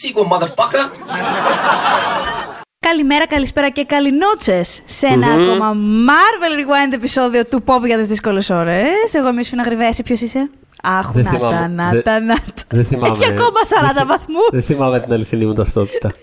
[0.00, 0.90] that sequel, motherfucker.
[2.86, 5.74] Καλημέρα, καλησπέρα και καληνότσες σε ένα ακόμα
[6.06, 9.14] Marvel Rewind επεισόδιο του Pop για τις δύσκολες ώρες.
[9.14, 10.50] Εγώ είμαι η Ακριβέ, ποιος είσαι;
[10.82, 11.66] Αχ, Δεν να τα, θυμάμαι.
[11.68, 12.42] να Δεν- τα, να τα.
[12.68, 13.14] Δεν θυμάμαι.
[13.14, 13.60] Έχει ακόμα
[14.02, 14.48] 40 βαθμούς.
[14.50, 16.12] Δεν θυμάμαι την αληθινή μου ταυτότητα.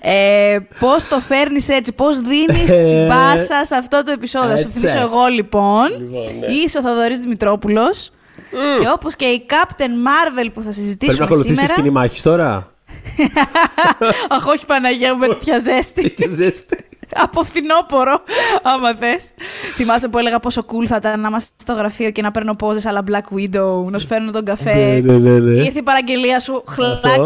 [0.00, 4.50] Ε, πώς το φέρνεις έτσι, πώς δίνεις Ε, την πάσα σε αυτό το επεισόδιο.
[4.50, 4.78] Θα Σου έτσι.
[4.78, 5.88] θυμίσω εγώ λοιπόν.
[5.98, 6.46] Λοιπόν, ναι.
[6.46, 8.10] Είσαι ο Θοδωρή Δημητρόπουλος.
[8.50, 11.74] Και όπως και η Captain Marvel που θα Πρέπει να συζητήσουμε ακολουθήσεις σήμερα.
[11.74, 12.72] σκηνή μάχη τώρα.
[14.28, 16.10] Αχ, όχι Παναγία μου με τέτοια ζέστη.
[16.16, 16.84] Και ζέστη.
[17.14, 18.22] Από φθινόπορο,
[18.62, 19.30] άμα θες.
[19.74, 22.88] Θυμάσαι που έλεγα πόσο cool θα ήταν να είμαστε στο γραφείο και να παίρνω πόζε
[22.88, 24.74] αλλά Black Widow, να σου φέρνω τον καφέ.
[24.74, 25.62] Ναι, ναι, ναι, ναι.
[25.62, 26.92] Ήρθε η παραγγελία σου, χλακ.
[26.92, 27.24] Αυτό,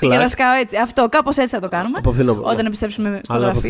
[0.00, 0.18] Και χλακ.
[0.18, 0.76] να σκάω έτσι.
[0.76, 1.98] Αυτό, κάπως έτσι θα το κάνουμε.
[1.98, 2.48] Από φθινόπωρο.
[2.50, 3.60] Όταν επιστρέψουμε στο Αλλά από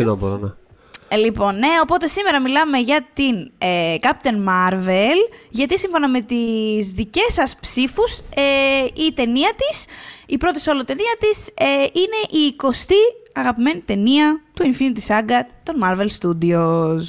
[1.17, 1.33] γραφείο.
[1.33, 1.57] φθινόπωρο, ναι.
[1.57, 5.17] Ε, λοιπόν, ναι, οπότε σήμερα μιλάμε για την ε, Captain Marvel,
[5.51, 9.87] γιατί σύμφωνα με τις δικές σας ψήφους, ε, η ταινία της,
[10.27, 15.75] η πρώτη solo ταινία της, ε, είναι η 20η αγαπημένη ταινία του Infinity Saga των
[15.83, 17.03] Marvel Studios.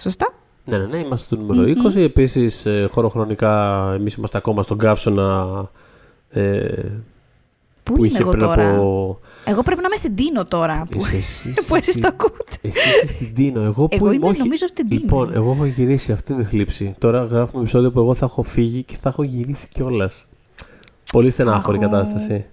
[0.00, 1.96] Σωστά; Ναι, ναι, ναι, είμαστε στο νούμερο 20.
[1.96, 5.70] Επίσης, ε, χωροχρονικά, εμείς είμαστε ακόμα στον καύσωνα
[6.30, 6.68] ε,
[7.90, 9.18] Πού, που είμαι είχε εγώ πριν τώρα; από...
[9.44, 12.42] Εγώ πρέπει να είμαι στην Τίνο τώρα, που, Είσαι εσύ που εσείς στην- το ακούτε.
[12.60, 13.60] Εσύ είσαι στην Τίνο.
[13.60, 14.38] Εγώ, που Εγώ είμαι, όχι.
[14.38, 15.00] νομίζω, στην Τίνο.
[15.00, 16.12] Λοιπόν, εγώ έχω γυρίσει.
[16.12, 16.94] Αυτή είναι η θλίψη.
[16.98, 20.26] Τώρα γράφουμε επεισόδιο που εγώ θα έχω φύγει και θα έχω γυρίσει κιόλας.
[21.12, 21.88] Πολύ στενάχωρη Αχω.
[21.90, 22.44] κατάσταση.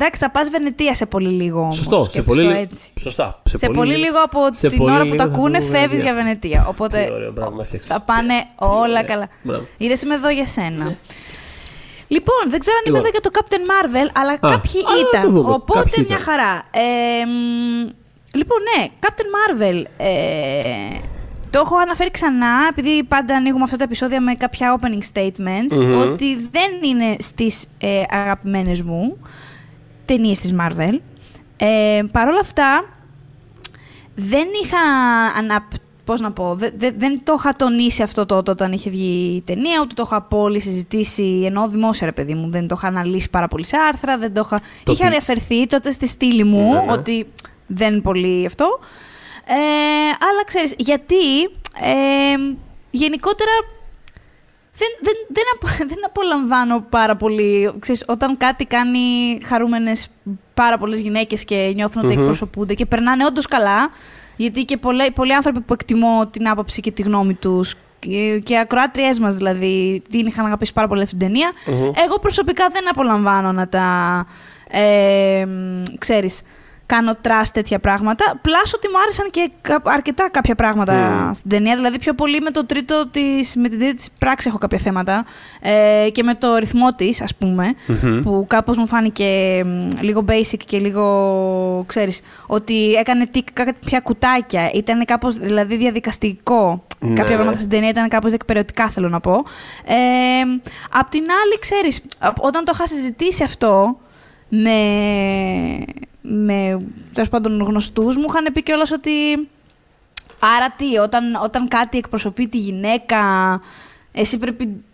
[0.00, 1.76] Εντάξει, θα πας Βενετία σε πολύ λίγο όμως.
[1.76, 2.04] Σωστό.
[2.04, 2.90] Σε σκέψου πολύ, το λι- έτσι.
[3.00, 3.42] Σωστά.
[3.44, 6.00] Σε, πολύ, λίγο από σε την πολύ ώρα που λίγο τα θα ακούνε βγούμε φεύγεις
[6.00, 6.48] για Βενετία.
[6.50, 6.66] Βενετία.
[6.68, 7.90] Οπότε Τι ωραίο, μπράβο, με έφτιαξες.
[7.90, 9.02] θα πάνε Τι όλα ωραία.
[9.02, 9.28] καλά.
[9.42, 9.64] Μπράβο.
[9.76, 10.96] Είδες είμαι εδώ για σένα.
[12.08, 13.10] Λοιπόν, δεν ξέρω αν είμαι Λοιπόν.
[13.10, 15.32] εδώ για το Captain Marvel, αλλά κάποιοι αλλά να το ήταν.
[15.32, 15.52] δούμε.
[15.54, 16.26] Οπότε Κάποιοι μια ήταν.
[16.28, 16.62] χαρά.
[16.70, 17.90] Ε, μ,
[18.34, 19.84] λοιπόν, ναι, Captain Marvel.
[19.96, 20.98] Ε,
[21.50, 25.98] το έχω αναφέρει ξανά, επειδή πάντα ανοίγουμε αυτά τα επεισόδια με κάποια opening statements, Μμμ.
[25.98, 29.16] ότι δεν είναι στις ε, αγαπημένες μου
[30.04, 30.98] ταινίες της Marvel.
[31.56, 32.84] Ε, Παρ' όλα αυτά,
[34.14, 34.78] δεν είχα
[35.38, 35.68] ανα...
[36.08, 39.40] Πώς να πω, δε- δε- δεν το είχα τονίσει αυτό τότε όταν είχε βγει η
[39.46, 43.30] ταινία, ούτε το είχα πολύ συζητήσει, ενώ δημόσια ρε παιδί μου, δεν το είχα αναλύσει
[43.30, 44.56] πάρα πολύ σε άρθρα, δεν το είχα...
[44.84, 46.92] Το Είχα τι- αναφερθεί τότε στη στήλη μου, Ναι, ναι.
[46.92, 47.26] ότι
[47.66, 48.78] δεν πολύ αυτό.
[49.44, 49.54] Ε,
[50.30, 51.42] αλλά ξέρεις, γιατί
[51.80, 52.36] ε,
[52.90, 53.50] γενικότερα
[54.74, 57.72] δεν, δεν, δεν, απο- δεν απολαμβάνω πάρα πολύ.
[57.78, 58.98] Ξέρεις, όταν κάτι κάνει
[59.44, 60.08] χαρούμενες
[60.54, 62.20] πάρα πολλές γυναίκες και νιώθουν ότι Μμμ.
[62.20, 63.90] εκπροσωπούνται και περνάνε όντως καλά,
[64.38, 68.58] γιατί και πολλοί, πολλοί άνθρωποι που εκτιμώ την άποψη και τη γνώμη τους και, και
[68.58, 71.90] ακροάτριές μας δηλαδή την είχαν αγαπήσει πάρα πολύ αυτή την ταινία, Μμμ.
[72.06, 74.26] εγώ προσωπικά δεν απολαμβάνω να τα,
[74.70, 76.42] ε, μ, ξέρεις,
[76.88, 78.38] κάνω trash τέτοια πράγματα.
[78.42, 81.32] Plus ότι μου άρεσαν και κα- αρκετά κάποια πράγματα Μμμ.
[81.32, 81.74] στην ταινία.
[81.76, 85.24] Δηλαδή πιο πολύ με, το τρίτο της, με την τρίτη της πράξη έχω κάποια θέματα.
[85.60, 88.20] Ε, και με το ρυθμό της, ας πούμε, Μμμ.
[88.20, 94.70] που κάπως μου φάνηκε μ, λίγο basic και λίγο, ξέρεις, ότι έκανε τικ κάποια κουτάκια.
[94.74, 96.84] Ήταν κάπως, δηλαδή, διαδικαστικό.
[97.00, 97.14] Ναι.
[97.14, 99.32] Κάποια πράγματα στην ταινία ήταν κάπως διεκπαιρεωτικά, θέλω να πω.
[99.84, 99.94] Ε,
[100.90, 103.96] απ' την άλλη, ξέρεις, α- όταν το είχα συζητήσει αυτό
[104.48, 104.78] με,
[106.20, 106.80] με
[107.12, 109.10] τέλος πάντων γνωστούς μου, είχαν πει κιόλας ότι
[110.38, 113.18] άρα τι, όταν, όταν κάτι εκπροσωπεί τη γυναίκα,
[114.12, 114.84] εσύ πρέπει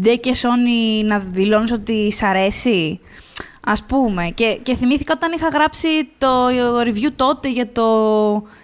[0.00, 3.00] ντε και σόνι να δηλώνεις ότι σ' αρέσει.
[3.66, 4.26] Ας πούμε.
[4.34, 5.88] Και, και θυμήθηκα όταν είχα γράψει
[6.18, 6.28] το
[6.86, 7.86] review τότε για το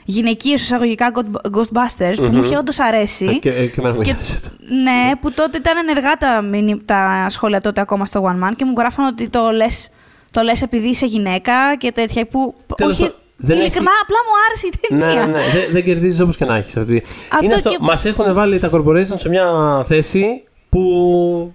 [0.04, 1.12] γυναικείο εισαγωγικά
[1.52, 2.42] Ghostbusters, που μου Μμμ.
[2.42, 3.24] είχε όντως αρέσει.
[3.26, 4.48] Ε, Και, ε, και εμένα μου Και- άρεσε το.
[4.74, 8.64] Ναι, που τότε ήταν ενεργά τα, μηνυ- τα σχόλια τότε ακόμα στο One Man και
[8.64, 9.90] μου γράφαν ότι το λες,
[10.30, 12.54] το λες επειδή είσαι γυναίκα και τέτοια που...
[12.76, 15.26] Τέλος όχι, πάντων, δεν ειλικρινά, απλά μου άρεσε η ταινία.
[15.26, 15.52] Ναι, ναι, ναι.
[15.52, 16.76] Δεν, δεν κερδίζεις όπως και να έχεις.
[16.76, 17.68] Αυτό Είναι αυτό.
[17.70, 21.52] και- Μας έχουν βάλει τα corporations σε μια θέση που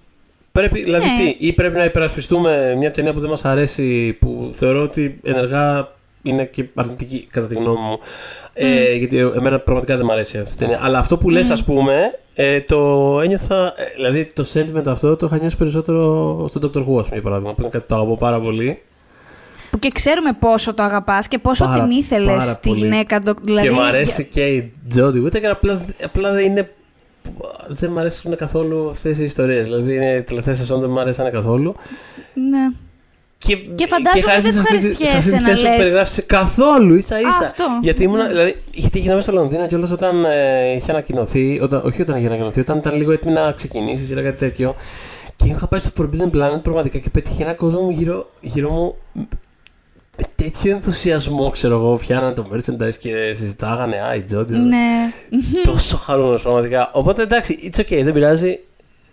[0.52, 0.84] πρέπει.
[0.84, 1.34] Δηλαδή, Ναι.
[1.38, 5.88] τι, ή πρέπει να υπερασπιστούμε μια ταινία που δεν μας αρέσει, που θεωρώ ότι ενεργά
[6.24, 8.00] είναι και αρνητική, κατά τη γνώμη μου.
[8.54, 10.80] Ε, γιατί εμένα πραγματικά δεν μου αρέσει αυτή η ταινία.
[10.82, 13.66] Αλλά αυτό που λες, ας πούμε, ε, το ένιωθα.
[13.66, 16.78] ε, δηλαδή, το sentiment αυτό το είχα νιώσει περισσότερο στον Dr.
[16.78, 18.82] Who, ας πούμε, για παράδειγμα, που είναι κάτι που το αγαπώ πάρα πολύ.
[19.72, 22.80] Που και ξέρουμε πόσο το αγαπάς και πόσο Πάρα- την ήθελες πάρα στη πολύ.
[22.82, 23.22] γυναίκα.
[23.22, 26.70] το- Δηλαδή, και μου αρέσει και η Jodie Whittaker, απλά, απλά δεν είναι.
[27.68, 29.64] Δεν μου αρέσουν καθόλου αυτές οι ιστορίες.
[29.64, 31.76] Δηλαδή, είναι οι τελευταίε σεζόν δεν μου αρέσαν καθόλου.
[32.50, 32.72] Ναι.
[33.48, 35.62] Και, Και φαντάζομαι είχα δεν έρθεις σε αυτή τη- ευχαριστιέσαι σε αυτή τη να θέση
[35.62, 35.78] που λες.
[35.78, 37.28] περιγράφει καθόλου ίσα ίσα.
[37.44, 37.64] Α, αυτό.
[37.82, 42.18] Γιατί, ήμουν, δηλαδή, γιατί γίναμε στο Λονδίνο και όταν ε, είχε ανακοινωθεί, όταν, όχι όταν
[42.18, 44.76] είχε ανακοινωθεί, όταν ήταν λίγο έτοιμη να ξεκινήσεις ή κάτι τέτοιο.
[45.36, 48.96] Και είχα πάει στο Forbidden Planet πραγματικά και πέτυχε ένα κόσμο μου γύρω, γύρω μου
[50.18, 53.96] με τέτοιο ενθουσιασμό, ξέρω εγώ, φτιάνανε το merchandise και συζητάγανε.
[54.02, 54.48] Α, η Jodie.
[54.50, 55.12] Ναι.
[55.72, 56.90] Τόσο χαρούμενος πραγματικά.
[56.94, 58.60] Οπότε εντάξει, it's okay, δεν πειράζει.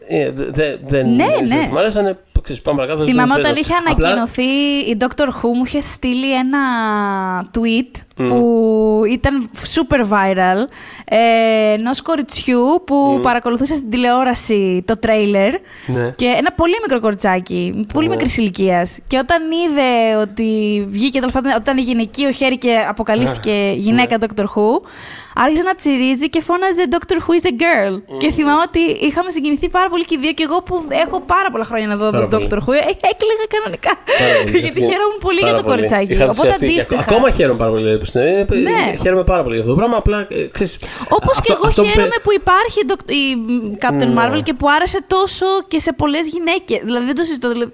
[0.09, 1.69] Ε, δε- δε- δεν Ναι, είναι ναι.
[1.73, 2.19] Μ' άρεσανε.
[2.41, 3.05] Ξέρεις, πάμε παρακάτω.
[3.05, 3.93] δεν Θυμάμαι ξέρω, όταν είχε ξέρεις.
[3.93, 4.43] Απλά- ανακοινωθεί
[4.91, 5.27] η Dr.
[5.29, 6.59] Who μου είχε στείλει ένα
[7.55, 8.29] tweet Μμ.
[8.29, 10.59] που ήταν super viral
[11.05, 13.23] ε, ενός κοριτσιού που Μμ.
[13.23, 15.53] παρακολουθούσε στην τηλεόραση το τρέιλερ
[15.87, 16.13] Ναι.
[16.17, 18.15] και ένα πολύ μικρό κοριτσάκι, πολύ Ναι.
[18.15, 18.99] μικρής ηλικίας.
[19.07, 24.27] Και όταν είδε ότι βγήκε τέλος πάντων, όταν η γυναικείο χέρι και αποκαλύφθηκε γυναίκα Ναι.
[24.37, 24.43] Dr.
[24.45, 24.81] Who,
[25.35, 27.15] άρχισε να τσιρίζει και φώναζε Dr.
[27.15, 28.17] Who is a girl.
[28.19, 30.33] Και θυμάμαι ότι είχαμε συγκινηθεί πάρα πολύ και οι δύο.
[30.33, 32.49] Και εγώ που έχω πάρα πολλά χρόνια να δω Πάρα τον πολύ.
[32.51, 32.59] Dr.
[32.67, 33.93] Who, ε, έκλαιγα κανονικά.
[34.23, 34.59] Πάρα πολύ.
[34.65, 35.75] Γιατί χαίρομαι πολύ Πάρα για το πολύ.
[35.75, 36.13] κοριτσάκι.
[36.13, 37.01] Είχα Οπότε ενθουσιαστεί και αντίστοιχα.
[37.07, 38.57] Ακόμα χαίρομαι πάρα πολύ που συνέβη.
[38.69, 38.83] Ναι.
[39.03, 39.97] Χαίρομαι πάρα πολύ για αυτό το πράγμα.
[40.03, 40.73] Απλά ε, ξέρεις,
[41.19, 43.25] Όπως και αυτό- εγώ αυτό που χαίρομαι πε- που υπάρχει η Doc- η
[43.85, 44.19] Captain Ναι.
[44.19, 46.81] Marvel και που άρεσε τόσο και σε πολλές γυναίκες.
[46.89, 47.49] Δηλαδή δεν το συζητώ.
[47.53, 47.73] Δηλαδή,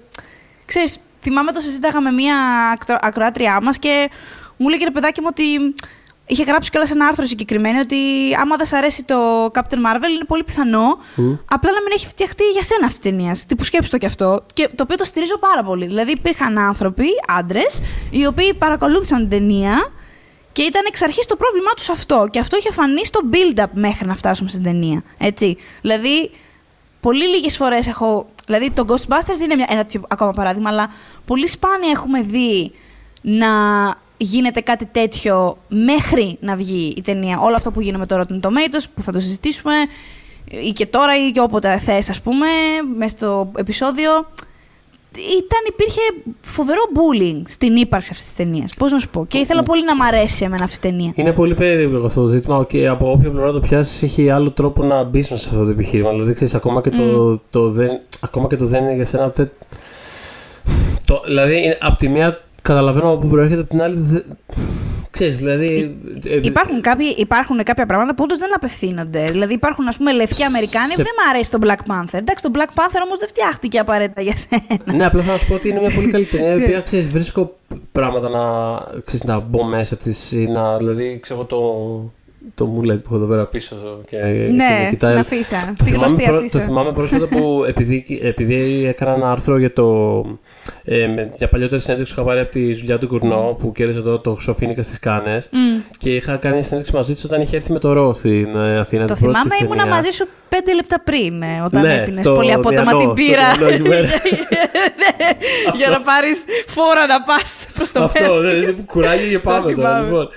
[0.65, 2.35] ξέρεις, θυμάμαι το συζήταγα με μία
[2.73, 4.09] ακτρο- ακροάτριά μας και
[4.57, 5.43] μου λέει ρε παιδάκι μου ότι
[6.27, 7.95] είχε γράψει κιόλας ένα άρθρο συγκεκριμένο ότι
[8.39, 11.33] άμα δεν σ' αρέσει το Captain Marvel είναι πολύ πιθανό Μμ.
[11.45, 13.37] απλά να μην έχει φτιαχτεί για σένα αυτή η ταινία.
[13.47, 14.45] Τι που σκέψου το κι αυτό.
[14.53, 15.85] Και το οποίο το στηρίζω πάρα πολύ.
[15.85, 19.91] Δηλαδή υπήρχαν άνθρωποι, άντρες, οι οποίοι παρακολούθησαν την ταινία
[20.51, 22.27] και ήταν εξ αρχής το πρόβλημά τους αυτό.
[22.31, 25.03] Και αυτό είχε φανεί στο build-up μέχρι να φτάσουμε στην ταινία.
[25.17, 25.57] Έτσι.
[25.81, 26.31] Δηλαδή,
[26.99, 28.29] πολύ λίγες φορές έχω.
[28.45, 30.87] Δηλαδή, το Ghostbusters είναι μια, ένα τέτοιο ακόμα παράδειγμα, αλλά
[31.25, 32.71] πολύ σπάνια έχουμε δει
[33.21, 33.47] να
[34.17, 37.39] γίνεται κάτι τέτοιο μέχρι να βγει η ταινία.
[37.39, 39.73] Όλο αυτό που γίνεται με το Rotten Tomatoes, που θα το συζητήσουμε,
[40.67, 42.47] ή και τώρα ή και όποτε θες, ας πούμε,
[42.97, 44.11] μέσα στο επεισόδιο.
[45.19, 46.01] Ήταν, υπήρχε
[46.41, 48.73] φοβερό bullying στην ύπαρξη αυτής της ταινίας.
[48.73, 49.25] Πώς να σου πω.
[49.25, 51.11] Και ήθελα πολύ να μ' αρέσει εμένα αυτή η ταινία.
[51.15, 54.83] Είναι πολύ περίεργο αυτό το ζήτημα και από όποια πλευρά το πιάσεις έχει άλλο τρόπο
[54.83, 56.09] να μπεις σε αυτό το επιχείρημα.
[56.09, 59.29] Δηλαδή, ξέρεις, ακόμα και, το, το δεν, ακόμα και το δεν είναι για σένα.
[59.29, 59.51] Δεν...
[61.05, 63.95] Το, δηλαδή, είναι, από τη μία καταλαβαίνω από πού προέρχεται, από την άλλη.
[63.99, 64.23] Δεν...
[65.11, 65.97] Ξέρεις, δηλαδή.
[66.27, 69.23] ε, Υπάρχουν, κάποιοι, υπάρχουν κάποια πράγματα που όντως δεν απευθύνονται.
[69.23, 72.13] Δηλαδή υπάρχουν, ας πούμε, λευκοί Αμερικάνοι Σε- που δεν μ' αρέσει το Black Panther.
[72.13, 74.97] Εντάξει, το Black Panther όμως δεν φτιάχτηκε απαραίτητα για σένα.
[74.97, 77.57] Ναι, απλά θα σου πω ότι είναι μια πολύ καλή ταινία η οποία ξέρεις, βρίσκω
[77.91, 78.43] πράγματα να,
[79.05, 80.77] ξέρεις, να μπω μέσα της ή να.
[80.77, 81.57] Δηλαδή, ξέρω το,
[82.55, 83.75] το μουλέτ που έχω εδώ πέρα πίσω
[84.09, 85.11] και, και ναι, με κοιτάει.
[85.11, 85.57] την αφίσα.
[85.57, 86.57] Το Τη θυμάμαι, γνωστή προ- αφίσα.
[86.57, 89.85] το θυμάμαι πρόσφατα που επειδή, επειδή έκανα ένα άρθρο για το.
[90.83, 94.01] Ε, με μια παλιότερη συνέντευξη που είχα πάρει από τη Ζουλιά του Κουρνό που κέρδισε
[94.01, 95.49] το, το Χρυσοφίνικα στις Κάνες.
[95.51, 95.79] Μμ.
[95.97, 99.05] Και είχα κάνει συνέντευξη μαζί της όταν είχε έρθει με το ρο στην ε, Αθήνα.
[99.05, 99.95] Το την πρώτη θυμάμαι, της ήμουνα ταινία.
[99.95, 103.13] μαζί σου πέντε λεπτά πριν, ε, όταν Ναι, έπινες στο πολύ απότομα Διανό, την στο
[103.13, 103.47] πύρα.
[103.57, 104.07] Διανό εκεί πέρα.
[105.01, 105.27] Ναι,
[105.77, 108.83] για να πάρεις φόρα να πας προς το Αυτό, μέρος δεν της.
[108.87, 110.05] κουράγιο και πάμε Το τώρα.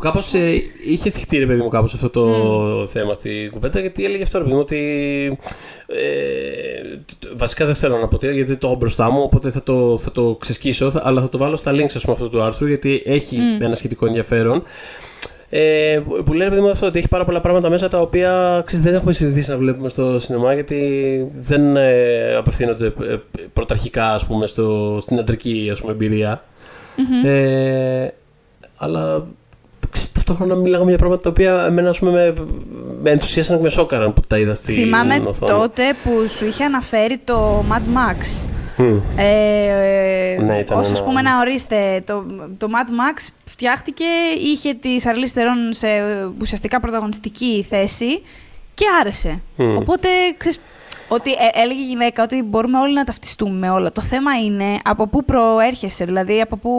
[0.00, 0.22] θυμάμαι.
[0.40, 0.60] Λοιπόν.
[0.66, 4.04] Ε, που κάπω είχε θυχτεί ρε παιδί μου κάπως αυτό το θέμα στη κουβέντα γιατί
[4.04, 4.78] έλεγε αυτό ρε παιδί μου ότι
[5.86, 9.22] ε, τ- τ- βασικά δεν θέλω να πω τι γιατί δεν το έχω μπροστά μου
[9.22, 12.12] οπότε θα το, θα το ξεσκίσω θα- αλλά θα το βάλω στα links ας πούμε
[12.14, 14.62] αυτού του άρθρου γιατί έχει ένα σχετικό ενδιαφέρον
[15.52, 18.00] ε, που- που λέει ρε παιδί μου αυτό ότι έχει πάρα πολλά πράγματα μέσα τα
[18.00, 20.80] οποία ξέρεις, δεν έχουμε συνηθίσει να βλέπουμε στο σινεμά γιατί
[21.38, 23.16] δεν ε, απευθύνονται ε,
[23.52, 26.44] πρωταρχικά ας πούμε στο, στην αντρική ας πούμε, εμπειρία.
[27.28, 28.08] Ε,
[28.76, 29.39] αλλά ξέρεις,
[30.24, 32.32] ταυτόχρονα μιλάγαμε για πράγματα τα οποία εμένα ας πούμε, με,
[33.02, 35.52] με ενθουσίασαν και με σόκαραν που τα είδα στην Θυμάμαι οθόνη.
[35.60, 38.46] τότε που σου είχε αναφέρει το Mad Max.
[38.76, 38.96] Μμ.
[39.16, 42.24] Ε, Ναι, ήταν ως, ας ένα- πούμε να ορίστε, το,
[42.58, 44.04] το Mad Max φτιάχτηκε,
[44.40, 45.86] είχε τη Charlize Theron σε
[46.40, 48.22] ουσιαστικά πρωταγωνιστική θέση
[48.74, 49.40] και άρεσε.
[49.56, 49.76] Μμ.
[49.76, 50.60] Οπότε, ξέρεις,
[51.08, 53.92] ότι ε, έλεγε η γυναίκα ότι μπορούμε όλοι να ταυτιστούμε με όλα.
[53.92, 56.70] Το θέμα είναι από πού προέρχεσαι, δηλαδή από πού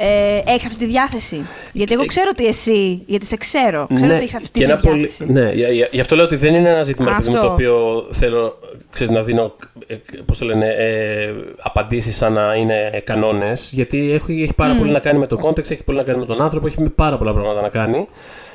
[0.00, 1.46] ε, έχεις αυτή τη διάθεση.
[1.72, 4.80] Γιατί εγώ ξέρω ότι εσύ, γιατί σε ξέρω, ξέρω ότι έχεις αυτή και τη ένα
[4.80, 5.32] πολύ- διάθεση.
[5.32, 7.46] ναι, για- για- γι' αυτό λέω ότι δεν είναι ένα ζήτημα ρε παιδί μου, Αυτό.
[7.46, 8.58] το οποίο θέλω
[8.90, 9.54] ξέρεις, να δίνω
[9.86, 9.94] ε,
[10.26, 14.98] πώς το λένε, ε, απαντήσεις σαν να είναι κανόνες γιατί έχει, έχει πάρα πολύ να
[14.98, 17.32] κάνει με το context, έχει πολύ να κάνει με τον άνθρωπο, έχει με πάρα πολλά
[17.32, 18.08] πράγματα να κάνει.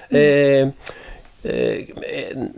[0.08, 0.74] Ε, ε,
[1.46, 1.76] ε,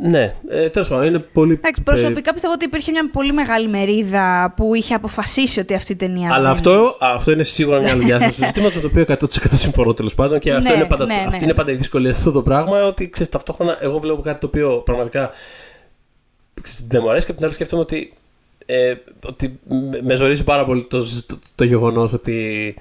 [0.10, 1.54] ναι, ε, τέλος πάντων, είναι πολύ...
[1.54, 5.96] Εντάξει, προσωπικά πιστεύω ότι υπήρχε μια πολύ μεγάλη μερίδα που είχε αποφασίσει ότι αυτή η
[5.96, 6.30] ταινία.
[6.34, 9.26] Αλλά δεν- αυτό, αυτό είναι σίγουρα μια άλλη διάσταση του ζητήματο, το οποίο 100%
[9.56, 10.40] συμφωνώ τέλος πάντων.
[10.40, 11.24] Και αυτό Ναι, είναι πάντα, ναι, ναι.
[11.28, 12.84] αυτή είναι πάντα η δυσκολία σε αυτό το πράγμα.
[12.86, 15.30] Ότι ξέρεις, ταυτόχρονα εγώ βλέπω κάτι το οποίο πραγματικά
[16.62, 18.14] ξέρεις, δεν μου αρέσει και απ' την άλλη σκέφτομαι ότι,
[18.66, 18.94] ε,
[19.26, 22.76] ότι με- με ζορίζει πάρα πολύ το, το, το γεγονός ότι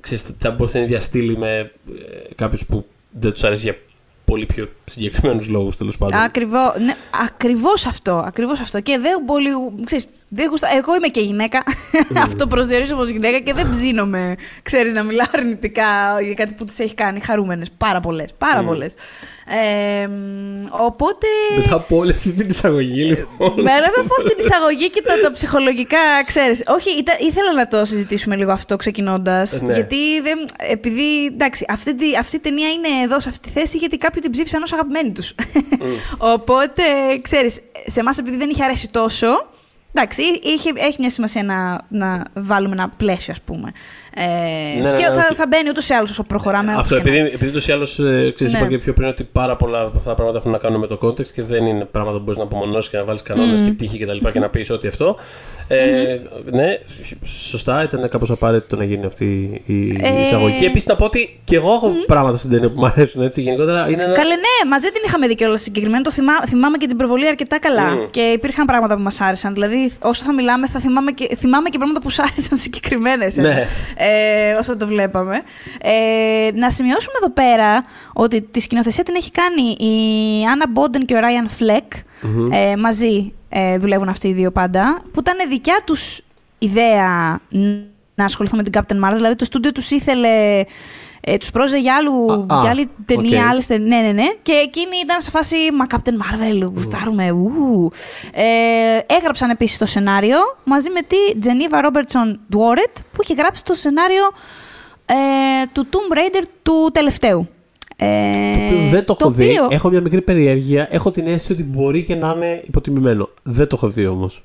[0.00, 3.76] ξέρεις, θα μπορεί στην ίδια στήλη με ε, κάποιους που δεν τους αρέσει για
[4.24, 6.18] πολύ πιο συγκεκριμένους λόγους τέλος πάντων.
[6.20, 8.80] Ακριβώ, ναι, ακριβώς αυτό, ακριβώς αυτό.
[8.80, 9.50] Και δεν πολύ,
[9.84, 10.68] ξέρεις, δεν γουστα...
[10.76, 11.62] Εγώ είμαι και γυναίκα,
[12.26, 16.78] αυτό προσδιορίζω ως γυναίκα και δεν ψήνομαι, ξέρεις, να μιλάω αρνητικά για κάτι που τις
[16.78, 17.70] έχει κάνει χαρούμενες.
[17.78, 18.64] Πάρα πολλές, πάρα Mm.
[18.66, 18.94] πολλές.
[20.02, 21.26] Ε, μ, οπότε...
[21.56, 23.52] Μετά από όλη αυτή την εισαγωγή, λοιπόν.
[23.56, 26.62] Με να πω στην εισαγωγή και τα, τα ψυχολογικά, ξέρεις.
[26.66, 29.60] Όχι, ήταν, ήθελα να το συζητήσουμε λίγο αυτό ξεκινώντας.
[29.62, 29.72] Ναι.
[29.72, 33.76] Γιατί δεν, επειδή, εντάξει, αυτή, τη- αυτή η ταινία είναι εδώ σε αυτή τη θέση
[33.78, 35.34] γιατί κάποιοι την ψήφισαν ως αγαπημένη τους.
[36.34, 36.82] Οπότε,
[37.22, 39.46] ξέρεις, σε εμάς, επειδή δεν είχε αρέσει τόσο,
[39.92, 43.72] εντάξει, είχε, έχει μια σημασία να, να βάλουμε ένα πλαίσιο, ας πούμε.
[44.14, 45.34] Ε, Ναι, ναι, και ναι, θα, όχι.
[45.34, 46.72] θα μπαίνει ούτως ή άλλως όσο προχωράμε.
[46.76, 47.90] Αυτό, όπως και να επειδή, επειδή ούτως ή άλλως
[48.34, 48.58] ξέρει, Ναι.
[48.58, 50.86] είπα και πιο πριν ότι πάρα πολλά από αυτά τα πράγματα έχουν να κάνουν με
[50.86, 53.70] το context και δεν είναι πράγματα που μπορείς να απομονώσεις και να βάλεις κανόνες και
[53.70, 54.16] τύχη κτλ.
[54.18, 55.16] Και, και να πεις ότι αυτό.
[55.68, 56.18] Ε,
[56.50, 56.78] Ναι,
[57.24, 59.24] σωστά, ήταν κάπως απαραίτητο να γίνει αυτή
[59.66, 60.64] η Ε, εισαγωγή.
[60.66, 63.42] Επίσης να πω ότι και εγώ έχω πράγματα στην ταινία που μου αρέσουν έτσι.
[63.42, 64.12] Γενικότερα είναι ένα.
[64.12, 66.02] Καλέ, ναι, μαζί την είχαμε δει κιόλας συγκεκριμένα.
[66.02, 67.86] Το θυμά, θυμάμαι και την προβολή αρκετά καλά.
[67.90, 68.10] Μμμ.
[68.10, 69.52] Και υπήρχαν πράγματα που μας άρεσαν.
[69.52, 73.36] Δηλαδή, όσο θα μιλάμε, θα θυμάμαι και, θυμάμαι και πράγματα που σου άρεσαν συγκεκριμένες.
[73.36, 73.66] Ναι.
[74.02, 75.42] Ε, όσο το βλέπαμε.
[75.82, 81.14] Ε, να σημειώσουμε εδώ πέρα ότι τη σκηνοθεσία την έχει κάνει η Άννα Μπόντεν και
[81.14, 81.92] ο Ράιαν Φλεκ.
[82.52, 85.02] Ε, μαζί ε, δουλεύουν αυτοί οι δύο πάντα.
[85.12, 86.20] Που ήταν δικιά τους
[86.58, 87.40] ιδέα
[88.14, 89.14] να ασχοληθούν με την Captain Marvel.
[89.16, 90.64] Δηλαδή, το στούντιο τους ήθελε.
[91.24, 93.48] Ε, τους προόριζε για, άλλου, Α, α, για άλλη ταινία, οκ.
[93.50, 94.26] άλλες τε- Ναι, ναι, ναι.
[94.42, 97.30] Και εκείνοι ήταν σε φάση Μα Captain Marvel, γουστάρουμε.
[97.30, 97.90] ου».
[98.32, 103.74] Ε, έγραψαν επίσης το σενάριο μαζί με τη Τζενίβα Ρόμπερτσον Ντουόρετ που είχε γράψει το
[103.74, 104.24] σενάριο
[105.06, 105.14] ε,
[105.72, 107.48] του Tomb Raider του τελευταίου.
[107.96, 108.38] Ε, Το
[108.74, 109.44] οποίο δεν το έχω δει.
[109.48, 110.88] οποίο- Έχω μια μικρή περιέργεια.
[110.90, 113.28] Έχω την αίσθηση ότι μπορεί και να είναι υποτιμημένο.
[113.42, 114.42] Δεν το έχω δει όμως.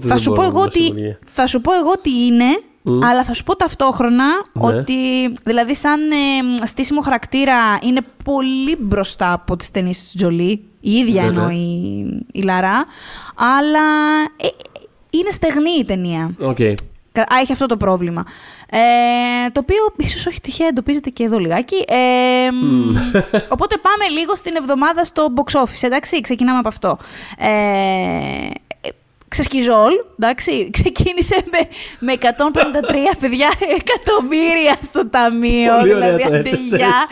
[0.00, 0.94] Θα σου, πω εγώ ότι,
[1.24, 4.66] θα σου πω εγώ τι είναι, αλλά θα σου πω ταυτόχρονα Ναι.
[4.66, 4.94] ότι,
[5.42, 11.22] δηλαδή σαν ε, στήσιμο χαρακτήρα είναι πολύ μπροστά από τις ταινίες της Τζολί, η ίδια
[11.22, 11.54] Ναι, εννοώ ναι.
[11.54, 12.84] η, η Λαρά,
[13.34, 13.80] αλλά
[14.36, 14.50] ε, ε,
[15.10, 16.30] είναι στεγνή η ταινία.
[16.40, 16.56] Οκ.
[17.12, 18.24] Κα- Α, έχει αυτό το πρόβλημα.
[18.70, 21.84] Ε, το οποίο ίσως όχι τυχαία εντοπίζεται και εδώ λιγάκι.
[21.88, 22.90] Ε, μ,
[23.54, 25.82] Οπότε πάμε λίγο στην εβδομάδα στο box office.
[25.82, 26.98] Εντάξει, ξεκινάμε από αυτό.
[27.38, 28.50] Ε, ε,
[29.30, 31.58] ξεσκιζόλ, εντάξει, ξεκίνησε με,
[31.98, 32.26] με 153
[33.20, 35.76] παιδιά εκατομμύρια στο ταμείο.
[35.78, 36.66] Πολύ ωραία δηλαδή, το αντί έθεσες.
[36.78, 37.06] για-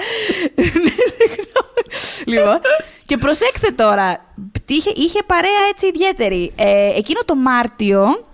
[0.54, 1.84] Ναι, συγγνώμη.
[2.25, 2.58] λοιπόν,
[3.06, 4.25] και προσέξτε τώρα,
[4.64, 6.52] τι είχε, είχε παρέα έτσι ιδιαίτερη.
[6.56, 8.25] Ε, εκείνο το Μάρτιο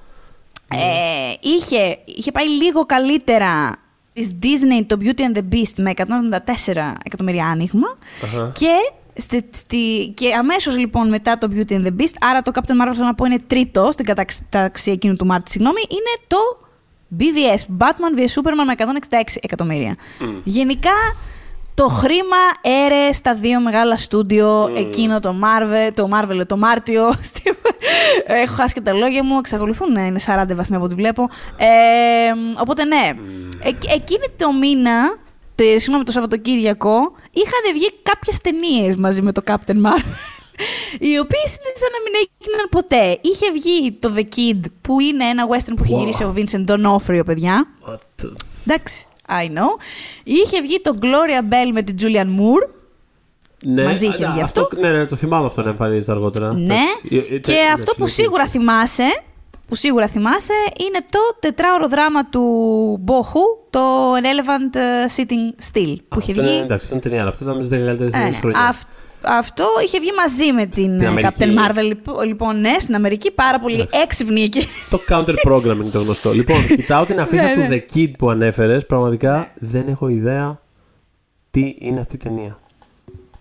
[0.70, 3.76] ε, είχε, είχε πάει λίγο καλύτερα
[4.12, 8.52] της Disney το Beauty and the Beast με 194 εκατομμύρια άνοιγμα Αχα.
[8.58, 8.72] και,
[9.16, 12.92] στη, στη, και αμέσως λοιπόν μετά το Beauty and the Beast, άρα το Captain Marvel
[12.94, 16.38] θέλω να πω είναι τρίτο στην καταξία εκείνου του Μάρτη, συγγνώμη, είναι το
[17.18, 18.74] BVS, Batman vs Superman με
[19.10, 19.96] 166 εκατομμύρια.
[20.44, 20.90] Γενικά
[21.74, 27.12] το χρήμα έρε στα δύο μεγάλα στούντιο, εκείνο το Marvel, το Marvel, το Μάρτιο.
[27.22, 27.52] στη-
[28.26, 31.28] Έχω χάσει και τα λόγια μου, εξακολουθούν να είναι 40 βαθμοί από ό,τι βλέπω.
[31.56, 31.66] Ε,
[32.60, 33.10] οπότε ναι,
[33.62, 35.18] Εκ- εκείνη το μήνα,
[35.54, 36.96] το, συγγνώμη, το Σαββατοκύριακο,
[37.32, 40.14] είχαν βγει κάποιες ταινίες μαζί με το Captain Marvel.
[40.98, 43.18] Οι οποίες είναι σαν να μην έγιναν ποτέ.
[43.20, 45.98] Είχε βγει το The Kid, που είναι ένα western που έχει Wow.
[45.98, 47.66] γυρίσει ο Vincent D'Onofrio, παιδιά.
[47.88, 47.94] What
[48.24, 48.30] the-
[48.66, 49.80] Εντάξει, I know.
[50.24, 52.68] Είχε βγει το Gloria Bell με την Julian Moore.
[53.66, 54.68] Ναι, Μαζί είχε α, βγει αυτό.
[54.80, 56.52] Ναι, ναι, το θυμάμαι αυτό να εμφανίζεται αργότερα.
[56.52, 56.62] Ναι.
[56.74, 59.22] Εντάξει, ε, ε, Και τε- αυτό που εντάξει, σίγουρα θυμάσαι,
[59.66, 60.52] που σίγουρα θυμάσαι,
[60.86, 62.42] είναι το τετράωρο δράμα του
[63.00, 63.40] Μπόχου,
[63.70, 63.80] το
[64.14, 66.60] An Elephant ε, Sitting Still, που είχε Αυτό είναι- βγει.
[66.62, 67.26] Εντάξει, αυτό είναι ταινία.
[67.26, 68.68] Αυτό ήταν με τι 10 καλύτερε Ε, ταινίες της χρονιάς.
[68.68, 68.88] αυ-
[69.26, 71.34] αυτό είχε βγει μαζί με την, Στην ε, Αμερική.
[71.38, 71.82] Captain Marvel.
[71.82, 73.98] Λοιπόν, Λοιπόν, ναι, στην Αμερική, πάρα πολύ Εντάξει.
[74.04, 74.66] έξυπνη εκεί.
[74.90, 76.32] Το counter programming το γνωστό.
[76.38, 77.68] λοιπόν, κοιτάω την αφίσα Ναι, του ναι.
[77.70, 78.86] The Kid που ανέφερες.
[78.86, 80.58] Πραγματικά δεν έχω ιδέα
[81.50, 82.58] τι είναι αυτή η ταινία.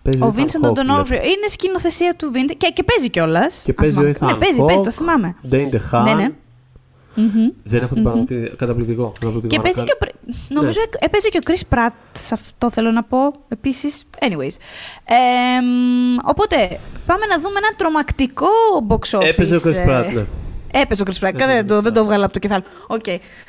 [0.04, 1.24] Παίζει Ο Ethan Vincent Hawke, O'Donoghue βλέπω.
[1.24, 3.60] είναι σκηνοθεσία του Vincent και, και παίζει κιόλας.
[3.64, 5.34] Και παίζει ο Ethan Ναι, παίζει, παίζει, το Hawke, θυμάμαι.
[5.50, 6.02] Dane DeHaan.
[6.04, 6.28] Ναι, ναι.
[7.16, 7.48] Μμμ.
[7.64, 8.24] Δεν έχω την πάνω
[8.56, 8.56] καταπληκτικό.
[8.56, 9.12] καταπληκτικό
[9.46, 9.86] Και παίζει μαρκάρι.
[9.86, 10.14] και ο, Πρι-
[10.48, 14.04] νομίζω έπαιζε και ο Chris Pratt, σε αυτό θέλω να πω επίσης.
[14.20, 14.56] Anyways.
[15.04, 16.56] Ε, μ, οπότε,
[17.06, 18.46] πάμε να δούμε ένα τρομακτικό
[18.88, 19.24] box office.
[19.26, 20.24] Έπαιζε ο Chris ε, Pratt, ναι.
[20.80, 22.04] Έπαιζε ο Chris Pratt, Έπαιζε δεν, ο το, Chris δεν το Pratt.
[22.04, 22.62] έβγαλα από το κεφάλι.
[22.86, 23.04] Οκ.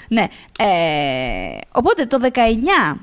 [0.07, 0.25] Ναι.
[0.59, 2.97] Ε, οπότε το 19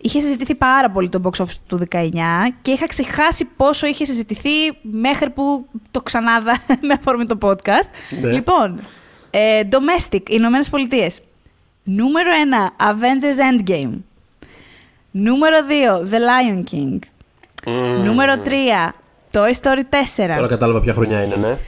[0.00, 2.06] είχε συζητηθεί πάρα πολύ το box office του 19
[2.62, 4.50] και είχα ξεχάσει πόσο είχε συζητηθεί
[4.82, 8.18] μέχρι που το ξανάδα με αφορμή το podcast.
[8.22, 8.32] Ναι.
[8.32, 8.80] Λοιπόν,
[9.30, 11.20] ε, Domestic, Ηνωμένες Πολιτείες.
[11.84, 12.30] Νούμερο
[12.78, 13.92] 1, Avengers Endgame.
[15.10, 16.98] Νούμερο 2, The Lion King.
[17.66, 18.02] Μμμ.
[18.04, 18.92] Νούμερο 3,
[19.32, 20.34] Toy Story 4.
[20.34, 21.58] Τώρα κατάλαβα ποια χρονιά είναι, ναι.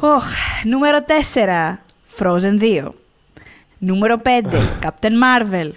[0.00, 0.24] Οχ,
[0.64, 0.98] νούμερο
[1.34, 1.78] 4,
[2.18, 2.88] Frozen 2.
[3.78, 4.28] Νούμερο 5,
[4.84, 5.70] Captain Marvel.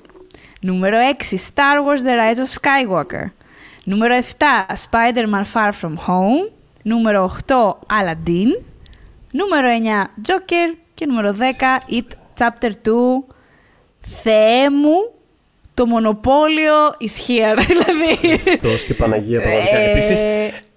[0.60, 0.98] Νούμερο
[1.32, 3.26] 6, Star Wars The Rise of Skywalker.
[3.84, 6.52] Νούμερο 7, Spider-Man Far From Home.
[6.84, 7.54] Νούμερο 8,
[7.88, 8.64] Aladdin.
[9.32, 10.76] Νούμερο 9, Joker.
[10.94, 12.08] Και νούμερο 10, It
[12.44, 12.72] Chapter 2.
[14.24, 14.96] Θεέ μου,
[15.74, 17.64] το μονοπόλιο is here.
[17.68, 18.38] δηλαδή.
[18.38, 19.78] Χριστός και Παναγία πραγματικά.
[19.78, 20.20] Ε, Επίσης,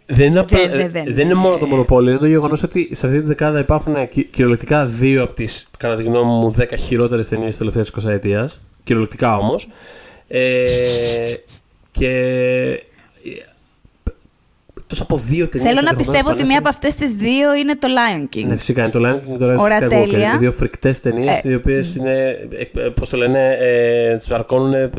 [0.07, 3.07] δεν είναι, απλά- δεν- δεν- δεν είναι μόνο το μονοπόλιο, είναι το γεγονός ότι σε
[3.07, 7.29] αυτή την δεκάδα υπάρχουν κυ- κυριολεκτικά δύο από τις, κατά τη γνώμη μου, 10 χειρότερες
[7.29, 8.49] ταινίες της τελευταίας 20 ετία.
[8.85, 9.69] Κυριολεκτικά όμως.
[10.29, 11.35] Ε,
[11.91, 12.09] και.
[14.81, 15.69] εκτός από δύο ταινίες.
[15.69, 18.45] Θέλω να πιστεύω ότι μία από αυτές τις δύο είναι το Lion King.
[18.47, 19.89] Ναι, φυσικά είναι το Lion King και το Rise of Ωραία, Skywalker.
[19.89, 20.29] τέλεια.
[20.29, 22.39] Είναι δύο φρικτές ταινίες, Ε, οι οποίες είναι.
[22.95, 24.91] Πώς το λένε, ε, ενσαρκώνουν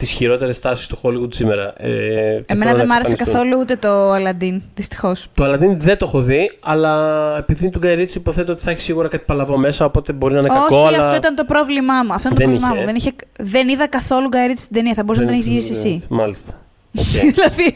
[0.00, 1.74] τις χειρότερες τάσεις του Hollywood σήμερα.
[1.76, 3.24] Ε, και Εμένα θέλω δεν να μ' άρεσε εξαφανιστούν.
[3.32, 5.26] καθόλου ούτε το Aladdin, δυστυχώς.
[5.34, 6.92] Το Aladdin δεν το έχω δει, αλλά
[7.38, 10.34] επειδή είναι του Guy Ritchie υποθέτω ότι θα έχει σίγουρα κάτι παλαβό μέσα, οπότε μπορεί
[10.34, 11.04] να είναι Όχι, κακό, αλλά.
[11.04, 12.12] αυτό ήταν το πρόβλημά μου.
[12.12, 12.78] Αυτό ήταν το Δεν πρόβλημά είχε.
[12.80, 12.86] μου.
[12.86, 14.94] Δεν, είχε, δεν είδα καθόλου Guy Ritchie στην ταινία.
[14.94, 16.04] Θα μπορούσε να δεν τον έχει γυρίσει εσύ.
[16.08, 16.52] Μάλιστα.
[16.98, 17.04] Οκ.
[17.34, 17.74] δηλαδή,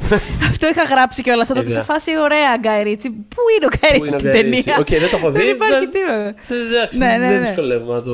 [0.51, 1.47] αυτό είχα γράψει κιόλας.
[1.49, 1.71] Θα το Είδα.
[1.71, 3.11] σε φάση ωραία, Guy Ritchie.
[3.29, 4.81] Πού είναι ο Guy Πού Ritchie είναι ο στην Guy ταινία; Ritchie?
[4.81, 5.39] Οκ, δεν το έχω δει.
[5.39, 6.15] Δεν υπάρχει δεν- τίποτα.
[6.15, 6.35] Ε,
[6.77, 7.39] Εντάξει, Ναι, ναι, δεν ναι.
[7.39, 8.13] δυσκολεύομαι να το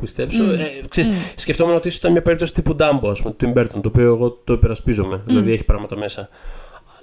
[0.00, 0.42] πιστέψω.
[0.42, 0.50] Μμ.
[0.50, 0.56] Ε,
[0.88, 3.88] ξέρεις, Σκεφτόμουν ότι ίσως ήταν μια περίπτωση τύπου Dumbo, ας πούμε, του Tim Burton, το
[3.88, 5.20] οποίο εγώ το υπερασπίζομαι.
[5.26, 6.28] Δηλαδή έχει πράγματα μέσα.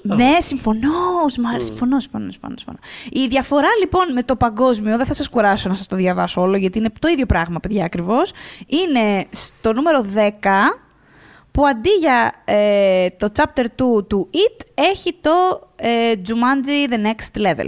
[0.05, 0.89] Ναι, συμφωνώ.
[1.27, 2.77] Σμάρ, συμφωνώ, συμφωνώ, συμφωνώ, συμφωνώ.
[3.11, 6.57] Η διαφορά λοιπόν με το παγκόσμιο, δεν θα σας κουράσω να σας το διαβάσω όλο,
[6.57, 8.31] γιατί είναι το ίδιο πράγμα, παιδιά, ακριβώς.
[8.67, 10.29] Είναι στο νούμερο 10,
[11.53, 13.63] που αντί για ε, το chapter
[13.99, 15.31] 2 του It, έχει το
[15.75, 15.87] ε,
[16.27, 17.67] Jumanji The Next Level.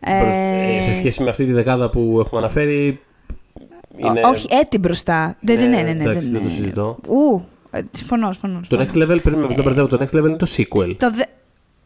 [0.00, 3.00] Ε, σε σχέση με αυτή τη δεκάδα που έχουμε αναφέρει.
[3.96, 4.20] Είναι...
[4.24, 5.36] Ό- Όχι, έτη μπροστά.
[5.40, 6.52] Ναι, ναι, ναι, ναι, ναι, εντάξει, δεν το ναι.
[6.52, 6.98] συζητώ.
[7.08, 8.60] Ου, ε, συμφωνώ, συμφωνώ.
[8.68, 8.84] Το συμφωνώ.
[8.84, 9.86] next level, περίμενα, δεν το μπερδεύω.
[9.86, 10.94] Το next level είναι το sequel.
[10.98, 11.22] Το δε...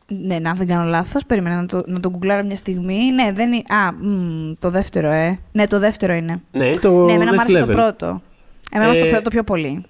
[0.06, 1.26] Ναι, να δεν κάνω λάθος.
[1.26, 3.10] Περίμενα να το, να το γκουγκλάρω μια στιγμή.
[3.10, 3.62] Ναι, δεν είναι.
[3.68, 5.38] Α, μ, το δεύτερο, ε.
[5.52, 6.42] Ναι, το δεύτερο είναι.
[6.52, 7.66] Ναι, είναι το ναι, εμένα μου next άρεσε level.
[7.66, 8.22] το πρώτο.
[8.70, 9.82] Εμένα μου άρεσε Ε, το, πρώτο το πιο πολύ.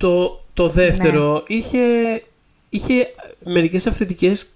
[0.00, 1.56] Το, το δεύτερο Ναι.
[1.56, 1.78] είχε,
[2.68, 2.94] είχε
[3.44, 4.46] μερικές αυθεντικές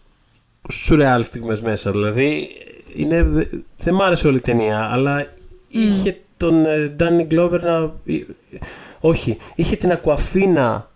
[0.73, 1.91] σουρεάλ στιγμές μέσα.
[1.91, 2.49] Δηλαδή,
[2.97, 3.45] είναι, δε-
[3.77, 5.27] δεν μ' άρεσε όλη η ταινία, αλλά
[5.69, 7.93] είχε τον ε, Danny Glover να...
[8.07, 8.19] ε,
[9.01, 10.91] Όχι, είχε την Ακουαφίνα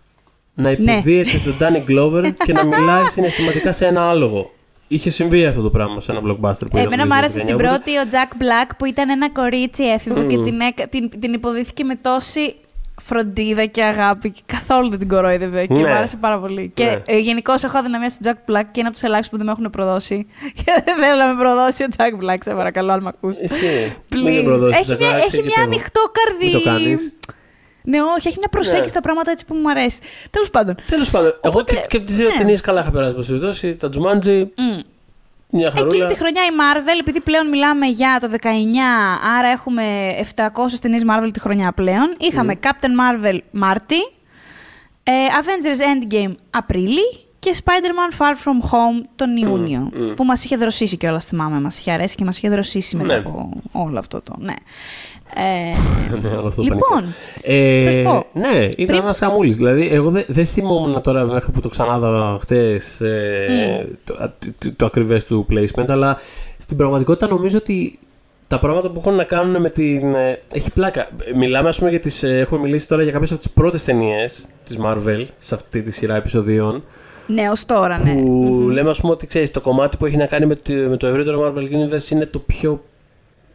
[0.53, 0.71] να Ναι.
[0.71, 4.51] υποδίεται τον Danny Glover και να μιλάει συναισθηματικά σε ένα άλογο.
[4.87, 7.33] Είχε συμβεί αυτό το πράγμα σε ένα blockbuster που Ε, είδαμε εμένα το μου άρεσε
[7.37, 10.87] 2019, στην οπότε- πρώτη ο Jack Black που ήταν ένα κορίτσι έφηβο και την, έκα-
[10.87, 12.55] την, την υποδίθηκε με τόση
[13.01, 15.79] φροντίδα και αγάπη και καθόλου δεν την κορόιδευε και Ναι.
[15.79, 16.61] μου άρεσε πάρα πολύ.
[16.61, 16.67] Ναι.
[16.67, 19.45] Και ε, γενικώ έχω αδυναμία στον Jack Black και είναι από τους ελάχιστους που δεν
[19.45, 20.27] με έχουν προδώσει.
[20.57, 23.37] Και δεν θέλω να με προδώσει ο Jack Black, σε παρακαλώ, αν με ακούς.
[23.37, 23.93] Ισχύει.
[24.15, 24.35] Μην Please.
[24.35, 25.65] τον προδώσεις, Έχει μια, εντάξει, έχει εκεί μια πέρα.
[25.67, 26.45] ανοιχτό καρδί.
[26.55, 27.17] Μην το κάνεις.
[27.83, 28.87] Ναι, όχι, έχει μια προσέγγιση Ναι.
[28.87, 29.99] στα πράγματα έτσι που μου αρέσει.
[30.29, 30.75] Τέλος πάντων.
[30.87, 32.35] Τέλος πάντων, εγώ Οπότε, και, και από τις δύο ναι.
[32.37, 33.09] ταινίες καλά είχα περάσει.
[33.09, 34.79] Εν πάση περιπτώσει, τα Jumanji, μ.
[35.49, 35.93] Μια χαρούλα.
[35.93, 38.47] Εκείνη τη χρονιά η Marvel, επειδή πλέον μιλάμε για το 19,
[39.37, 40.49] άρα έχουμε 700
[40.81, 42.15] ταινίες Marvel τη χρονιά πλέον.
[42.19, 43.99] Είχαμε Captain Marvel Μάρτι,
[45.03, 49.89] ε, Avengers Endgame Απρίλη και Spider-Man Far From Home τον Ιούνιο.
[49.93, 50.13] μμ.
[50.13, 51.59] Που μας είχε δροσίσει κιόλας, θυμάμαι.
[51.61, 53.19] Μας είχε αρέσει και μας είχε δροσίσει μετά Ναι.
[53.19, 54.33] από όλο αυτό το...
[54.39, 54.53] Ναι.
[55.35, 55.71] Ε,
[56.21, 57.13] ναι, όλο αυτό το λοιπόν, πανικό.
[57.41, 58.25] Ε, θα σου πω.
[58.33, 59.57] Ναι, ήταν Πριν- ένας χαμούλης.
[59.57, 64.73] Δηλαδή, εγώ δεν δεν θυμόμουν τώρα μέχρι που το ξανάδα χτες ε, το, α, το,
[64.75, 66.17] το ακριβές του placement, αλλά
[66.57, 67.99] στην πραγματικότητα νομίζω ότι
[68.47, 70.13] τα πράγματα που έχουν να κάνουν με την.
[70.13, 71.07] ε, έχει πλάκα.
[71.35, 74.45] Μιλάμε, ας πούμε, για τις, ε, έχουμε μιλήσει τώρα για κάποιες από τις πρώτες ταινίες
[74.63, 76.83] της Marvel σε αυτή τη σειρά επεισοδίων.
[77.33, 78.13] Ναι, ως τώρα, ναι.
[78.13, 80.97] Που λέμε, ας πούμε, ότι ξέρεις, το κομμάτι που έχει να κάνει με το, με
[80.97, 82.83] το ευρύτερο Marvel Universe είναι το πιο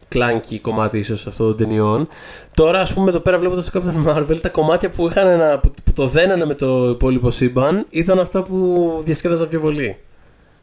[0.09, 2.09] κλάνκι κομμάτι ίσως αυτών των ταινιών.
[2.55, 5.73] Τώρα, ας πούμε, εδώ πέρα βλέποντας το Captain Marvel, τα κομμάτια που, είχαν ένα, που,
[5.85, 9.97] που το δένανε με το υπόλοιπο σύμπαν ήταν αυτά που διασκέδαζαν πιο πολύ.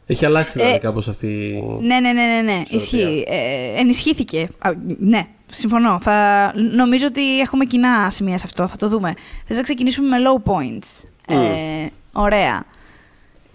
[0.06, 1.26] Έχει αλλάξει δηλαδή Ε, κάπως αυτή.
[1.26, 2.62] η- Ναι, ναι, ναι, ναι, ναι.
[2.68, 2.78] Ισορροπία.
[3.08, 3.24] Ισχύει.
[3.28, 4.48] Ε, ενισχύθηκε.
[4.58, 5.98] Α, ναι, συμφωνώ.
[6.02, 6.52] Θα...
[6.76, 8.66] Νομίζω ότι έχουμε κοινά σημεία σε αυτό.
[8.66, 9.14] Θα το δούμε.
[9.46, 11.08] Θες να ξεκινήσουμε με low points.
[11.26, 12.64] Ε, ωραία.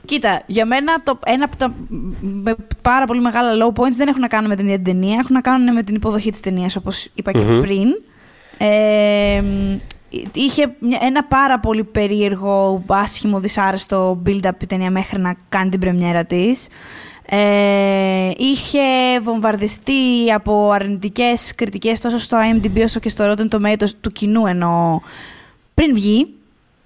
[0.08, 1.74] Κοίτα, για μένα το, ένα από τα
[2.22, 5.18] με πάρα πολύ μεγάλα low points δεν έχουν να κάνουν με την ίδια την ταινία,
[5.20, 7.60] έχουν να κάνουν με την υποδοχή της ταινίας, όπως είπα και Μμμ.
[7.62, 7.88] πριν.
[8.58, 9.44] Ε,
[10.34, 15.80] είχε μια- ένα πάρα πολύ περίεργο, άσχημο, δυσάρεστο build-up η ταινία μέχρι να κάνει την
[15.80, 16.68] πρεμιέρα της.
[17.30, 18.80] Ε, είχε
[19.22, 25.00] βομβαρδιστεί από αρνητικές κριτικές τόσο στο IMDb όσο και στο Rotten Tomatoes του κοινού εννοώ
[25.74, 26.28] πριν βγει.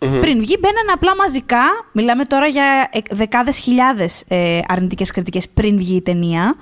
[0.06, 0.20] Μμμ.
[0.20, 1.64] Πριν βγει, μπαίνανε απλά μαζικά.
[1.92, 6.56] Μιλάμε τώρα για εκ- δεκάδες χιλιάδες ε, αρνητικές κριτικές πριν βγει η ταινία.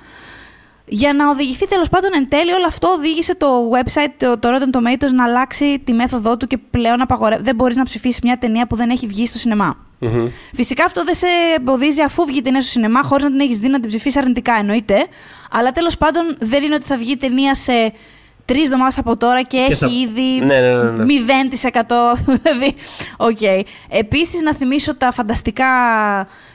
[0.86, 4.78] Για να οδηγηθεί τέλος πάντων εν τέλει, όλο αυτό οδήγησε το website, το, το Rotten
[4.78, 7.38] Tomatoes, να αλλάξει τη μέθοδό του και πλέον απαγορε...
[7.42, 9.78] δεν μπορείς να ψηφίσεις μια ταινία που δεν έχει βγει στο σινεμά.
[10.00, 10.28] Μμμ.
[10.54, 13.60] Φυσικά αυτό δεν σε εμποδίζει αφού βγει η ταινία στο σινεμά, χωρίς να την έχεις
[13.60, 15.08] δει να την ψηφίσεις αρνητικά, εννοείται.
[15.52, 17.94] Αλλά τέλος πάντων δεν είναι ότι θα βγει η ταινία σε
[18.50, 21.04] τρεις εβδομάδες από τώρα και, έχει θα- ήδη Ναι, ναι, ναι, ναι.
[21.04, 22.18] 0%.
[22.42, 22.76] δηλαδή,
[23.18, 23.38] οκ.
[23.90, 25.66] Επίσης, να θυμίσω τα φανταστικά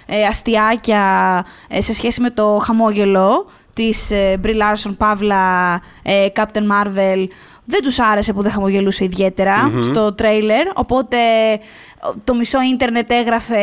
[0.06, 6.62] ε, αστειάκια ε, σε σχέση με το χαμόγελο της ε, Brie Larson, Παύλα, ε, Captain
[6.72, 7.26] Marvel,
[7.64, 11.16] δεν τους άρεσε που δεν χαμογελούσε ιδιαίτερα στο τρέιλερ, οπότε
[12.24, 13.56] το μισό ίντερνετ έγραφε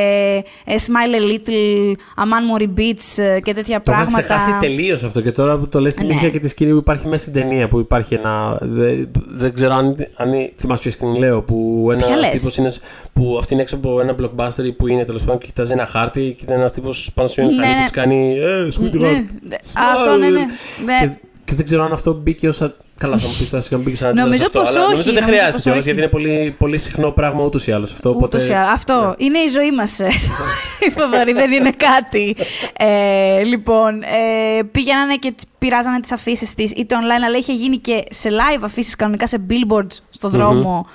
[0.66, 4.22] ε, Smile a little, a man more beats ε, και τέτοια Το είχα πράγματα.
[4.22, 6.14] ξεχάσει τελείως αυτό και τώρα που το λες την Ναι.
[6.14, 8.58] είχε και της σκηνή που υπάρχει μέσα στην ταινία που υπάρχει ένα.
[8.62, 11.42] Δεν, δεν ξέρω αν, αν θυμάσαι ποια σκηνή λέω.
[11.42, 12.72] Που Ποια ένα λες; τύπος είναι.
[13.14, 15.86] που αυτή είναι έξω από ένα blockbuster ή που είναι τέλος πάντων και κοιτάζει ένα
[15.86, 17.80] χάρτη και ήταν ένας τύπος πάνω σε μια Ναι, μηχανή ναι.
[17.80, 18.38] που της κάνει.
[18.38, 19.00] Ε, sweetheart.
[19.02, 19.10] Ναι,
[19.48, 19.56] ναι.
[19.92, 20.40] Αυτό, ναι, ναι.
[20.86, 21.00] Ναι.
[21.00, 21.10] Και,
[21.46, 22.62] και δεν ξέρω αν αυτό μπήκε ως.
[23.02, 25.14] Καλά, θα μου πεις τώρα σιγά μπήκε σαν Νομίζω αυτό, πως αλλά όχι, Νομίζω δεν
[25.14, 25.90] νομίζω χρειάζεται πως κιόλας, όχι.
[25.94, 28.10] γιατί είναι πολύ, πολύ συχνό πράγμα ούτως ή άλλως αυτό.
[28.10, 28.70] Οπότε, Ούτως ή άλλως.
[28.72, 29.26] Αυτό ναι.
[29.26, 30.08] είναι η ζωή μας, ε,
[30.88, 32.36] η Θοδωρή, δεν είναι κάτι.
[32.78, 37.78] Ε, λοιπόν, ε, πήγαινανε και τις- πειράζανε τις αφήσεις της, είτε online, αλλά είχε γίνει
[37.78, 40.86] και σε live αφήσεις κανονικά σε billboards στο δρόμο.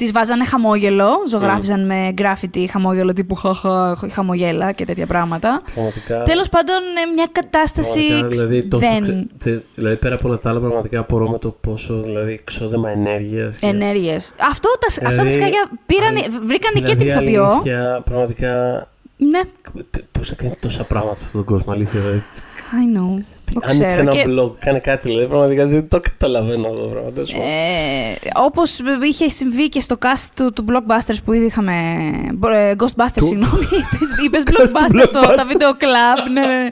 [0.00, 5.62] Τις βάζανε χαμόγελο, ζωγράφιζαν με graffiti χαμόγελο τύπου χαχα, χαμογέλα και τέτοια πράγματα.
[5.74, 6.22] Πραγματικά.
[6.22, 9.02] Τέλος πάντων, ε, μια κατάσταση Πραγματικά, δηλαδή, τόσο, δεν...
[9.02, 12.90] ξε- τε- δηλαδή, πέρα από όλα τα άλλα, πραγματικά απορώ με το πόσο δηλαδή, ξόδεμα
[12.90, 13.58] ενέργειας.
[13.62, 14.32] Ενέργειες.
[14.50, 17.44] Αυτό τα, αυτά τα Δηλαδή, σκάγια πήρανε, βρήκανε και την ηθοποιό.
[17.44, 18.86] Αλήθεια, πραγματικά.
[19.16, 19.40] Ναι,
[20.12, 22.00] Πώς θα κάνει τόσα πράγματα σε αυτόν τον κόσμο, αλήθεια.
[22.00, 22.22] Δηλαδή.
[22.72, 23.22] I know.
[23.54, 24.00] Το Άνοιξε ξέρω.
[24.02, 25.26] ένα Και- blog, κάνει κάτι, δηλαδή.
[25.26, 27.10] Πραγματικά δεν το καταλαβαίνω αυτό το πράγμα.
[27.10, 27.46] τέλος πάντων.
[27.48, 28.78] Ε, όπως
[29.10, 31.72] είχε συμβεί και στο cast του, του Blockbusters που ήδη είχαμε.
[32.52, 33.52] ε, Ghostbusters, Του- συγγνώμη.
[34.24, 35.46] Είπες- Είπες του Blockbuster, το, τα Blockbusters.
[35.48, 36.30] βίντεο club.
[36.32, 36.66] Ναι, ναι.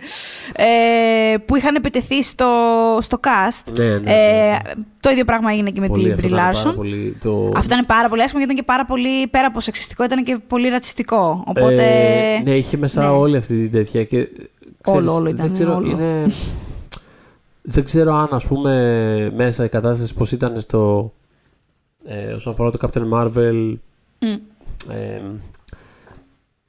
[1.32, 2.46] Ε, που είχαν επιτεθεί στο,
[3.00, 3.72] στο cast.
[3.76, 4.10] Ναι, ναι, ναι.
[4.12, 4.56] Ε,
[5.00, 6.74] το ίδιο πράγμα έγινε και με Πολύ, την αυτό Brie ήταν πάρα Larson.
[6.76, 7.52] πολύ το...
[7.56, 10.38] Αυτό ήταν πάρα πολύ άσχημο γιατί ήταν και πάρα πολύ πέρα από σεξιστικό, ήταν και
[10.46, 11.42] πολύ ρατσιστικό.
[11.46, 11.84] Οπότε.
[12.36, 13.08] Ε, ναι, είχε μέσα ναι.
[13.08, 14.04] όλη αυτή την τέτοια.
[14.04, 14.16] Και,
[14.84, 15.90] Όλο, ξέρεις, όλο δεν ήταν, ξέρω, όλο.
[15.90, 16.26] Είναι...
[17.70, 21.12] δεν ξέρω αν ας πούμε μέσα η κατάσταση πώς ήταν στο...
[22.04, 23.74] Ε, όσον αφορά το Captain Marvel...
[24.18, 24.36] Μμ.
[24.90, 25.20] Ε,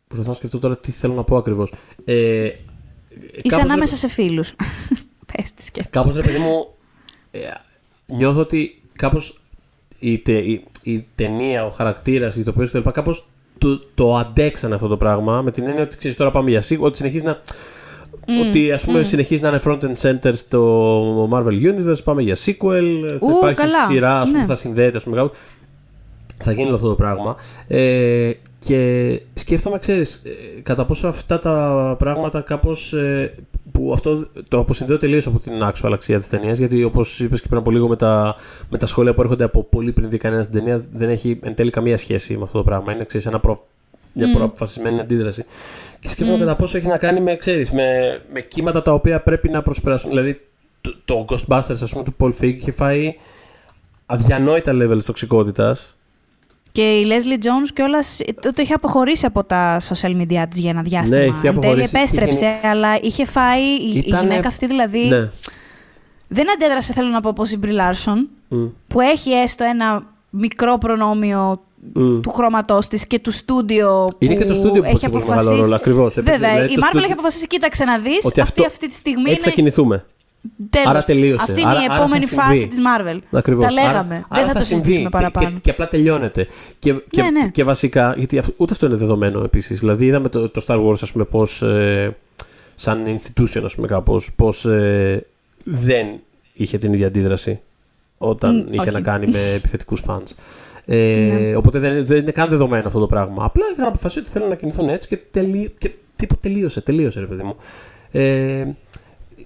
[0.08, 1.74] προσπαθώ να σκεφτώ τώρα τι θέλω να πω ακριβώς.
[2.06, 4.54] Ε, Είσαι κάπως, ανάμεσα σε φίλους.
[5.34, 5.86] Πες τη και.
[5.90, 6.68] Κάπως ρε παιδί μου,
[7.32, 7.40] ε,
[8.06, 9.40] νιώθω ότι κάπως
[10.00, 12.90] η, τε, η, η ταινία, ο χαρακτήρας, η ηθοποιός κτλ.
[12.90, 16.62] Κάπως το, το αντέξανε αυτό το πράγμα με την έννοια ότι ξέρεις τώρα πάμε για
[16.62, 17.42] σίγουρο, ότι συνεχίζει να...
[18.48, 22.84] Ότι ας πούμε συνεχίζει να είναι front and center στο Marvel Universe, πάμε για sequel,
[23.10, 23.86] θα Ου, υπάρχει καλά.
[23.88, 24.43] σειρά ας πούμε, Ναι.
[24.43, 25.36] που θα συνδέεται ας πούμε, κάπου.
[26.38, 27.36] Θα γίνει όλο αυτό το πράγμα.
[27.67, 32.93] Ε, και σκέφτομαι, ξέρεις, ε, κατά πόσο αυτά τα πράγματα κάπως...
[32.93, 33.34] Ε,
[33.72, 37.48] που αυτό το αποσυνδέω τελείως από την actual αξία της ταινίας, γιατί όπως είπες και
[37.48, 38.36] πριν από λίγο με τα,
[38.69, 41.56] με τα σχόλια που έρχονται από πολύ πριν δει κανένας την ταινία, δεν έχει εν
[41.56, 42.93] τέλει καμία σχέση με αυτό το πράγμα.
[42.93, 43.67] Είναι ξέρεις, ένα προ,
[44.13, 44.34] μια Μμ.
[44.34, 45.45] προαποφασισμένη αντίδραση.
[46.00, 46.41] Και σκέφτομαι Μμ.
[46.41, 50.10] κατά πόσο έχει να κάνει με, ξέρεις, με, με κύματα τα οποία πρέπει να προσπεράσουν.
[50.10, 50.41] Δηλαδή,
[50.82, 53.15] το, το Ghostbusters, ας πούμε, του Paul Feig είχε φάει
[54.06, 55.93] αδιανόητα levels τοξικότητας.
[56.72, 60.82] Και η Leslie Jones κιόλας τότε είχε αποχωρήσει από τα social media της για ένα
[60.82, 61.17] διάστημα.
[61.19, 61.93] Ναι, είχε Εν τέλει αποχωρήσει.
[61.98, 63.62] επέστρεψε, αλλά είχε φάει.
[63.63, 65.00] η- Η Ήτανε- γυναίκα αυτή δηλαδή.
[65.08, 65.30] Ναι.
[66.28, 68.17] Δεν αντέδρασε, θέλω να πω, όπως η Brie Larson,
[68.48, 71.62] Μμ, που έχει έστω ένα μικρό προνόμιο
[71.93, 72.19] μμ.
[72.21, 74.08] του χρώματός της και του στούντιο.
[74.17, 75.62] Είναι που και το στούντιο που έχει παίζει πολύ μεγάλο αποφασίσει.
[75.62, 75.75] ρόλο.
[75.75, 76.13] Ακριβώς.
[76.13, 78.25] Βέβαια, η Marvel έχει αποφασίσει, κοίταξε να δεις.
[78.25, 79.56] Ότι Αυτή αυτό- αυτή τη στιγμή Έτσι θα είναι.
[79.56, 80.06] κινηθούμε.
[80.69, 80.88] Τέλος.
[80.88, 81.43] Άρα τελείωσε.
[81.47, 82.43] Αυτή είναι Άρα- η άρα θα επόμενη συμβεί.
[82.43, 83.19] φάση της Marvel.
[83.32, 83.63] Ακριβώς.
[83.65, 84.15] Τα λέγαμε.
[84.15, 85.49] Άρα- Δεν άρα θα το συμβεί συζητήσουμε παραπάνω.
[85.49, 86.47] Και, και απλά τελειώνεται.
[86.80, 87.47] Και, και, Ναι, ναι.
[87.49, 89.80] και βασικά, γιατί αυτό- ούτε αυτό είναι δεδομένο επίσης.
[89.80, 91.62] Δηλαδή, είδαμε το, το Star Wars, ας πούμε, πώς.
[91.62, 92.15] Ε,
[92.75, 95.25] σαν institution, ας πούμε, κάπως, πώς ε,
[95.63, 96.08] δεν
[96.54, 97.60] είχε την ίδια αντίδραση
[98.17, 98.91] όταν Μ, είχε όχι.
[98.91, 100.23] να κάνει με επιθετικούς fans.
[100.91, 101.56] Ε, Ναι.
[101.56, 103.43] Οπότε δεν, δεν είναι καν δεδομένο αυτό το πράγμα.
[103.45, 106.82] Απλά είχαν αποφασίσει ότι θέλουν να κινηθούν έτσι και, τελεί, και τίποτα τελείωσε.
[106.82, 107.56] Τελείωσε, ρε παιδί μου.
[108.12, 108.65] Ε,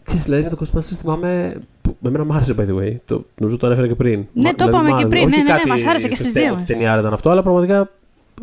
[0.03, 1.55] ξέρεις, δηλαδή με το Ghostbusters θυμάμαι.
[1.81, 2.95] Που, με εμένα μου άρεσε, by the way.
[3.05, 4.25] Το, νομίζω το ανέφερα και πριν.
[4.33, 5.07] Ναι, Μα- το είπαμε μ' και άρεσε.
[5.07, 5.21] πριν.
[5.23, 6.55] Όχι Ναι, ναι, ναι, κάτι μας άρεσε και στις συστέμα δύο.
[6.55, 7.89] ότι ταινιάρα ήταν αυτό, αλλά πραγματικά.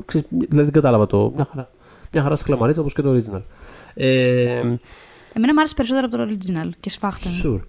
[0.04, 1.32] Ξέρεις, δηλαδή δεν κατάλαβα το.
[1.34, 1.70] Μια χαρά.
[2.12, 3.40] Μια χαρά στη κλαμαρίτσα όπως και το original.
[3.94, 4.58] Ε,
[5.32, 7.34] Εμένα μου άρεσε περισσότερο από το original και σφάχτανε.
[7.44, 7.60] sure.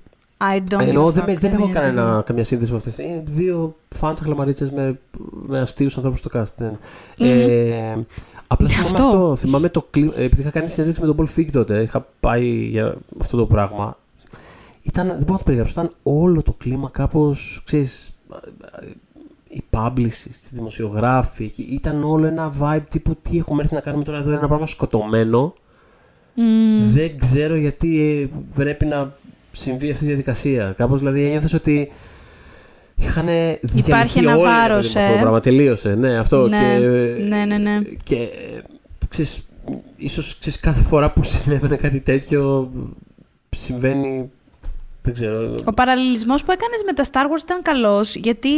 [0.54, 2.78] I don't give Εννοώ a δεν, fuck, με- δεν έχω είναι κανένα, καμία σύνδεση με
[2.78, 2.98] αυτές.
[2.98, 5.00] Είναι δύο φαν χλαμαρίτσε με,
[5.48, 6.72] με αστείους ανθρώπους στο cast.
[7.18, 7.28] ναι.
[7.30, 7.98] Ε,
[8.48, 9.04] απλά θυμάμαι Αυτό.
[9.04, 9.36] αυτό.
[9.36, 10.14] Θυμάμαι το κλίμα.
[10.16, 13.98] Επειδή είχα κάνει συνέντευξη με τον Paul Feig τότε, είχα πάει για αυτό το πράγμα.
[14.82, 15.74] Ήταν, δεν μπορώ να το περιγράψω.
[15.82, 17.62] Ήταν όλο το κλίμα κάπως.
[17.66, 18.14] ξέρεις,
[19.48, 21.50] οι publicists, οι δημοσιογράφοι.
[21.50, 24.28] και Ήταν όλο ένα vibe τύπου τι έχουμε έρθει να κάνουμε τώρα εδώ.
[24.30, 25.54] Είναι ένα πράγμα σκοτωμένο.
[26.36, 26.92] Μμμ.
[26.92, 29.14] Δεν ξέρω γιατί ε, πρέπει να
[29.52, 30.74] συμβεί αυτή η διαδικασία.
[30.78, 31.92] Κάπως δηλαδή ένιωθες ότι
[32.96, 33.28] είχαν
[33.76, 35.22] Υπάρχει ένα βάρος, Αυτό το ε.
[35.22, 35.96] πράγμα τελείωσε.
[35.96, 36.48] Ναι, αυτό.
[36.48, 36.86] Ναι, και,
[37.28, 37.80] ναι, ναι, ναι.
[38.04, 38.62] Και ε,
[39.10, 39.42] ξέρεις,
[39.96, 42.72] ίσως ξέρεις, κάθε φορά που συνέβαινε κάτι τέτοιο
[43.50, 44.32] συμβαίνει.
[45.04, 45.56] Δεν ξέρω.
[45.66, 48.50] Ο παραλληλισμός που έκανες με τα Star Wars ήταν καλός, γιατί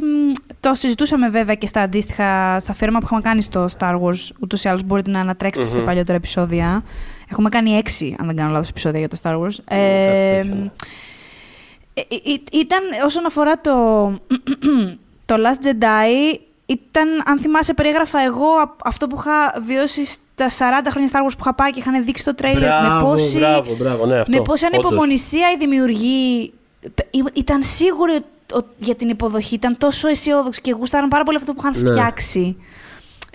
[0.00, 4.30] μ, το συζητούσαμε βέβαια και στα αντίστοιχα, στα φέρμα που είχαμε κάνει στο Star Wars,
[4.40, 5.84] ούτως ή άλλως μπορείτε να ανατρέξετε σε Μμμ.
[5.84, 6.82] παλιότερα επεισόδια.
[7.30, 9.54] Έχουμε κάνει έξι, αν δεν κάνω λάθος, επεισόδια για το Star Wars.
[9.64, 10.70] κάτι Ε, τέτοιο, ναι.
[11.94, 13.72] Ε, ε, ε, ήταν όσον αφορά το,
[15.26, 21.08] το Last Jedi, ήταν, αν θυμάσαι, περιέγραφα εγώ αυτό που είχα βιώσει στα 40 χρόνια
[21.12, 22.60] Star Wars που είχα πάει και είχαν δείξει το τρέιλερ.
[22.68, 24.36] Μπράβο, με πόση, μπράβο, μπράβο, ναι, αυτό.
[24.36, 24.78] με πόση όντως.
[24.84, 26.52] ανυπομονησία η δημιουργή.
[27.32, 31.52] Ήταν σίγουροι ότι- ότι για την υποδοχή, ήταν τόσο αισιόδοξοι και γούσταραν πάρα πολύ αυτό
[31.54, 31.90] που είχαν Ναι.
[31.90, 32.56] φτιάξει.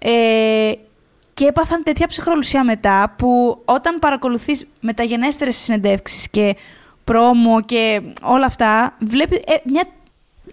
[0.01, 0.71] Ε,
[1.43, 6.55] και έπαθαν τέτοια ψυχρολουσία μετά που όταν παρακολουθείς μεταγενέστερες συνεντεύξεις και
[7.03, 9.83] πρόμο και όλα αυτά, βλέπεις ε, μια...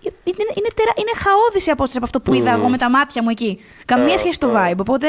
[0.02, 0.92] Είναι, είναι, τερα...
[0.96, 2.58] είναι χαόδηση η απόσταση από αυτό που είδα Μμμ.
[2.60, 3.60] εγώ με τα μάτια μου εκεί.
[3.84, 4.68] Καμία Α, σχέση στο α.
[4.68, 4.76] vibe.
[4.76, 5.06] Οπότε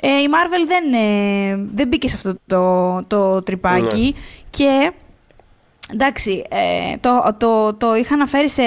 [0.00, 4.14] ε, η Marvel δεν, ε, δεν μπήκε σε αυτό το, το τρυπάκι
[4.50, 4.92] και
[5.92, 8.62] Εντάξει, ε, το, το, το είχα αναφέρει σε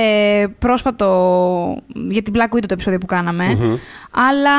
[0.60, 1.78] πρόσφατο
[2.10, 3.46] για την Black Widow το επεισόδιο που κάναμε.
[3.60, 3.76] Μμμ.
[4.30, 4.52] Αλλά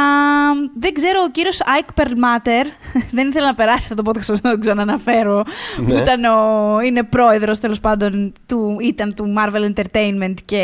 [0.78, 2.64] δεν ξέρω, ο κύριος Ike Perlmutter,
[3.16, 5.42] δεν ήθελα να περάσει αυτό το podcast να το ξαναναφέρω,
[5.76, 5.94] που Ναι.
[5.98, 10.62] ήταν ο, είναι πρόεδρος τέλος πάντων, του, ήταν του Marvel Entertainment και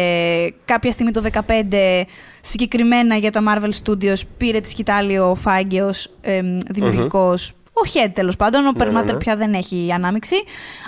[0.65, 2.03] κάποια στιγμή το 2015
[2.41, 8.37] συγκεκριμένα για τα Marvel Studios πήρε τη σκητάλη ο Φάγκαιος, εμ, δημιουργικός, ο Head τέλος
[8.37, 9.19] πάντων, ο Ναι, Perlmutter ναι, ναι.
[9.19, 10.37] πια δεν έχει ανάμειξη,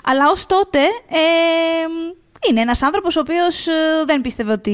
[0.05, 0.79] αλλά ως τότε...
[1.09, 1.93] εμ,
[2.51, 3.73] είναι ένας άνθρωπος ο οποίος ε,
[4.07, 4.71] δεν πίστευε ότι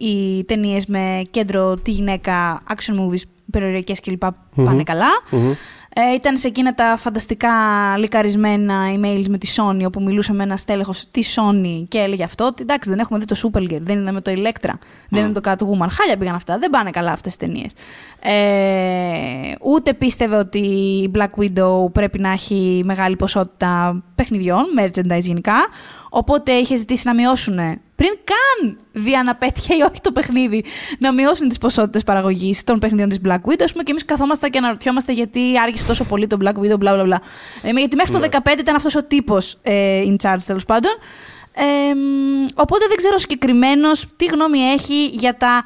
[0.00, 4.22] οι ταινίες με κέντρο τη γυναίκα, action movies, περιοριακές κλπ.
[4.54, 5.10] πάνε καλά.
[5.30, 5.52] Μμμ.
[5.96, 7.50] Ε, ήταν σε εκείνα τα φανταστικά
[7.98, 12.44] λικαρισμένα emails με τη Sony, όπου μιλούσε με ένα στέλεχος της Sony και έλεγε αυτό.
[12.44, 14.70] Ότι εντάξει, δεν έχουμε δει το Supergirl, δεν είδαμε το Electra,
[15.08, 15.86] δεν είναι το Catwoman.
[15.90, 17.72] Χάλια πήγαν αυτά, δεν πάνε καλά αυτές τις ταινίες.
[18.20, 25.56] Ε, ούτε πίστευε ότι η Black Widow πρέπει να έχει μεγάλη ποσότητα παιχνιδιών, merchandise γενικά.
[26.16, 27.56] Οπότε είχες ζητήσει να μειώσουν
[27.96, 30.64] πριν καν δει αν απέτυχε ή όχι το παιχνίδι,
[30.98, 33.62] να μειώσουν τις ποσότητες παραγωγής των παιχνιδιών της Black Widow.
[33.68, 36.92] Α πούμε, και εμείς καθόμαστε και αναρωτιόμαστε γιατί άργησε τόσο πολύ το Black Widow, μπλα
[36.94, 37.20] μπλα μπλα.
[37.62, 38.28] Ε, γιατί μέχρι Ναι.
[38.28, 40.90] το 2015 ήταν αυτός ο τύπος ε, in charge τέλος πάντων.
[41.52, 45.64] Ε, μ, οπότε δεν ξέρω συγκεκριμένος τι γνώμη έχει για τα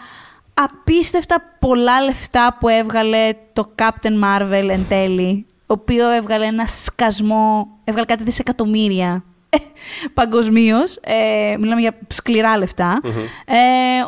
[0.54, 7.68] απίστευτα πολλά λεφτά που έβγαλε το Captain Marvel εν τέλει, ο οποίο έβγαλε ένα σκασμό,
[7.84, 9.22] έβγαλε κάτι δισεκατομμύρια
[10.14, 10.98] παγκοσμίως.
[11.00, 13.00] Ε, μιλάμε για σκληρά λεφτά.
[13.44, 13.56] Ε,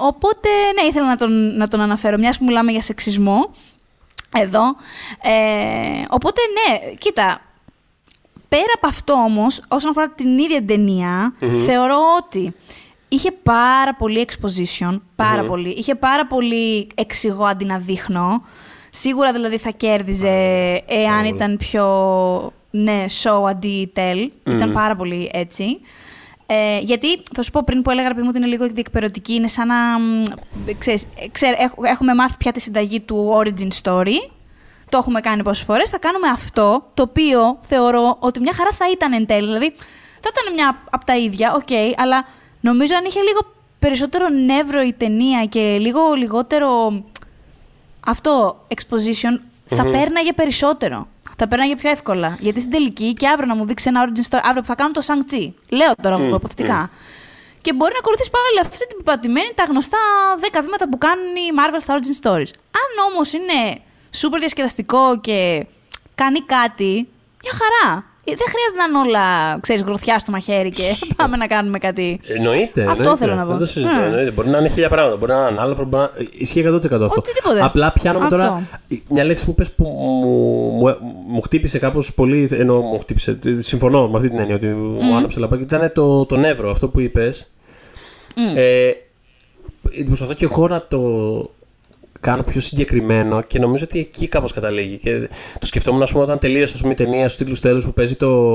[0.01, 0.49] οπότε,
[0.81, 3.51] ναι, ήθελα να τον, να τον αναφέρω, μιας που μιλάμε για σεξισμό
[4.37, 4.63] εδώ.
[5.23, 7.41] Ε, οπότε, ναι, κοίτα,
[8.49, 11.35] πέρα από αυτό όμως, όσον αφορά την ίδια την ταινια
[11.67, 12.55] θεωρώ ότι
[13.09, 15.69] είχε πάρα πολύ exposition, πάρα πολύ.
[15.69, 18.43] Είχε πάρα πολύ εξηγώ αντί να δείχνω.
[18.91, 20.29] Σίγουρα δηλαδή θα κέρδιζε
[20.87, 21.87] εάν ήταν πιο,
[22.71, 24.29] ναι, show αντί tell.
[24.55, 25.81] Ήταν πάρα πολύ έτσι.
[26.47, 29.35] Ε, γιατί, θα σου πω πριν που έλεγα, ρε παιδί μου, ότι είναι λίγο διεκπεραιωτική,
[29.35, 29.99] είναι σαν να.
[29.99, 30.23] μ,
[30.79, 34.15] Ξέρεις, ε, ξέρ, έχ- έχουμε μάθει πια τη συνταγή του origin story.
[34.89, 35.91] Το έχουμε κάνει πόσες φορές.
[35.91, 39.47] Θα κάνουμε αυτό, το οποίο θεωρώ ότι μια χαρά θα ήταν εν τέλει.
[39.47, 39.75] Δηλαδή,
[40.21, 42.25] θα ήταν μια από τα ίδια, οκ, αλλά
[42.61, 43.39] νομίζω αν είχε λίγο
[43.79, 47.03] περισσότερο νεύρο η ταινία και λίγο λιγότερο
[48.07, 51.07] αυτό exposition, θα πέρναγε περισσότερο.
[51.43, 52.37] Θα πέρναγε πιο εύκολα.
[52.41, 54.91] Γιατί στην τελική και αύριο να μου δείξει ένα origin story, αύριο που θα κάνω
[54.91, 55.53] το Shang-Chi.
[55.69, 56.91] Λέω τώρα εγώ υποθετικά.
[57.61, 59.99] Και μπορεί να ακολουθήσει πάλι αυτή την πεπατημένη τα γνωστά
[60.53, 62.53] 10 βήματα που κάνουν οι Marvel στα origin stories.
[62.83, 63.81] Αν όμως είναι
[64.21, 65.67] super διασκεδαστικό και
[66.15, 67.09] κάνει κάτι,
[67.43, 68.05] μια χαρά.
[68.31, 70.83] Ε, Δεν χρειάζεται να είναι όλα, ξέρεις, γροθιά στο μαχαίρι και
[71.17, 72.21] πάμε να κάνουμε κάτι.
[72.27, 72.81] Εννοείται.
[72.83, 73.17] Αυτό εννοείται.
[73.17, 73.51] θέλω να πω.
[73.51, 73.95] Δεν το συζητώ.
[73.95, 74.05] Ναι.
[74.05, 74.31] εννοείται.
[74.31, 75.17] Μπορεί να είναι χίλια πράγματα.
[75.17, 75.85] Μπορεί να είναι ανάλαφρο.
[75.85, 76.11] Μπορεί να...
[76.39, 77.09] Ισχύει 100% αυτό.
[77.17, 77.63] Οτιδήποτε.
[77.63, 78.37] Απλά πιάνομαι Αυτό.
[78.37, 78.69] τώρα.
[79.09, 80.31] Μια λέξη που πες που μου,
[80.71, 82.49] μου, μου χτύπησε κάπως πολύ.
[82.53, 83.39] Ενώ μου χτύπησε.
[83.59, 85.63] Συμφωνώ με αυτή την έννοια ότι μου άναψε λαπάκι.
[85.63, 87.51] Ήταν το, το νεύρο αυτό που είπες.
[88.55, 88.91] Ε,
[90.05, 91.01] προσπαθώ και εγώ να το
[92.21, 94.99] κάνω πιο συγκεκριμένο και νομίζω ότι εκεί κάπως καταλήγει.
[94.99, 95.29] Και
[95.59, 98.17] το σκεφτόμουν, ας πούμε, όταν τελείωσε ας πούμε, η ταινία στους τίτλους τέλους που παίζει
[98.17, 98.51] το.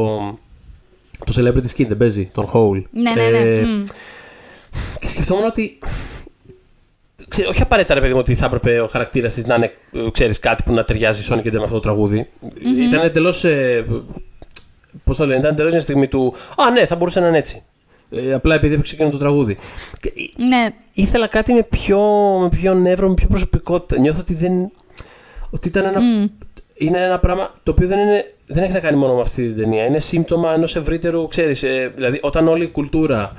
[1.25, 2.83] Το Celebrity Skin δεν παίζει, τον Hole.
[2.91, 3.37] Ναι, ναι, ναι.
[3.37, 3.83] Ε, Μμ.
[4.99, 5.79] και σκεφτόμουν ότι.
[7.27, 9.71] Ξέ, όχι απαραίτητα, ρε παιδί μου, ότι θα έπρεπε ο χαρακτήρας της να είναι
[10.11, 12.27] ξέρεις, κάτι που να ταιριάζει η Sonic και με αυτό το τραγουδι
[12.79, 13.43] Ήταν εντελώς.
[13.43, 13.85] Ε,
[15.03, 16.33] Πώς το λένε, ήταν εντελώς μια στιγμή του.
[16.57, 17.63] Α, ναι, θα μπορούσε να είναι έτσι.
[18.09, 19.57] Ε, απλά επειδή έπαιξε εκείνο το τραγούδι.
[19.99, 21.99] Και, ε, Ναι, ήθελα κάτι με πιο,
[22.41, 24.01] με πιο νεύρο, με πιο προσωπικότητα.
[24.01, 24.71] Νιώθω ότι δεν.
[25.49, 26.29] Ότι ήταν ένα.
[26.77, 29.55] Είναι ένα πράγμα το οποίο δεν, είναι, δεν έχει να κάνει μόνο με αυτή την
[29.55, 29.85] ταινία.
[29.85, 31.63] Είναι σύμπτωμα ενός ευρύτερου, ξέρεις.
[31.63, 33.33] Ε, δηλαδή, όταν όλη η κουλτούρα.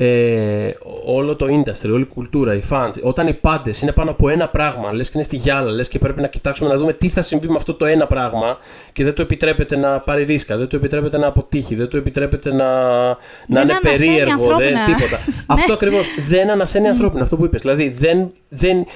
[0.00, 0.72] Ε,
[1.04, 4.48] όλο το industry, όλη η κουλτούρα, οι fans, όταν οι πάντες είναι πάνω από ένα
[4.48, 7.20] πράγμα, λες και είναι στη γυάλα, λες και πρέπει να κοιτάξουμε να δούμε τι θα
[7.20, 8.58] συμβεί με αυτό το ένα πράγμα
[8.92, 12.50] και δεν το επιτρέπεται να πάρει ρίσκα, δεν το επιτρέπεται να αποτύχει, δεν το επιτρέπεται
[12.50, 12.64] να,
[13.06, 14.84] να Δεν είναι ανασένει περίεργο, δεν ανθρώπινα.
[14.84, 15.18] τίποτα.
[15.56, 17.60] αυτό ακριβώς δεν ανασένει ανθρώπινα, αυτό που είπες.
[17.60, 18.86] Δηλαδή δεν, δεν,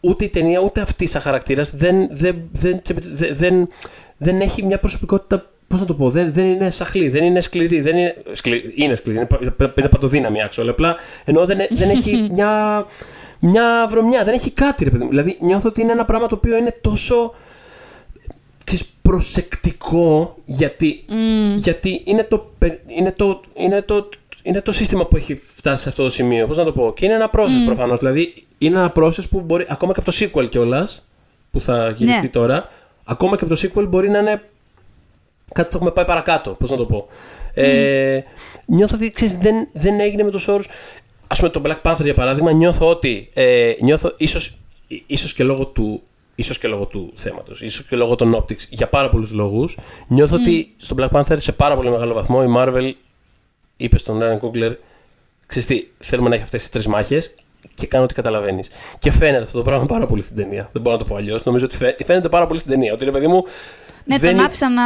[0.00, 3.68] ούτε η ταινία ούτε αυτή σαν χαρακτήρας δεν, δεν, δεν, δεν, δεν,
[4.16, 7.80] δεν έχει μια προσωπικότητα Πώς να το πω, δεν, δεν είναι σαχλή, δεν είναι σκληρή.
[7.80, 10.62] Δεν είναι, σκληρή, είναι σκληρή, είναι, πα- είναι παντοδύναμη άξιο.
[10.62, 12.84] Αλλά απλά ενώ δεν, δεν έχει μια,
[13.40, 15.08] μια βρωμιά, δεν έχει κάτι, ρε παιδί μου.
[15.10, 17.34] Δηλαδή νιώθω ότι είναι ένα πράγμα το οποίο είναι τόσο
[18.64, 21.04] ξέρεις, προσεκτικό γιατί,
[21.56, 24.08] γιατί είναι, το, πε- είναι, το, είναι, το,
[24.42, 26.46] είναι το σύστημα που έχει φτάσει σε αυτό το σημείο.
[26.46, 26.92] Πώς να το πω.
[26.96, 27.98] Και είναι ένα process προφανώς.
[27.98, 31.08] Δηλαδή είναι ένα process που μπορεί ακόμα και από το sequel κιόλας
[31.50, 32.28] που θα γυριστεί Ναι.
[32.28, 32.68] τώρα.
[33.04, 34.42] Ακόμα και από το sequel μπορεί να είναι
[35.54, 36.50] κάτι που έχουμε πάει παρακάτω.
[36.50, 37.06] Πώς να το πω.
[37.54, 38.20] Ε,
[38.66, 40.68] νιώθω ότι ξέρεις, δεν, δεν έγινε με τους όρους.
[41.26, 43.30] Α πούμε, το Black Panther για παράδειγμα, νιώθω ότι.
[43.34, 44.58] Ε, νιώθω ίσως,
[45.06, 46.02] ίσως και λόγω του.
[46.38, 50.36] Ίσως και λόγω του θέματος, ίσως και λόγω των optics, για πάρα πολλούς λόγους, νιώθω
[50.36, 52.92] ότι στο Black Panther σε πάρα πολύ μεγάλο βαθμό η Marvel
[53.76, 54.74] είπε στον Ryan Coogler
[55.46, 57.34] ξέρεις τι, θέλουμε να έχει αυτές τις τρεις μάχες
[57.74, 58.68] και κάνω ό,τι καταλαβαίνεις.
[58.98, 60.68] Και φαίνεται αυτό το πράγμα πάρα πολύ στην ταινία.
[60.72, 61.44] Δεν μπορώ να το πω αλλιώς.
[61.44, 62.92] Νομίζω ότι φαι- φαίνεται πάρα πολύ στην ταινία.
[62.92, 63.44] Ότι ρε παιδί μου.
[64.08, 64.82] Ναι, δεν τον είναι- άφησα να.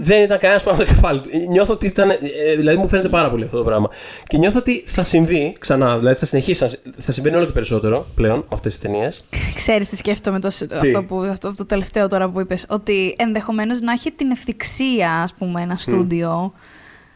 [0.00, 1.28] δεν ήταν κανένας πάνω από το κεφάλι του.
[1.50, 2.10] Νιώθω ότι ήταν.
[2.10, 2.16] ε,
[2.56, 3.88] δηλαδή μου φαίνεται πάρα πολύ αυτό το πράγμα.
[4.26, 5.98] Και νιώθω ότι θα συμβεί ξανά.
[5.98, 6.62] Δηλαδή θα συνεχίσει.
[6.62, 9.24] να συ- Θα συμβαίνει όλο και περισσότερο πλέον με αυτές τις ταινίες.
[9.54, 12.64] Ξέρεις τι σκέφτομαι το, αυτό, που, αυτό, αυτό το τελευταίο τώρα που είπες.
[12.68, 16.52] Ότι ενδεχομένως να έχει την ευθυξία, ας πούμε, ένα στούντιο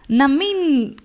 [0.06, 0.56] να μην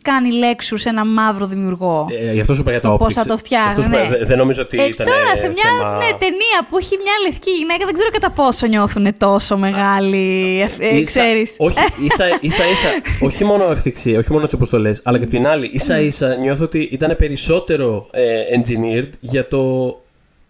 [0.01, 2.05] κάνει lecture σε ένα μαύρο δημιουργό.
[2.29, 3.15] Ε, γι' αυτό σου είπα για Στο τα πώς optics.
[3.15, 4.09] θα το φτιάχνει, Αυτό σου είπα, ναι.
[4.17, 5.07] δε- Δεν νομίζω ότι Ε, ήταν.
[5.07, 5.95] τώρα σε μια θέμα...
[5.97, 10.59] ναι, ταινία που έχει μια λευκή γυναίκα, δεν ξέρω κατά πόσο νιώθουν τόσο μεγάλη.
[10.79, 11.55] Ε, Ίσα- ξέρεις.
[11.57, 12.87] Όχι, ίσα, ίσα, ίσα,
[13.27, 15.99] όχι μόνο ευθυξία, όχι μόνο έτσι όπω το λε, αλλά και απ' την άλλη, ίσα
[15.99, 19.61] ίσα νιώθω ότι ήταν περισσότερο ε, engineered για το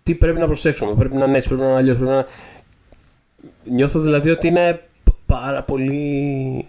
[0.03, 0.93] τι πρέπει να προσέξουμε.
[0.93, 1.97] Πρέπει να είναι έτσι, πρέπει να είναι αλλιώς.
[1.97, 2.25] Πρέπει να...
[3.63, 4.81] Νιώθω δηλαδή ότι είναι
[5.25, 6.65] πάρα πολύ.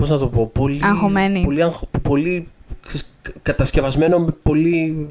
[0.00, 0.80] Πώς να το πω, πολύ.
[0.84, 1.42] Αγχωμένη.
[1.44, 2.48] Πολύ, αγχ- πολύ
[2.86, 5.08] ξέρεις, κα- κατασκευασμένο με πολύ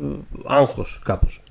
[0.48, 1.42] άγχος κάπως.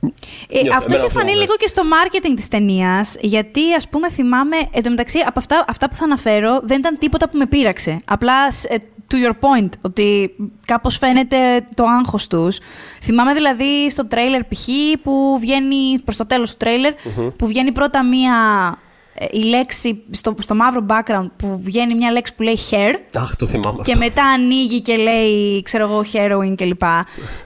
[0.48, 5.18] Ε, αυτό έχει φανεί λίγο και στο marketing της ταινίας, γιατί ας πούμε θυμάμαι, εντωμεταξύ
[5.18, 7.98] από αυτά, αυτά που θα αναφέρω δεν ήταν τίποτα που με πείραξε.
[8.04, 8.76] Απλά σ- ε,
[9.10, 11.36] to your point, ότι κάπως φαίνεται
[11.74, 12.58] το άγχος τους.
[13.02, 14.68] Θυμάμαι δηλαδή στο τρέιλερ π.χ.
[15.02, 16.92] που βγαίνει, προς το τέλος του τρέιλερ,
[17.36, 18.34] που βγαίνει πρώτα μία,
[18.74, 18.87] ε,
[19.30, 23.46] η λέξη στο, στο μαύρο background, που βγαίνει μια λέξη που λέει hair, Αχ, το
[23.46, 24.04] θυμάμαι και αυτό.
[24.04, 26.82] μετά ανοίγει και λέει, ξέρω εγώ, heroin κλπ.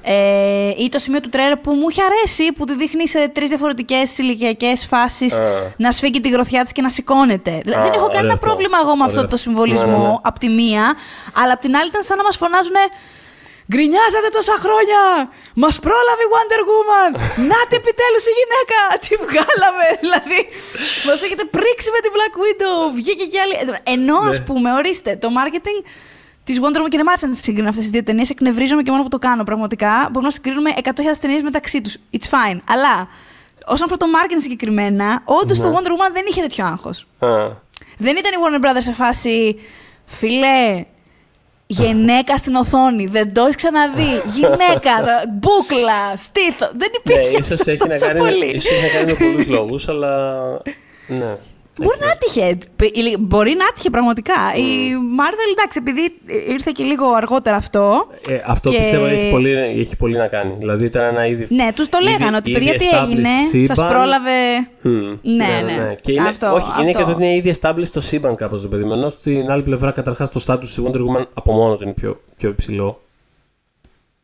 [0.03, 3.49] Ε, ή το σημείο του τρέλερ που μου είχε αρέσει, που τη δείχνει σε τρεις
[3.49, 5.43] διαφορετικές ηλικιακές φάσεις Α.
[5.77, 7.61] να σφίγγει τη γροθιά της και να σηκώνεται.
[7.63, 8.47] Δηλαδή, Α, δεν έχω ωραίο κανένα αυτό.
[8.47, 9.37] πρόβλημα εγώ με αυτό Ωραίο το αυτό.
[9.37, 10.15] συμβολισμό Ναι, ναι, ναι.
[10.23, 10.95] απ' τη μία,
[11.43, 12.75] αλλά απ' την άλλη ήταν σαν να μας φωνάζουν.
[13.71, 15.03] Γκρινιάζατε τόσα χρόνια!
[15.63, 17.11] Μας πρόλαβε η Wonder Woman!
[17.51, 18.79] Νάτε επιτέλους η γυναίκα!
[19.05, 19.87] Τη βγάλαμε!
[20.05, 20.41] Δηλαδή,
[21.07, 22.77] μας έχετε πρίξει με την Black Widow!
[22.99, 23.55] Βγήκε και άλλη.
[23.97, 24.45] Ενώ, ας Ναι.
[24.49, 25.79] πούμε, ορίστε, το marketing
[26.45, 28.31] της Wonder Woman και δεν μ' άρεσε να τι συγκρίνω αυτές τις δύο ταινίες.
[28.31, 29.93] Εκνευρίζομαι και μόνο που το κάνω πραγματικά.
[30.11, 31.97] Μπορούμε να συγκρίνουμε 100.000 ταινίες μεταξύ τους.
[32.17, 32.59] It's fine.
[32.73, 33.09] Αλλά
[33.67, 37.07] όσον αφορά το marketing συγκεκριμένα, όντως το Wonder Woman δεν είχε τέτοιο άγχος.
[37.19, 37.29] Α.
[37.99, 39.61] Δεν ήταν η Warner Brothers σε φάση.
[40.05, 40.85] Φιλέ,
[41.73, 44.23] γυναίκα στην οθόνη, δεν το έχεις ξαναδεί.
[44.39, 46.71] Γυναίκα, μπούκλα, στήθο.
[46.77, 48.47] Δεν Ναι, υπήρχε ίσως αυτό έχει, να τόσο κάνει, πολύ.
[48.47, 50.43] ίσως έχει να κάνει με πολλούς λόγους, αλλά
[51.07, 51.37] ναι.
[51.83, 52.59] Μπορεί να άτυχε.
[52.77, 54.35] Π- Μπορεί να άτυχε πραγματικά.
[54.55, 54.59] Mm.
[54.59, 54.63] Η
[55.19, 56.15] Marvel, εντάξει, επειδή
[56.53, 57.99] ήρθε και λίγο αργότερα αυτό.
[58.29, 60.55] Ε, αυτό Και- πιστεύω έχει πολύ, έχει πολύ να κάνει.
[60.59, 61.47] Δηλαδή ήταν ένα είδη.
[61.55, 63.77] Ναι, τους το ήδη- λέγανε ότι ήδη παιδιά τι established έγινε, σύμπαν.
[63.77, 64.41] σας πρόλαβε.
[64.83, 64.91] Μμ,
[65.23, 65.95] Ναι, ναι.
[66.01, 67.11] Και είναι, Αυτό, όχι, είναι και αυτό.
[67.11, 68.93] το ότι είναι ήδη established το σύμπαν κάπως το παιδί μου.
[68.93, 72.21] Ενώ στην άλλη πλευρά, καταρχάς, το status του Wonder Woman από μόνο του είναι πιο,
[72.37, 73.01] πιο υψηλό.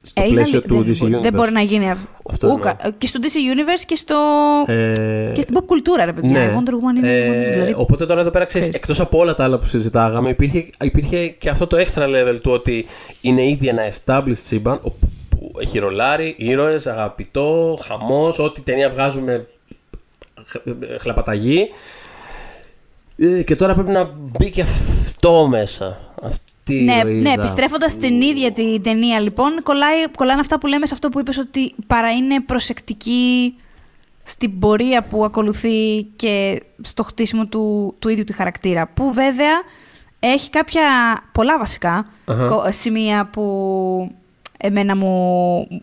[0.08, 1.22] Στο Ε, είναι πλαίσιο αλη- του δεν, DC μπορεί- Universe.
[1.22, 2.76] δεν μπορεί να γίνει αυ- Αυτό ούκα.
[2.80, 2.94] εννοώ.
[2.98, 4.16] Και στο DC Universe και, στο...
[4.66, 6.30] Ε, και στην pop κουλτούρα, ρε παιδιά.
[6.38, 6.44] ναι.
[6.44, 7.08] Η Wonder Woman είναι.
[7.16, 10.66] Ε, δηλαδή, Οπότε τώρα εδώ πέρα ξέρεις, εκτός από όλα τα άλλα που συζητάγαμε, υπήρχε,
[10.82, 12.86] υπήρχε και αυτό το extra level του ότι
[13.20, 19.46] είναι ήδη ένα established σύμπαν όπου- που έχει ρολάρι, ήρωες, αγαπητό, χαμός, ό,τι ταινία βγάζουμε
[20.46, 21.68] χ- χλαπαταγή.
[23.16, 26.00] Ε, Και τώρα πρέπει να μπει και αυτό μέσα.
[26.70, 27.20] Αυτή η Ναι, ηρωίδα.
[27.20, 31.20] ναι επιστρέφοντας στην ίδια την ταινία, λοιπόν, κολλάει, κολλάνε αυτά που λέμε σε αυτό που
[31.20, 33.54] είπες ότι παρά είναι προσεκτική
[34.22, 38.86] στην πορεία που ακολουθεί και στο χτίσιμο του, του ίδιου του χαρακτήρα.
[38.94, 39.62] Που βέβαια
[40.20, 40.82] έχει κάποια
[41.32, 42.46] πολλά βασικά Αχα.
[42.48, 43.42] κο- σημεία που
[44.58, 45.12] εμένα μου,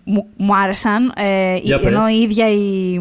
[0.04, 1.13] μου, μου άρεσαν.
[1.17, 2.12] Ε, Για η- ενώ πες.
[2.12, 2.93] η ίδια η,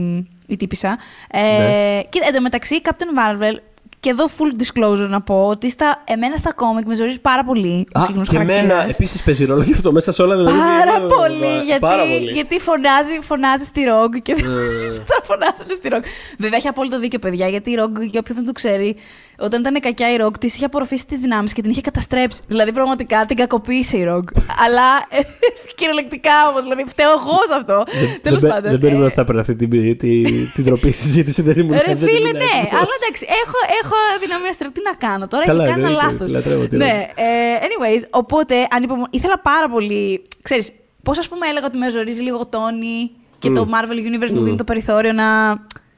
[0.46, 0.98] η τύπησα.
[1.30, 2.00] Ε, Ναι.
[2.08, 3.56] Και εντωμεταξύ, Captain Marvel,
[4.04, 7.86] και εδώ full disclosure να πω ότι στα, εμένα στα κόμικ με ζορίζει πάρα πολύ
[7.94, 8.94] ο Α, συγκεκριμένος και εμένα χαρακτήρας.
[8.94, 10.36] επίσης παίζει ρόλο και αυτό μέσα σε όλα.
[10.36, 12.30] Δηλαδή, Πάρα ε, πολύ, ε, γιατί, πάρα πολύ.
[12.30, 14.36] γιατί φωνάζει, φωνάζει στη Rogue και Ε.
[15.10, 16.04] τα φωνάζουν στη Rogue.
[16.38, 18.96] Βέβαια έχει απόλυτο δίκιο, παιδιά, γιατί η Rogue, για όποιον δεν το ξέρει,
[19.38, 22.40] όταν ήταν κακιά η Rogue, της είχε απορροφήσει τις δυνάμεις και την είχε καταστρέψει.
[22.48, 24.32] Δηλαδή, πραγματικά την κακοποίησε η Rogue.
[24.64, 25.18] Αλλά ε,
[25.78, 27.84] κυριολεκτικά όμως, δηλαδή, φταίω εγώ σε αυτό.
[28.22, 28.70] Τέλος δεν, πάντων.
[28.70, 31.42] δεν περίμενα ε, ότι θα έπαιρνε αυτή την, την, την τροπή συζήτηση.
[31.42, 32.38] Δεν ήμουν Ρε δεν φίλε, ήμουν ναι.
[32.38, 32.80] έτοιμος.
[32.80, 34.72] Αλλά εντάξει, έχω, έχω έχω δυναμία αστέρων.
[34.72, 36.28] Τι να κάνω τώρα, Καλά, έχει κάνει ένα εννοείται, λάθος.
[36.30, 39.06] λατρεύω τη Ναι, ε, anyways, οπότε ανυπομο...
[39.10, 40.26] ήθελα πάρα πολύ.
[40.42, 40.72] Ξέρεις,
[41.02, 44.42] πώς ας πούμε έλεγα ότι με ζορίζει λίγο ο Τόνι και το Marvel Universe μου
[44.42, 45.24] δίνει το περιθώριο να.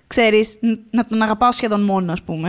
[0.06, 2.48] Ξέρεις, ν- να τον αγαπάω σχεδόν μόνο, ας πούμε.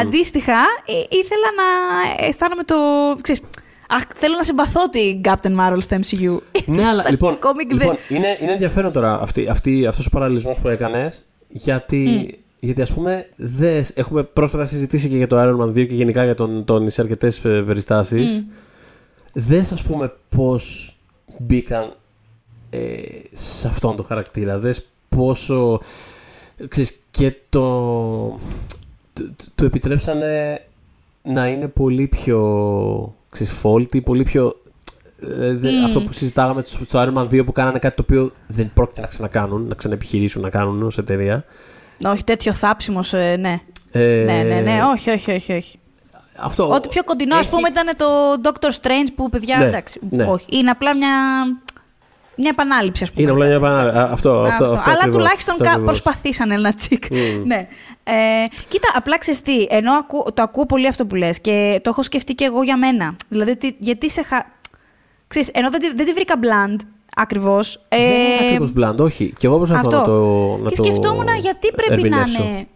[0.00, 0.52] Αντίστοιχα,
[0.86, 2.74] ε, ήθελα να αισθάνομαι το...
[3.20, 3.40] Ξέρεις,
[3.88, 6.38] αχ, θέλω να συμπαθώ την Captain Marvel στο MCU.
[6.66, 10.10] Ναι, αλλά Στα λοιπόν, comic δεν- λοιπόν είναι, είναι ενδιαφέρον τώρα αυτή, αυτή, αυτός ο
[10.10, 15.60] παραλληλισμός που έκανες γιατί, γιατί ας πούμε δες, έχουμε πρόσφατα συζητήσει και για το Iron
[15.64, 18.46] Man 2 και γενικά για τον Τόνι σε αρκετές ε, περιστάσεις.
[19.32, 20.96] Δες ας πούμε πώς
[21.38, 21.92] μπήκαν
[22.70, 22.78] ε,
[23.32, 24.58] σε αυτόν τον χαρακτήρα.
[24.58, 25.80] Δες πόσο
[26.68, 27.60] ξέρεις, και το
[29.12, 30.60] του, του- του επιτρέψανε
[31.22, 34.60] να είναι πολύ πιο ξέρεις, faulty, πολύ πιο
[35.40, 38.30] ε, δε- αυτό που συζητάγαμε στο στο Iron Man 2 που κάνανε κάτι το οποίο
[38.46, 41.44] δεν πρόκειται να ξανακάνουν, να ξαναεπιχειρήσουν να κάνουν ως εταιρεία.
[42.06, 43.60] Όχι, τέτοιο θάψιμος, ε, ναι.
[43.90, 45.52] Ε, Ναι, ναι, ναι, όχι, όχι, όχι.
[45.52, 45.78] όχι.
[46.38, 48.06] Αυτό, Ό,τι πιο κοντινό, ας έχει- πούμε, ήταν το
[48.42, 50.24] Doctor Strange που, παιδιά, Ναι, εντάξει, ναι.
[50.24, 50.46] όχι.
[50.50, 51.10] Είναι απλά μια,
[52.36, 53.22] μια επανάληψη, ας πούμε.
[53.22, 53.98] Είναι απλά μια επανάληψη.
[53.98, 54.64] Α, Αυτό, αυτό, Αυτό.
[54.64, 56.00] αυτό Αλλά ακριβώς, τουλάχιστον αυτό κα- ακριβώς.
[56.02, 57.04] προσπαθήσανε ένα τσικ.
[57.10, 57.42] Μμμ.
[57.50, 57.68] ναι.
[58.04, 58.12] Ε,
[58.68, 62.02] κοίτα, απλά ξέρεις τι, ενώ ακού, το ακούω πολύ αυτό που λες και το έχω
[62.02, 63.16] σκεφτεί και εγώ για μένα.
[63.28, 64.36] Δηλαδή, ότι, γιατί σε χα...
[65.28, 66.76] Ξέρεις, ενώ δεν, τη- δεν τη βρήκα bland
[67.16, 67.86] ακριβώς.
[67.88, 69.34] Δεν είναι ε, ακριβώς μπλαντ, όχι.
[69.38, 69.98] Και εγώ προσπαθώ αυτό.
[69.98, 72.42] να το να και το σκεφτόμουν γιατί πρέπει να ερμηνεύσω.
[72.42, 72.66] είναι.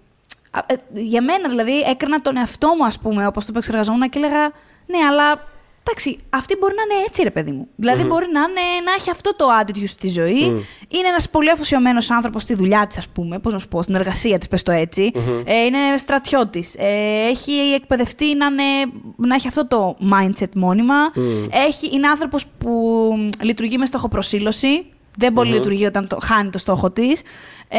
[0.50, 4.18] Α, ε, Για μένα δηλαδή έκανα τον εαυτό μου, ας πούμε, όπως το επεξεργαζόμουν και
[4.18, 4.40] έλεγα
[4.86, 5.40] Ναι, αλλά
[5.82, 7.68] εντάξει, αυτή μπορεί να είναι έτσι, ρε παιδί μου.
[7.76, 10.40] δηλαδη μπορεί να, είναι, να έχει αυτό το attitude στη ζωή.
[10.88, 13.38] Είναι ένας πολύ αφοσιωμένος άνθρωπος στη δουλειά της, ας πούμε.
[13.38, 15.12] Πώς να σου πω, στην εργασία της, πες το ετσι
[15.44, 16.74] Ε, είναι στρατιώτης.
[16.78, 20.94] Ε, έχει εκπαιδευτεί να, είναι, να έχει αυτό το mindset μόνιμα.
[21.50, 23.12] Έχει, είναι άνθρωπος που
[23.42, 24.86] λειτουργεί με στοχοπροσύλωση.
[25.16, 27.22] Δεν πολύ λειτουργεί όταν το, χάνει το στόχο της.
[27.68, 27.78] Ε,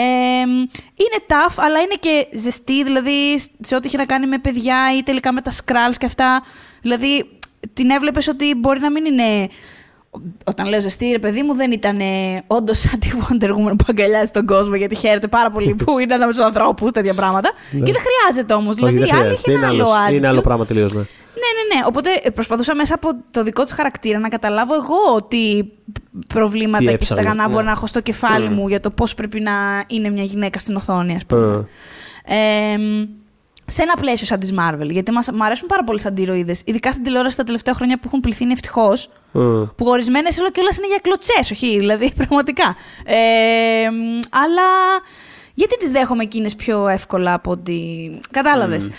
[0.96, 5.04] είναι tough, αλλά είναι και ζεστή, δηλαδή σε ό,τι έχει να κάνει με παιδιά ή
[5.04, 6.44] τελικά με τα scrolls και αυτά.
[6.82, 7.40] Δηλαδή,
[7.74, 9.48] την έβλεπες ότι μπορεί να μην είναι.
[10.46, 12.00] Όταν λέω ζεστή, ρε παιδί μου, δεν ήταν
[12.48, 16.14] όντως σαν τη Wonder Woman που αγκαλιάζει τον κόσμο γιατί χαίρεται πάρα πολύ που είναι
[16.14, 17.52] ανάμεσα στου ανθρώπους, τέτοια πράγματα.
[17.72, 18.78] και δεν χρειάζεται όμως.
[18.78, 19.52] Όχι, Δηλαδή, δεν η άλλη χρειάζεται.
[19.52, 20.32] έχει ένα είναι, άλλο άλλος- είναι attitude.
[20.32, 20.94] άλλο πράγμα τελείως.
[20.94, 21.00] Ναι.
[21.00, 21.86] Ναι, ναι, ναι.
[21.88, 25.64] Οπότε ε, προσπαθούσα μέσα από το δικό της χαρακτήρα να καταλάβω εγώ τι
[26.28, 27.54] προβλήματα Τι και έψαχνε, στεγανά ναι.
[27.54, 30.76] μπορεί να έχω στο κεφάλι μου για το πώς πρέπει να είναι μια γυναίκα στην
[30.76, 31.68] οθόνη, ας πούμε.
[32.26, 32.76] Ε,
[33.72, 34.90] σε ένα πλαίσιο σαν της Marvel.
[34.90, 36.56] Γιατί μας, μου αρέσουν πάρα πολύ σαν αντιροίδε.
[36.66, 39.10] Ειδικά στην τηλεόραση τα τελευταία χρόνια που έχουν πληθύνει ευτυχώς.
[39.32, 39.64] Μμ.
[39.76, 42.76] Που ορισμένες όλο και όλα είναι για κλωτσές, όχι, δηλαδή πραγματικά.
[43.06, 44.68] Ε, μ, αλλά
[45.54, 48.12] γιατί τις δέχομαι εκείνες πιο εύκολα από ότι.
[48.32, 48.90] Κατάλαβες.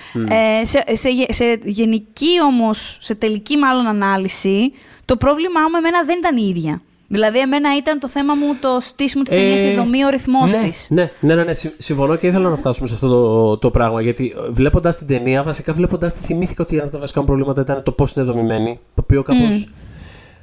[0.61, 4.73] Ε, σε, σε, γε- σε γενική όμως, σε τελική μάλλον ανάλυση,
[5.05, 6.83] το πρόβλημά μου εμένα δεν ήταν η ίδια.
[7.13, 10.69] Δηλαδή, εμένα ήταν το θέμα μου το στήσιμο της ταινίας, η δομή, ο ρυθμός ναι,
[10.69, 10.87] της.
[10.91, 14.03] Ναι, ναι, ναι, ναι, συμ- συμφωνώ και ήθελα να φτάσουμε σε αυτό το, το πράγμα.
[14.03, 17.61] Γιατί βλέποντας την ταινία, βασικά βλέποντας τη, θυμήθηκα ότι ένα από τα βασικά μου προβλήματα
[17.61, 18.79] ήταν το πώς είναι δομημένη.
[18.95, 19.69] Το οποίο κάπως.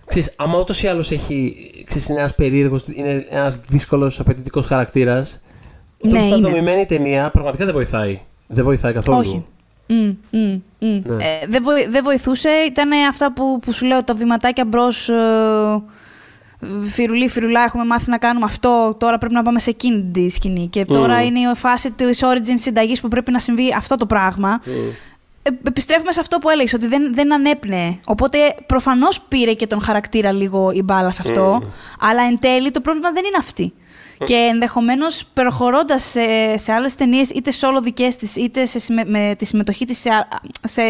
[0.05, 1.55] Ξέρεις, άμα ούτως ή άλλως έχει.
[1.85, 5.41] Ξέρεις, είναι ένας περίεργος, είναι ένας δύσκολος, απαιτητικός χαρακτήρας.
[5.97, 6.35] Το Ναι, ναι, είναι.
[6.35, 6.47] είναι.
[6.49, 8.19] δομημένη η ταινία πραγματικά δεν βοηθάει.
[8.47, 9.17] Δεν βοηθάει καθόλου.
[9.19, 9.45] Όχι.
[9.87, 9.95] Μμ,
[10.29, 11.01] μμ, μμ.
[11.05, 11.23] Ναι.
[11.23, 12.49] Ε, δεν, βοη- δεν βοηθούσε.
[12.67, 15.09] Ήταν αυτά που, που σου λέω, τα βηματάκια μπρος.
[15.09, 15.13] Ε,
[16.83, 18.95] φιρουλί, φιρουλά, έχουμε μάθει να κάνουμε αυτό.
[18.99, 20.67] Τώρα πρέπει να πάμε σε εκείνη τη σκηνή.
[20.67, 24.61] Και τώρα είναι η φάση της origin συνταγής που πρέπει να συμβεί αυτό το πράγμα.
[25.43, 27.99] Ε, επιστρέφουμε σε αυτό που έλεγες, ότι δεν, δεν ανέπνεε.
[28.05, 31.61] Οπότε προφανώς πήρε και τον χαρακτήρα λίγο η μπάλα σε αυτό.
[31.99, 33.73] Αλλά εν τέλει το πρόβλημα δεν είναι αυτή.
[34.25, 36.21] Και ενδεχομένως προχωρώντας σε,
[36.57, 40.09] σε άλλες ταινίες, είτε solo δικές της, είτε σε, συμμε- με τη συμμετοχή της σε,
[40.09, 40.27] α-
[40.67, 40.81] σε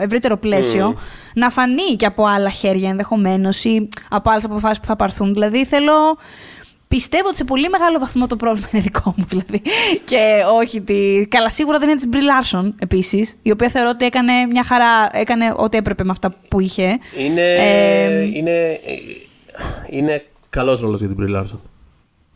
[0.00, 0.94] ευρύτερο πλαίσιο,
[1.34, 5.32] να φανεί και από άλλα χέρια ενδεχομένως ή από άλλες αποφάσεις που θα πάρθουν.
[5.32, 5.92] Δηλαδή θέλω.
[6.88, 9.62] Πιστεύω ότι σε πολύ μεγάλο βαθμό το πρόβλημα είναι δικό μου, δηλαδή.
[10.04, 11.26] Και όχι τη.
[11.28, 15.08] Καλά, σίγουρα δεν είναι της Μπρι Λάρσον επίσης, η οποία θεωρώ ότι έκανε μια χαρά.
[15.12, 16.98] Έκανε ό,τι έπρεπε με αυτά που είχε.
[17.18, 18.80] Είναι, Ε, είναι,
[19.90, 21.60] είναι καλός ρόλος για την Brie Larson.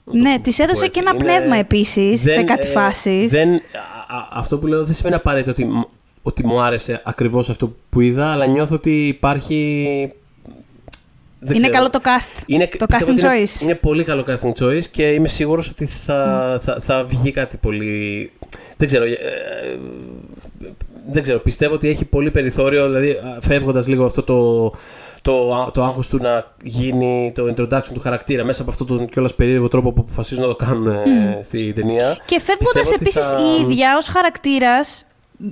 [0.05, 1.01] Ναι, της έδωσε έτσι.
[1.01, 3.31] και ένα Είναι- πνεύμα επίσης σε δεν, κάτι ε, φάσεις.
[3.31, 5.85] δεν- α- α- αυτό που λέω δεν σημαίνει απαραίτητο ότι, μ-
[6.23, 10.13] ότι μου άρεσε ακριβώς αυτό που είδα, αλλά νιώθω ότι υπάρχει.
[11.41, 11.73] δεν Είναι ξέρω.
[11.73, 12.43] καλό το cast.
[12.47, 13.63] Είναι, το πιστεύω casting ότι είναι- choice.
[13.63, 18.31] Είναι, πολύ καλό casting choice και είμαι σίγουρος ότι θα, θα, θα βγει κάτι πολύ.
[18.77, 19.05] Δεν ξέρω.
[19.05, 19.79] ε, ε,
[21.11, 21.39] δεν ξέρω.
[21.39, 24.73] Πιστεύω ότι έχει πολύ περιθώριο, δηλαδή φεύγοντας λίγο αυτό το,
[25.25, 29.35] το, το άγχος του να γίνει το introduction του χαρακτήρα μέσα από αυτόν τον κιόλας
[29.35, 32.19] περίεργο τρόπο που αποφασίζουν να το κάνουν ε, στη ταινία.
[32.25, 35.05] Και φεύγοντας Πιστεύω ότι επίσης θα- η ίδια ως χαρακτήρας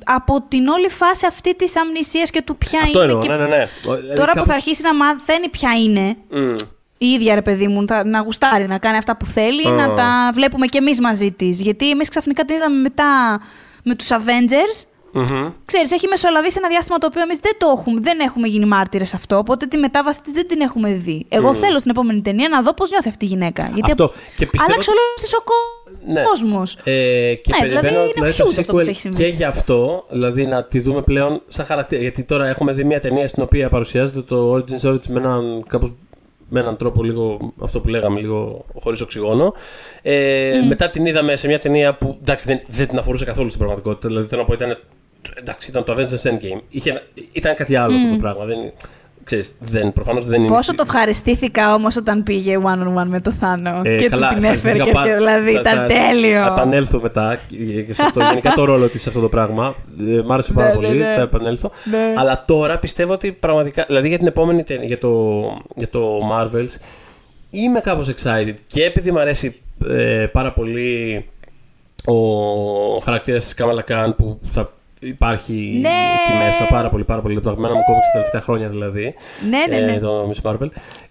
[0.05, 3.13] από την όλη φάση αυτή της αμνησίας και του ποια Αυτό είναι.
[3.13, 3.23] εννοώ.
[3.23, 3.67] και Ναι, ναι, ναι.
[3.83, 6.55] Δηλαδή, Τώρα που κάπως- θα αρχίσει να μαθαίνει ποια είναι, Μμ.
[6.99, 9.71] η ίδια ρε παιδί μου, θα, να γουστάρει, να κάνει αυτά που θέλει, Α.
[9.71, 11.61] να τα βλέπουμε κι εμείς μαζί της.
[11.61, 13.41] Γιατί εμείς ξαφνικά την είδαμε μετά
[13.83, 15.49] με τους Avengers, Μμμ.
[15.65, 19.15] Ξέρεις, έχει μεσολαβήσει ένα διάστημα το οποίο εμείς δεν το έχουμε, δεν έχουμε γίνει μάρτυρες
[19.15, 19.37] αυτό.
[19.39, 21.27] Οπότε τη μετάβαση της δεν την έχουμε δει.
[21.29, 23.63] Εγώ θέλω στην επόμενη ταινία να δω πώς νιώθει αυτή η γυναίκα.
[23.75, 24.13] Γιατί Αυτό.
[24.37, 26.23] Και πιστεύω άλλαξε ότι- όλος τη ο Ναι.
[26.23, 26.75] κόσμος.
[26.85, 29.17] Ε, και Ναι, δηλαδή περιμένω είναι δηλαδή, huge το αυτό που sequel έχει συμβεί.
[29.17, 32.01] και γι' αυτό, δηλαδή να τη δούμε πλέον σαν χαρακτήρα.
[32.01, 35.65] Γιατί τώρα έχουμε δει μια ταινία στην οποία παρουσιάζεται το Origin Story της με έναν
[35.69, 35.93] κάπως
[36.55, 39.55] με έναν τρόπο λίγο αυτό που λέγαμε, λίγο χωρίς οξυγόνο.
[40.03, 43.59] Ε, Μετά την είδαμε σε μια ταινία που εντάξει, δεν, δεν την αφορούσε καθόλου στην
[43.61, 44.09] πραγματικότητα.
[44.09, 44.79] Δηλαδή θέλω να πω ήταν,
[45.39, 46.61] εντάξει, ήταν το Avengers Endgame.
[46.69, 47.03] Είχε, ένα-
[47.33, 48.45] ήταν κάτι άλλο αυτό το πράγμα.
[48.45, 48.57] Δεν,
[49.25, 50.49] ξέρεις, δεν, προφανώς δεν είναι.
[50.49, 53.81] Πόσο στη- το ευχαριστήθηκα όμως όταν πήγε one on one με το Θάνο.
[53.85, 54.55] Ε, και καλά, του την έφερε.
[54.79, 56.41] ευχαριστήθηκα Και, πάρα- και δηλαδή θα- ήταν θα- τέλειο.
[56.43, 58.21] Θα επανέλθω μετά και- και σε αυτό.
[58.23, 59.75] Γενικά το ρόλο της σε αυτό το πράγμα.
[60.01, 60.99] Ε, μ' άρεσε πάρα Ναι, ναι, πολύ.
[60.99, 61.15] ναι.
[61.15, 61.71] Θα επανέλθω.
[61.85, 62.15] Ναι.
[62.17, 63.85] Αλλά τώρα πιστεύω ότι πραγματικά.
[63.87, 65.41] Δηλαδή για την επόμενη ταινία, για το,
[65.77, 66.77] για το Marvels,
[67.51, 68.55] είμαι κάπως excited.
[68.67, 71.25] Και επειδή μου αρέσει ε, πάρα πολύ
[72.05, 72.15] ο
[73.05, 75.89] χαρακτήρας της Kamala Khan που θα υπάρχει Ναι.
[75.89, 77.35] εκεί μέσα πάρα πολύ, πάρα πολύ.
[77.41, 79.15] Το αγαπημένο μου κόμιξ τα τελευταία χρόνια δηλαδή.
[79.51, 79.93] Ναι, ναι, ναι.
[79.93, 80.69] Ε, το Miss Marvel.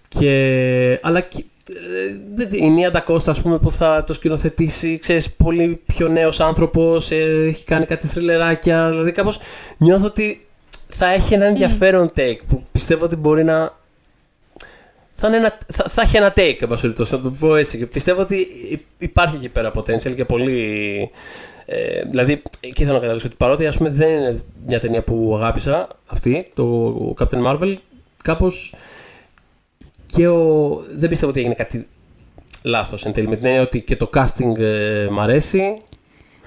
[0.07, 1.73] Και, αλλά και, ε,
[2.35, 7.11] δεν- η Νία Ντακώστα, ας πούμε, που θα το σκηνοθετήσει, ξέρεις, πολύ πιο νέος άνθρωπος,
[7.11, 9.39] ε, έχει κάνει κάτι θρυλεράκια, δηλαδή κάπως
[9.77, 10.45] νιώθω ότι
[10.87, 13.79] θα έχει ένα ενδιαφέρον take που πιστεύω ότι μπορεί να...
[15.13, 17.77] Θα, είναι ένα, θα, θα έχει ένα take, εν πάση περιπτώσει, να το πω έτσι.
[17.77, 18.35] Και πιστεύω ότι
[18.71, 21.09] υ- υπάρχει εκεί πέρα potential και πολύ.
[21.65, 25.31] Ε, δηλαδή, εκεί θέλω να καταλήξω ότι παρότι ας πούμε, δεν είναι μια ταινία που
[25.35, 27.75] αγάπησα αυτή, το Captain Marvel,
[28.23, 28.73] κάπως
[30.05, 30.69] και ο...
[30.95, 31.87] δεν πιστεύω ότι έγινε κάτι
[32.63, 33.27] λάθος εν τέλει.
[33.27, 35.77] Με την έννοια ότι και το casting ε, μ' αρέσει.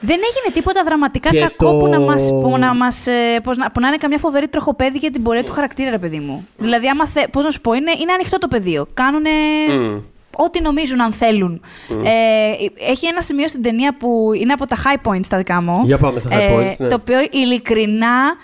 [0.00, 3.56] Δεν έγινε τίποτα δραματικά Και κακό το- που να μας, που να μας, ε, πώς
[3.56, 6.46] να, που να είναι καμιά φοβερή τροχοπέδη για την πορεία του χαρακτήρα, ρε παιδί μου.
[6.58, 8.86] Δηλαδή, άμα θε, πώς να σου πω, είναι, είναι ανοιχτό το πεδίο.
[8.94, 9.30] Κάνουνε
[9.68, 10.00] Μμ.
[10.36, 11.60] Ό,τι νομίζουν αν θέλουν.
[11.88, 15.80] Ε, έχει ένα σημείο στην ταινία που είναι από τα high points τα δικά μου.
[15.84, 16.88] Για πάμε στα high points, ναι.
[16.88, 18.36] Το οποίο ειλικρινά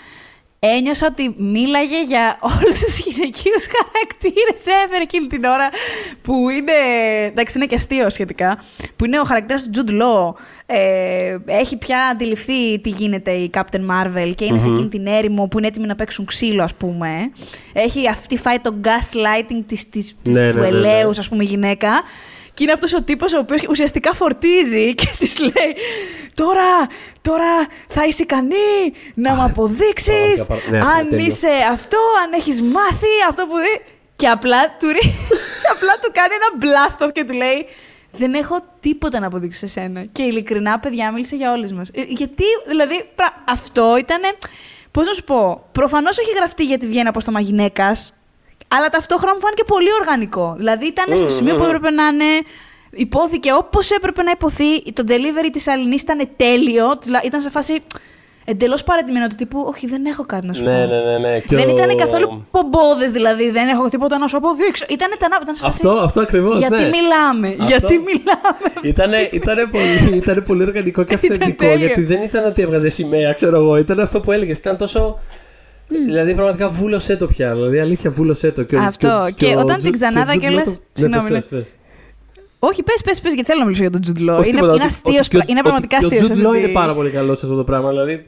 [0.58, 4.82] ένιωσα ότι μίλαγε για όλους τους γυναικείους χαρακτήρες.
[4.84, 5.68] Έφερε εκείνη την ώρα
[6.22, 6.72] που είναι,
[7.26, 8.58] εντάξει είναι και αστείο σχετικά,
[8.96, 10.34] που είναι ο χαρακτήρας του Jude Law.
[10.72, 15.46] Ε, έχει πια αντιληφθεί τι γίνεται η Captain Marvel και ειναι σε εκείνη την έρημο
[15.46, 17.30] που είναι έτοιμοι να παίξουν ξύλο ας πούμε.
[17.72, 20.88] Έχει αυτή φάει το gaslighting της, της, Ναι, του ναι, ναι, ναι.
[20.88, 21.88] ελέους ας πούμε γυναίκα.
[22.54, 25.74] Και είναι αυτός ο τύπος ο οποίος ουσιαστικά φορτίζει και της λέει
[26.34, 26.86] «Τώρα,
[27.20, 31.26] τώρα θα είσαι ικανή να μου αποδείξεις πραγματικά, ναι, αν τέλειο.
[31.26, 33.54] είσαι αυτό, αν έχεις μάθει αυτό που...»
[34.16, 35.14] Και απλά του, ρί-
[35.74, 37.66] απλά του κάνει ένα blast off και του λέει
[38.12, 40.04] «Δεν έχω τίποτα να αποδείξω σε σένα».
[40.12, 41.88] Και ειλικρινά, παιδιά, μίλησε για όλες μας.
[41.92, 44.20] Ε, Γιατί, δηλαδή, πρα- αυτό ήταν...
[44.90, 48.12] Πώς να σου πω, προφανώς έχει γραφτεί γιατί βγαίνει από στόμα γυναίκας,
[48.68, 50.54] αλλά ταυτόχρονα μου φάνηκε πολύ οργανικό.
[50.56, 52.24] Δηλαδή ήταν στο σημείο που έπρεπε να είναι.
[52.90, 54.92] Υπόθηκε όπως έπρεπε να υποθεί.
[54.92, 56.98] Το delivery της Αλληνής ήταν τέλειο.
[56.98, 57.82] τουλά- Ήταν σε φάση
[58.50, 59.64] εντελώς παρατημένο του τύπου.
[59.68, 60.70] Όχι, δεν έχω κάτι να σου πω.
[60.70, 61.18] Ναι, ναι, ναι.
[61.18, 61.38] ναι.
[61.38, 63.50] Και Δεν ο- ήταν καθόλου πομπόδες, δηλαδή.
[63.50, 64.84] Δεν έχω τίποτα να σου αποδείξω.
[64.88, 65.80] Ήταν τανά, ήταν σε φάση.
[65.86, 66.88] Αυτό, αυτό ακριβώς, Γιατί ναι.
[66.88, 68.72] μιλάμε, Αυτό- γιατί μιλάμε.
[68.82, 71.64] Ήτανε, ήτανε, πολύ, ήτανε πολύ οργανικό και Ήταν αυθεντικό.
[71.64, 71.86] τέλειο.
[71.86, 73.76] γιατί δεν ήταν ότι έβγαζε σημαία, ξέρω εγώ.
[73.76, 74.58] Ήταν αυτό που έλεγες.
[74.58, 75.18] Ήταν τόσο.
[76.06, 77.52] Δηλαδή, πραγματικά βούλωσέ το πια.
[77.54, 78.62] Δηλαδή, αλήθεια, βούλωσέ το.
[78.62, 79.08] Και ο- Αυτό.
[79.26, 81.34] ο- Και ο όταν Τζου- την ξανάδα και ο Τζουντ κιόλας- Λό το- Συγγνώμη, Ναι,
[81.34, 81.40] ναι.
[81.40, 81.74] πες, πες, πες.
[82.62, 84.32] Όχι, πες, πες, πες, γιατί θέλω να μιλήσω για τον Τζουντ Λό.
[84.36, 85.18] Όχι Είναι, τίποτα, είναι ότι- αστείο.
[85.18, 86.18] ότι και ο- Είναι πραγματικά ότι αστείο.
[86.26, 87.88] Και ο Τζουντ Λό είναι πάρα πολύ καλός σε αυτό το πράγμα.
[87.90, 88.24] Δηλαδή,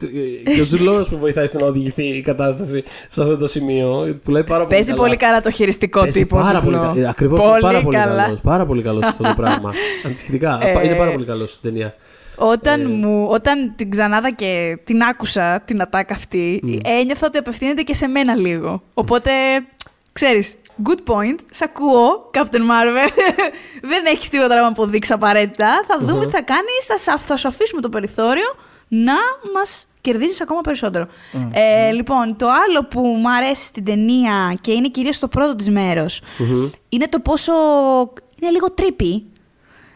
[0.54, 4.18] και ο Τζουντ Λό που βοηθάει στο να οδηγηθεί η κατάσταση σε αυτό το σημείο.
[4.24, 5.02] Που λέει πάρα πολύ Παίζει καλά.
[5.02, 6.36] πολύ καλά το χειριστικό Παίζει τύπο.
[6.36, 6.82] πάρα Τζουντ πολύ Λό.
[6.82, 7.08] καλά.
[7.08, 8.22] Ακριβώς Πολύ πάρα πολύ καλά.
[8.22, 8.40] καλός.
[8.40, 9.72] Πάρα πολύ καλός σε αυτό το πράγμα.
[10.06, 10.58] Ανησυχητικά.
[10.62, 11.94] Ε, Είναι πάρα πολύ καλός στην ταινία.
[12.36, 12.84] Όταν, Ε.
[12.84, 18.06] μου, όταν την ξανάδα και την άκουσα την ατάκα αυτή, ένιωθα ότι απευθύνεται και σε
[18.06, 18.82] μένα λίγο.
[18.94, 19.30] Οπότε,
[20.12, 23.08] ξέρεις, good point, σ' ακούω, Captain Marvel.
[23.90, 25.84] Δεν έχεις τίποτα να μου αποδείξεις απαραίτητα.
[25.86, 28.54] Θα δούμε τι θα κάνεις, θα, σα- θα σου αφήσουμε το περιθώριο
[28.88, 29.14] να
[29.54, 31.06] μας κερδίζεις ακόμα περισσότερο.
[31.52, 35.70] Ε, λοιπόν, το άλλο που μου αρέσει στην ταινία και είναι κυρίως στο πρώτο της
[35.70, 36.20] μέρος,
[36.88, 37.52] είναι το πόσο
[38.40, 38.66] είναι λίγο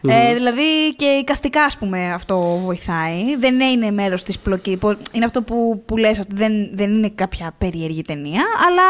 [0.01, 0.17] τρίπι.
[0.17, 3.35] Ε, δηλαδή και εικαστικά, ας πούμε, αυτό βοηθάει.
[3.37, 4.77] Δεν είναι μέρος της πλοκή.
[4.77, 8.83] Πώς- Είναι αυτό που, που λες ότι δεν, δεν είναι κάποια περίεργη ταινία, αλλά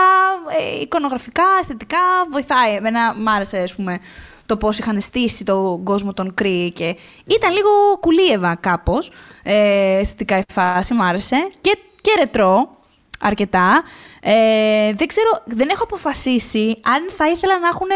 [0.78, 1.98] ε, εικονογραφικά, αισθητικά
[2.32, 2.76] βοηθάει.
[2.76, 4.00] Εμένα μ' άρεσε, ας πούμε,
[4.46, 6.96] το πώς είχαν στήσει τον κόσμο των Κρee και
[7.26, 9.12] ήταν λίγο κουλίεβα κάπως,
[9.44, 11.48] ε, αισθητικά η φάση, μ' άρεσε.
[11.62, 12.78] Και, και ρετρό,
[13.20, 13.84] αρκετά.
[14.22, 17.88] Ε, δεν ξέρω, δεν έχω αποφασίσει αν θα ήθελα να έχουν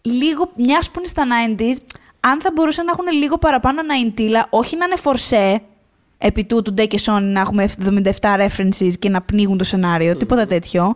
[0.00, 1.24] λίγο, μιας που είναι στα
[1.58, 1.76] 90s,
[2.20, 3.80] αν θα μπορούσαν να έχουν λίγο παραπάνω
[4.16, 5.60] 90 όχι να είναι φορσέ,
[6.18, 10.46] επί τούτου Ντε και Sony να έχουμε 77 references και να πνίγουν το σενάριο, τίποτα
[10.46, 10.92] τέτοιο.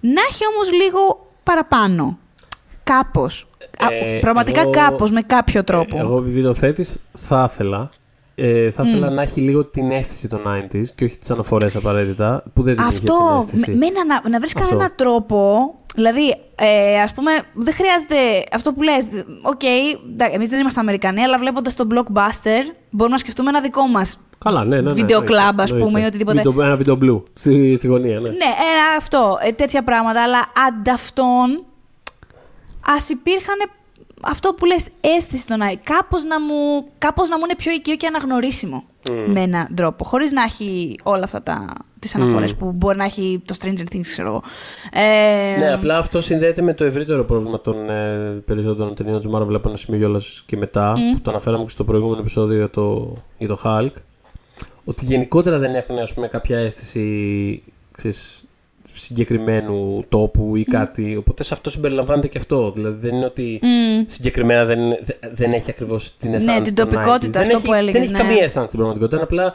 [0.00, 2.18] Να έχει όμως λίγο παραπάνω.
[2.84, 3.48] Κάπως.
[3.78, 5.98] Α, Ε, Πραγματικά εγώ- κάπως, με κάποιο τρόπο.
[5.98, 7.90] Εγώ, επειδή το θέτει, θα ήθελα.
[8.38, 12.42] Ε, θα ήθελα να έχει λίγο την αίσθηση των 90s και όχι τις αναφορές απαραίτητα.
[12.54, 13.70] Που δεν την είχε την Αυτό, αίσθηση.
[13.70, 14.68] με, με ένα, να, να βρεις Αυτό.
[14.68, 15.70] κανένα τρόπο.
[15.94, 18.14] Δηλαδή, ε, ας πούμε, δεν χρειάζεται
[18.52, 19.06] αυτό που λες.
[19.42, 19.98] OK, okay,
[20.32, 24.18] εμείς δεν είμαστε Αμερικανοί, αλλά βλέποντας τον Blockbuster, μπορούμε να σκεφτούμε ένα δικό μας.
[24.38, 24.82] Καλά, ναι, ναι.
[24.82, 26.00] ναι, Βίντεο εννοείται, κλαμπ, ας πούμε, εννοείται.
[26.00, 26.42] ή οτιδήποτε.
[26.42, 28.28] Βίντεο- ένα βίντεο blue στη, στη γωνία, ναι.
[28.28, 30.22] Ναι, ένα αυτό, ε, τέτοια πράγματα.
[30.22, 31.64] Αλλά ανταυτόν,
[32.96, 33.56] ας υπήρχαν
[34.26, 35.76] αυτό που λες αίσθηση των Άι.
[35.76, 38.84] Κάπως να, μου, κάπως να μου είναι πιο οικείο και αναγνωρίσιμο
[39.26, 40.04] με έναν τρόπο.
[40.04, 41.66] Χωρίς να έχει όλα αυτά τα,
[41.98, 44.42] τις αναφορές που μπορεί να έχει το Stranger Things, ξέρω εγώ.
[44.92, 49.54] Ε, Ναι, απλά αυτό συνδέεται με το ευρύτερο πρόβλημα των ε, περισσότερων ταινιών του Marvel
[49.54, 53.16] από ένα σημείο κιόλας και μετά, που το αναφέραμε και στο προηγούμενο επεισόδιο για το,
[53.38, 53.92] για το Hulk.
[54.84, 57.62] Ότι γενικότερα δεν έχουν ας πούμε, κάποια αίσθηση
[57.92, 58.45] ξέρεις,
[58.94, 61.16] συγκεκριμένου τόπου ή κάτι.
[61.16, 62.70] Οπότε σε αυτό συμπεριλαμβάνεται και αυτό.
[62.70, 63.60] Δηλαδή δεν είναι ότι
[64.06, 67.42] συγκεκριμένα δεν, είναι- δε- δεν έχει ακριβώς την Ναι, essence την των τοπικότητα, 90s.
[67.42, 68.18] αυτό δεν που έχει, έλεγες, Δεν έχει ναι.
[68.18, 69.16] καμία essence στην πραγματικότητα.
[69.16, 69.52] Είναι απλά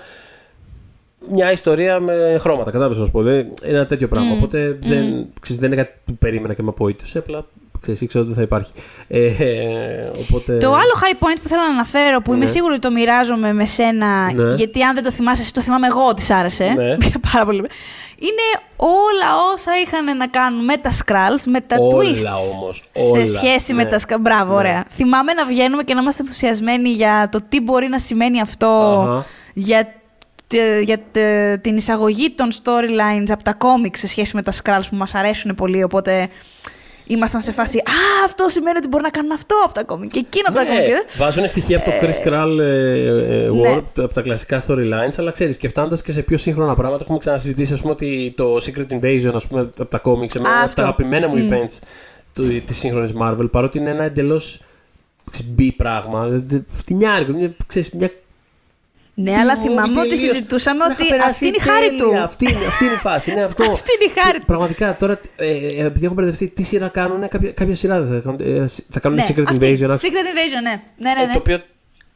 [1.30, 2.72] μια ιστορία με χρώματα.
[2.72, 3.22] Κατάλαβες να σου πω.
[3.22, 4.32] Δεν- Είναι ένα τέτοιο πράγμα.
[4.34, 7.18] Οπότε δεν, ξέρεις, δεν είναι κάτι που περίμενα και με απογοήτευσε.
[7.18, 7.46] Απλά
[7.82, 8.72] ξέρεις, ήξερα ότι δεν θα υπάρχει.
[9.08, 10.58] Ε, ε, οπότε...
[10.58, 12.50] Το άλλο high point που θέλω να αναφέρω, που είμαι Ναι.
[12.50, 14.54] σίγουρη ότι το μοιράζομαι με σένα, Ναι.
[14.56, 16.64] γιατί αν δεν το θυμάσαι, εσύ το θυμάμαι εγώ ότι σ' άρεσε.
[16.76, 16.98] Ναι.
[17.32, 17.58] Πάρα πολύ.
[18.18, 22.56] Είναι όλα όσα είχαν να κάνουν με τα Skrulls, με τα Όλα twists.
[22.58, 23.26] όμως, Σε όλα.
[23.26, 23.90] σχέση με Ναι.
[23.90, 24.20] τα Skrulls.
[24.22, 24.58] Μπράβο, Ναι.
[24.60, 24.86] ωραία.
[24.90, 28.68] Θυμάμαι να βγαίνουμε και να είμαστε ενθουσιασμένοι για το τι μπορεί να σημαίνει αυτό
[29.10, 29.26] Αχα.
[29.54, 29.94] για,
[30.48, 34.84] τε- για τε- την εισαγωγή των storylines από τα κόμικ σε σχέση με τα Skrulls
[34.90, 36.28] που μας αρέσουν πολύ, οπότε
[37.08, 40.20] ήμασταν σε φάση «Α, αυτό σημαίνει ότι μπορεί να κάνουν αυτό από τα κόμικ και
[40.20, 40.92] εκείνο από τα Ναι, κόμικ».
[41.18, 43.76] βάζουν στοιχεία από το Chris Kral ε, ε, Ναι.
[43.76, 47.18] War, από τα κλασικά storylines, αλλά ξέρεις, και φτάνοντα και σε πιο σύγχρονα πράγματα, έχουμε
[47.18, 50.58] ξανασυζητήσει ας πούμε, ότι το Secret Invasion ας πούμε, από τα comics, εμένα είναι από
[50.66, 50.74] αυτό.
[50.76, 51.80] τα αγαπημένα μου events
[52.66, 54.62] της σύγχρονης Marvel, παρότι είναι ένα εντελώς
[55.46, 56.28] μπι πράγμα.
[56.28, 58.12] δε- δε- Φτηνιάρικο, μια, ξέρεις, μια
[59.22, 60.30] Ναι, αλλά movie θυμάμαι ότι τελείως.
[60.30, 62.18] συζητούσαμε Να ότι είχα περάσει αυτή είναι η χάρη τέλεια, του.
[62.24, 63.32] Αυτή, είναι- αυτή είναι η φάση.
[63.32, 63.64] Είναι αυτό.
[63.78, 64.46] Αυτή είναι η χάρη του.
[64.46, 68.30] Πραγματικά τώρα, ε, ε, επειδή έχω μπερδευτεί, τι σειρά κάνουν, κάποια, κάποια σειρά δεν θα
[68.30, 68.64] κάνουν.
[68.64, 69.58] ε, θα κάνουν Ναι, Secret αυτή.
[69.60, 69.90] Invasion.
[69.90, 70.82] ας- Secret Invasion, ναι.
[70.98, 71.32] Ναι, ναι, ε, ναι.
[71.34, 71.58] το οποίο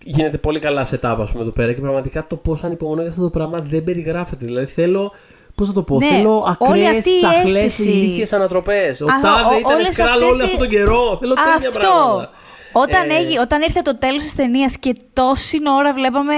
[0.04, 3.22] γίνεται πολύ καλά setup, ας πούμε, εδώ πέρα και πραγματικά το πώς ανυπομονώ για αυτό
[3.24, 4.46] το πράγμα δεν περιγράφεται.
[4.46, 5.12] Δηλαδή θέλω.
[5.56, 7.92] Πώς θα το πω, Ναι, θέλω όλη ακραίες, αυτή η σαχλές, αίσθηση.
[7.92, 9.02] ηλίθιε ανατροπές.
[9.02, 11.18] Ο Α, τάδε ο- ήταν όλες σκράλ αυτές όλο οι- αυτόν τον καιρό.
[11.20, 11.70] Θέλω τέτοια Αυτό.
[11.80, 12.30] πράγματα.
[12.72, 16.34] Όταν, Ε, έγι- όταν ήρθε το τέλος της ταινίας και τόση ώρα βλέπαμε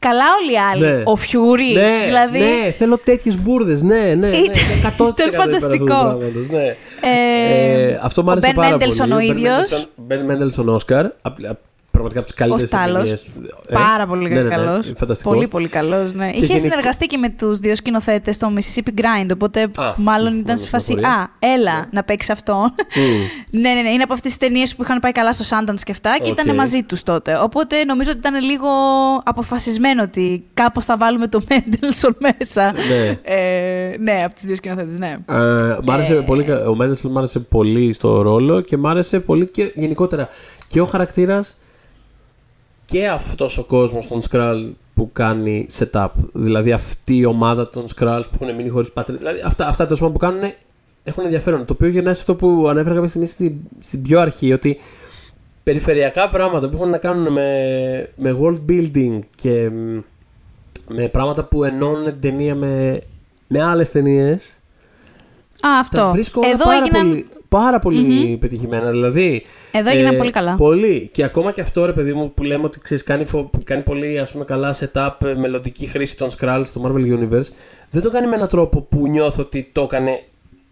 [0.00, 0.96] καλά όλοι οι άλλοι.
[0.96, 1.02] Ναι.
[1.04, 2.38] Ο Φιούρι, Ναι, δηλαδή.
[2.38, 3.78] ναι, θέλω τέτοιε μπουρδε.
[3.82, 4.36] Ναι, ναι, ναι.
[4.36, 5.84] Ήταν- 100% ήταν υπέρ αυτού του φανταστικό.
[5.84, 6.76] πράγματος, Ναι.
[7.00, 9.12] Ε, Ε, αυτό μου ο άρεσε Ben πάρα Mendelsohn πολύ.
[9.12, 9.88] ο ίδιος.
[9.96, 11.06] Μπεν Μέντελσον Όσκαρ.
[11.90, 13.26] Πραγματικά από τι καλύτερε Στάλος.
[13.72, 14.92] Πάρα πολύ ναι, ναι, ναι, καλός.
[14.96, 15.34] φανταστικός.
[15.34, 16.28] Πολύ, πολύ καλός, ναι.
[16.28, 20.38] Είχε γενικ- συνεργαστεί και με τους δύο σκηνοθέτες στο Mississippi Grind, οπότε Α, μάλλον μ,
[20.38, 21.18] ήταν σε φάση πληροφορία.
[21.22, 22.74] «Α, έλα να παίξει αυτό».
[23.50, 23.88] ναι, ναι, ναι.
[23.90, 26.38] Είναι από αυτές τις ταινίες που είχαν πάει καλά στο Sundance και αυτά και Οκ.
[26.40, 27.38] ήταν μαζί τους τότε.
[27.42, 28.68] Οπότε νομίζω ότι ήταν λίγο
[29.24, 32.72] αποφασισμένο ότι κάπως θα βάλουμε το Mendelssohn μέσα.
[32.72, 33.18] Ναι.
[33.22, 35.16] Ε, ναι, από τις δύο σκηνοθέτες, ναι.
[35.28, 36.20] Ε, μ' άρεσε Ε.
[36.20, 40.28] πολύ, κα- ο Μέντελσον μ' άρεσε πολύ στο ρόλο και μ' άρεσε πολύ και γενικότερα
[40.66, 41.58] και ο χαρακτήρας
[42.90, 46.08] και αυτός ο κόσμος των Skrull που κάνει setup.
[46.32, 49.18] Δηλαδή αυτή η ομάδα των Skrulls που έχουν μείνει χωρίς πατρίδα.
[49.18, 50.40] Δηλαδή αυτά, αυτά τέλος πάντων που κάνουν
[51.04, 51.64] έχουν ενδιαφέρον.
[51.64, 54.78] Το οποίο γυρνάει σε αυτό που ανέφερα κάποια στιγμή στην, στην πιο αρχή ότι
[55.62, 59.98] περιφερειακά πράγματα που έχουν να κάνουν με, με world building και μ,
[60.88, 63.00] με πράγματα που ενώνουν την ταινία με,
[63.46, 64.58] με άλλες ταινίες
[65.60, 65.96] Α, αυτό.
[65.96, 67.08] τα βρίσκω όλα Εδώ πάρα έγιναν...
[67.08, 68.90] πολύ, πάρα πολύ πετυχημένα.
[68.90, 69.42] Δηλαδή,
[69.72, 70.54] Εδώ έγιναν πολύ καλά.
[70.54, 71.08] Πολύ.
[71.12, 74.18] Και ακόμα και αυτό, ρε παιδί μου, που λέμε ότι ξέρεις, κάνει, φο- κάνει πολύ
[74.18, 77.48] ας πούμε, καλά setup, ε, μελλοντική χρήση των Skrulls στο Marvel Universe,
[77.90, 80.20] δεν το κάνει με έναν τρόπο που νιώθω ότι το έκανε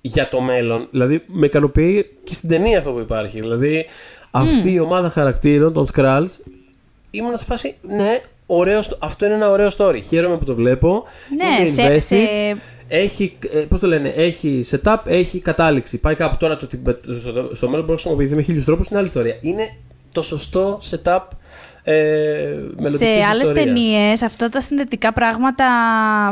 [0.01, 0.89] για το μέλλον.
[0.91, 3.41] Δηλαδή, με ικανοποιεί και στην ταινία αυτό που υπάρχει.
[3.41, 3.87] Δηλαδή,
[4.31, 6.27] αυτή η ομάδα χαρακτήρων των Skrulls,
[7.11, 8.21] ήμουν σε φάση, ναι,
[8.51, 10.01] ωραίο, στο- αυτό είναι ένα ωραίο story.
[10.09, 11.05] Χαίρομαι που το βλέπω.
[11.37, 12.01] Ναι, Είμαι σε, invested.
[12.01, 12.57] σε,
[12.91, 15.99] Έχει, ε, πώς το λένε, έχει setup, έχει κατάληξη.
[15.99, 18.89] Πάει κάπου τώρα το, ότι στο, στο, στο μέλλον μπορείς να χρησιμοποιηθεί με χίλιους τρόπους,
[18.89, 19.37] είναι άλλη ιστορία.
[19.41, 19.69] Είναι
[20.13, 21.21] το σωστό setup
[21.83, 25.65] ε, σε άλλες ταινίες αυτά τα συνδετικά πράγματα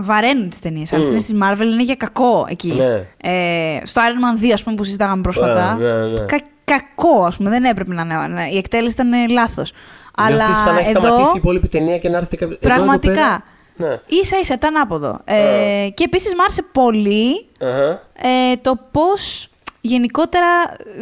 [0.02, 0.92] βαραίνουν τις ταινίες.
[0.92, 1.06] Άλλε Mm.
[1.06, 2.74] ταινίε τη Marvel είναι για κακό εκεί.
[2.76, 2.92] Ναι.
[3.22, 5.74] Ε, στο Iron Man 2, ας πούμε, που συζητάγαμε πρόσφατα.
[5.74, 6.20] Ναι, ναι, ναι.
[6.26, 7.50] κα- κακό, ας πούμε.
[7.50, 8.14] Δεν έπρεπε να είναι.
[8.34, 9.72] να- Η εκτέλεση ήταν λάθος.
[10.18, 12.58] Αλλά Νιώθεις σαν να έχει εδώ, σταματήσει η υπόλοιπη ταινία και να έρθει κάποιο.
[12.60, 13.12] Ενώ εδώ πραγματικά.
[13.14, 14.00] πέρα- Ναι.
[14.06, 15.20] ίσα ίσα ήταν άποδο.
[15.24, 18.02] Ε, και επίσης μου άρεσε πολύ Αχα.
[18.28, 19.48] ε, το πώς
[19.80, 20.46] γενικότερα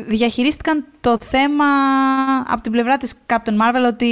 [0.06, 1.64] διαχειρίστηκαν το θέμα
[2.48, 4.08] από την πλευρά της Captain Marvel ότι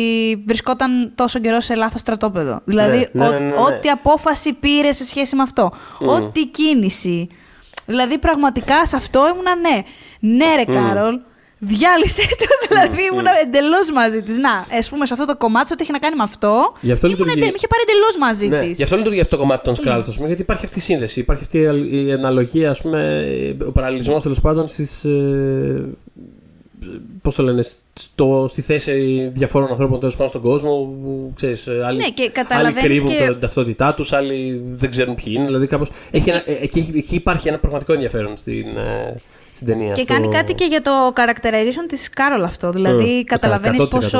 [0.47, 2.61] βρισκόταν τόσο καιρό σε λάθος στρατόπεδο.
[2.65, 3.53] Δηλαδή, ναι, ο- ναι, ναι, ναι.
[3.61, 7.29] ό,τι απόφαση πήρε σε σχέση με αυτό, ό,τι κίνηση.
[7.87, 9.83] Δηλαδή, πραγματικά σε αυτό ήμουνα ναι.
[10.19, 11.21] Ναι, ρε Κάρολ,
[11.65, 14.39] Διάλυσε το, δηλαδή ήμουν εντελώς μαζί της.
[14.39, 16.73] Να, ας πούμε σε αυτό το κομμάτι, ό,τι έχει να κάνει με αυτό.
[16.81, 17.39] Γι' αυτό ήμουν λειτουργεί.
[17.39, 18.77] εντε- με είχε πάρει εντελώς μαζί Ναι, της.
[18.77, 21.21] γι' αυτό λειτουργεί αυτό το κομμάτι των Skrulls, ας πούμε, γιατί υπάρχει αυτή η σύνδεση.
[21.21, 23.25] Υπάρχει αυτή η η αναλογία, ας πούμε,
[23.67, 25.85] ο παραλληλισμός τέλος πάντων στις, ε,
[27.23, 27.63] πώς το λένε,
[27.93, 30.71] στο, στη θέση διαφόρων ανθρώπων τέλος πάντων στον κόσμο.
[31.03, 34.91] Που, ξέρεις, ε, άλλοι, Ναι, και άλλοι καταλαβαίνεις κρύβουν και- την ταυτότητά τους, άλλοι δεν
[34.91, 35.45] ξέρουν ποιοι είναι.
[35.47, 39.15] Δηλαδή, κάπως, έχει ένα, ε, εκεί, εκεί υπάρχει ένα πραγματικό ενδιαφέρον στην, ε,
[39.51, 39.93] στην ταινία.
[39.93, 42.71] Και στο- κάνει κάτι και για το characterization της Κάρολ αυτό.
[42.71, 44.19] Δηλαδή, Ε, καταλαβαίνεις 100%.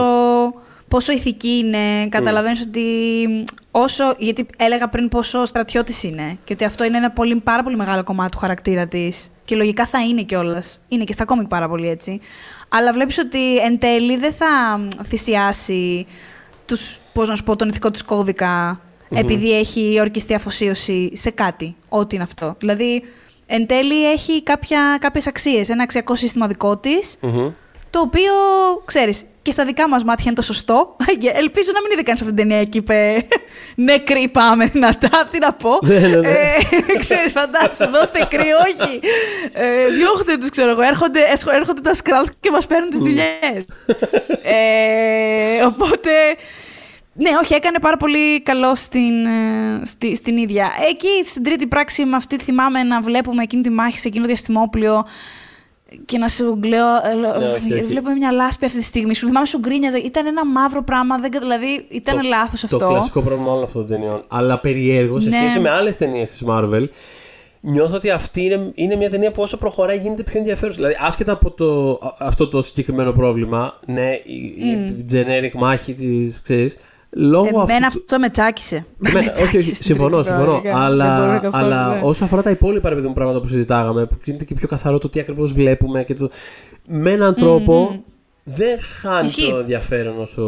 [0.93, 2.85] Πόσο, πόσο ηθική είναι, καταλαβαίνεις ότι
[3.71, 7.77] όσο, γιατί έλεγα πριν πόσο στρατιώτης είναι και ότι αυτό είναι ένα πολύ, πάρα πολύ
[7.77, 10.81] μεγάλο κομμάτι του χαρακτήρα της και λογικά θα είναι κιόλας.
[10.89, 12.21] Είναι και στα κόμικ πάρα πολύ έτσι.
[12.69, 14.47] Αλλά βλέπεις ότι εν τέλει δεν θα
[15.05, 16.07] θυσιάσει
[16.67, 18.81] τους, πώς να σου πω, τον ηθικό της κωδικα
[19.15, 22.55] επειδή έχει ορκιστεί αφοσίωση σε κάτι, ό,τι είναι αυτό.
[22.59, 23.03] Δηλαδή,
[23.47, 27.53] εν τέλει έχει κάποια, κάποιες αξίες, ένα αξιακό σύστημα δικό της, Μμμ.
[27.93, 28.33] Το οποίο,
[28.85, 30.97] ξέρεις, και στα δικά μας μάτια είναι το σωστό.
[31.19, 33.27] Και Ελπίζω να μην είδε κανείς αυτή την ταινία εκεί, είπε
[33.89, 35.79] νεκροί πάμε δυνατά, τι να πω.
[35.83, 36.29] Ναι, ναι, ναι.
[36.29, 39.01] Ε, ξέρεις, φαντάσου, δώστε κρύ, όχι.
[39.53, 43.65] Ε, διώχτε τους, ξέρω εγώ, έρχονται, έσχο- έρχονται τα σκράλς και μας παίρνουν τις δουλειές.
[44.43, 46.11] ε, οπότε,
[47.15, 50.71] ναι, όχι, έκανε πάρα πολύ καλό στην, ε, στη, στην ίδια.
[50.91, 54.29] Εκεί στην τρίτη πράξη με αυτή θυμάμαι να βλέπουμε εκείνη τη μάχη σε εκείνο το
[54.29, 55.05] διαστημόπλιο
[56.05, 56.87] και να σου λέω.
[57.11, 57.83] ε, Ναι, όχι, όχι.
[57.83, 59.15] Βλέπουμε μια λάσπη αυτή τη στιγμή.
[59.15, 59.99] Σου θυμάμαι, σου γκρίνιαζε.
[59.99, 61.19] Ήταν ένα μαύρο πράγμα.
[61.19, 62.79] Δεν, κατα- δηλαδή ήταν Το- λάθος αυτό.
[62.79, 64.23] Το κλασικό πρόβλημα όλων αυτών των ταινιών.
[64.29, 65.37] Αλλά περιέργως σε Ναι.
[65.37, 66.85] σχέση με άλλες ταινίες της Marvel,
[67.61, 70.77] νιώθω ότι αυτή είναι, είναι μια ταινία που όσο προχωράει γίνεται πιο ενδιαφέρουσα.
[70.77, 76.41] Δηλαδή, άσχετα από το, α- αυτό το συγκεκριμένο πρόβλημα, ναι, η, η generic μάχη της,
[76.43, 76.77] ξέρεις,
[77.17, 77.99] λόγω Εμένα αυτού.
[78.01, 78.87] αυτό με τσάκισε.
[79.07, 80.45] Εμένα- Με όχι, όχι, τσάκισε στην συμφωνώ, τρίτη συμφωνώ.
[80.47, 80.75] πραγματικά.
[80.79, 82.01] Δεν Αλλά, μπορώ καθόλου, αλλά ναι.
[82.03, 84.99] όσο αφορά τα υπόλοιπα ρε παιδί μου, πράγματα που συζητάγαμε, που γίνεται και πιο καθαρό
[84.99, 86.29] το τι ακριβώς βλέπουμε και το.
[86.87, 88.03] Με έναν τρόπο
[88.45, 89.51] δεν χάνει Ισχύει.
[89.51, 90.43] το ενδιαφέρον όσο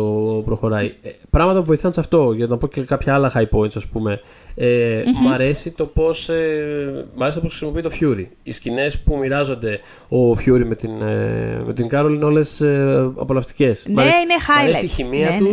[0.44, 0.94] προχωράει.
[1.02, 3.86] Ε, πράγματα που βοηθάνε σε αυτό, για να πω και κάποια άλλα high points, ας
[3.86, 4.20] πούμε.
[4.54, 8.26] Ε, Μ' αρέσει το πώς ε, μ' αρέσει το πώς χρησιμοποιεί το Fury.
[8.42, 13.10] Οι σκηνές που μοιράζονται ο Fury με την, ε, με την Carol είναι όλες ε,
[13.16, 13.86] απολαυστικές.
[13.88, 14.10] Ναι, είναι
[14.48, 14.94] Μ' αρέσει η highlights.
[14.94, 15.50] χημεία Ναι, ναι.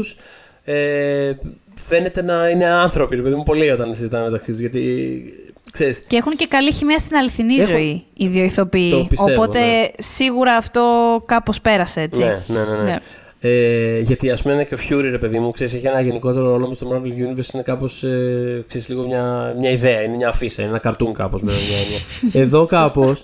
[0.71, 0.75] Τους.
[0.75, 1.39] Ε,
[1.87, 4.59] φαίνεται να είναι άνθρωποι, ρε παιδί μου, πολύ όταν συζητάμε μεταξύ τους.
[4.59, 5.23] Γιατί
[5.71, 8.89] ξέρεις, Και έχουν και καλή χημεία στην αληθινή Έχω- ζωή οι δύο ηθοποιοί.
[8.91, 9.87] Το πιστεύω, Οπότε ναι.
[9.97, 10.83] σίγουρα αυτό
[11.25, 12.19] κάπως πέρασε έτσι.
[12.23, 12.75] Ναι, ναι, ναι.
[12.77, 12.83] ναι.
[12.83, 12.97] Ναι.
[13.43, 16.49] Ε, γιατί ας πούμε είναι και ο Fury, ρε παιδί μου, ξέρεις, έχει ένα γενικότερο
[16.49, 17.53] ρόλο με στο Marvel Universe.
[17.53, 21.41] Είναι κάπως, ε, ξέρεις, λίγο μια, μια ιδέα, είναι μια αφίσα, είναι ένα καρτούν κάπως
[21.41, 21.99] με μια έννοια.
[22.47, 23.23] Εδώ κάπως.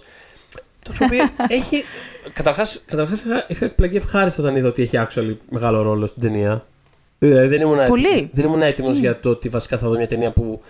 [0.84, 1.84] το οποίο έχει.
[2.34, 6.66] Καταρχάς, καταρχάς είχα, είχα εκπλαγεί ευχάριστα όταν είδα ότι έχει actually μεγάλο ρόλο στην ταινία.
[7.20, 8.08] Δηλαδή δεν ήμουν Πολύ.
[8.08, 10.62] έτοιμος, δεν ήμουν έτοιμος για το ότι βασικά θα δω μια ταινία που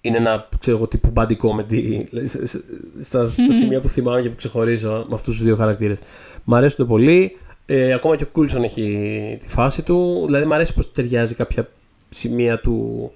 [0.00, 4.28] είναι ένα ξέρω εγώ, τύπου buddy comedy δηλαδή, στα, στα- στα σημεία που θυμάμαι και
[4.28, 5.98] που ξεχωρίζω με αυτούς τους δύο χαρακτήρες.
[6.44, 7.36] Μ' αρέσουν πολύ.
[7.66, 10.22] Ε, ακόμα και ο Κούλσον έχει τη φάση του.
[10.26, 11.68] Δηλαδή μ' αρέσει πως ταιριάζει κάποια
[12.08, 13.10] σημεία του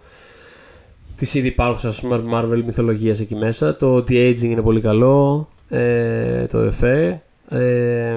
[1.16, 2.03] της ήδη υπάρχουσας
[2.35, 3.77] Marvel μυθολογίας εκεί μέσα.
[3.77, 5.49] Το anti-aging είναι πολύ καλό.
[5.68, 7.23] Ε, το εφέ.
[7.49, 8.16] Ε,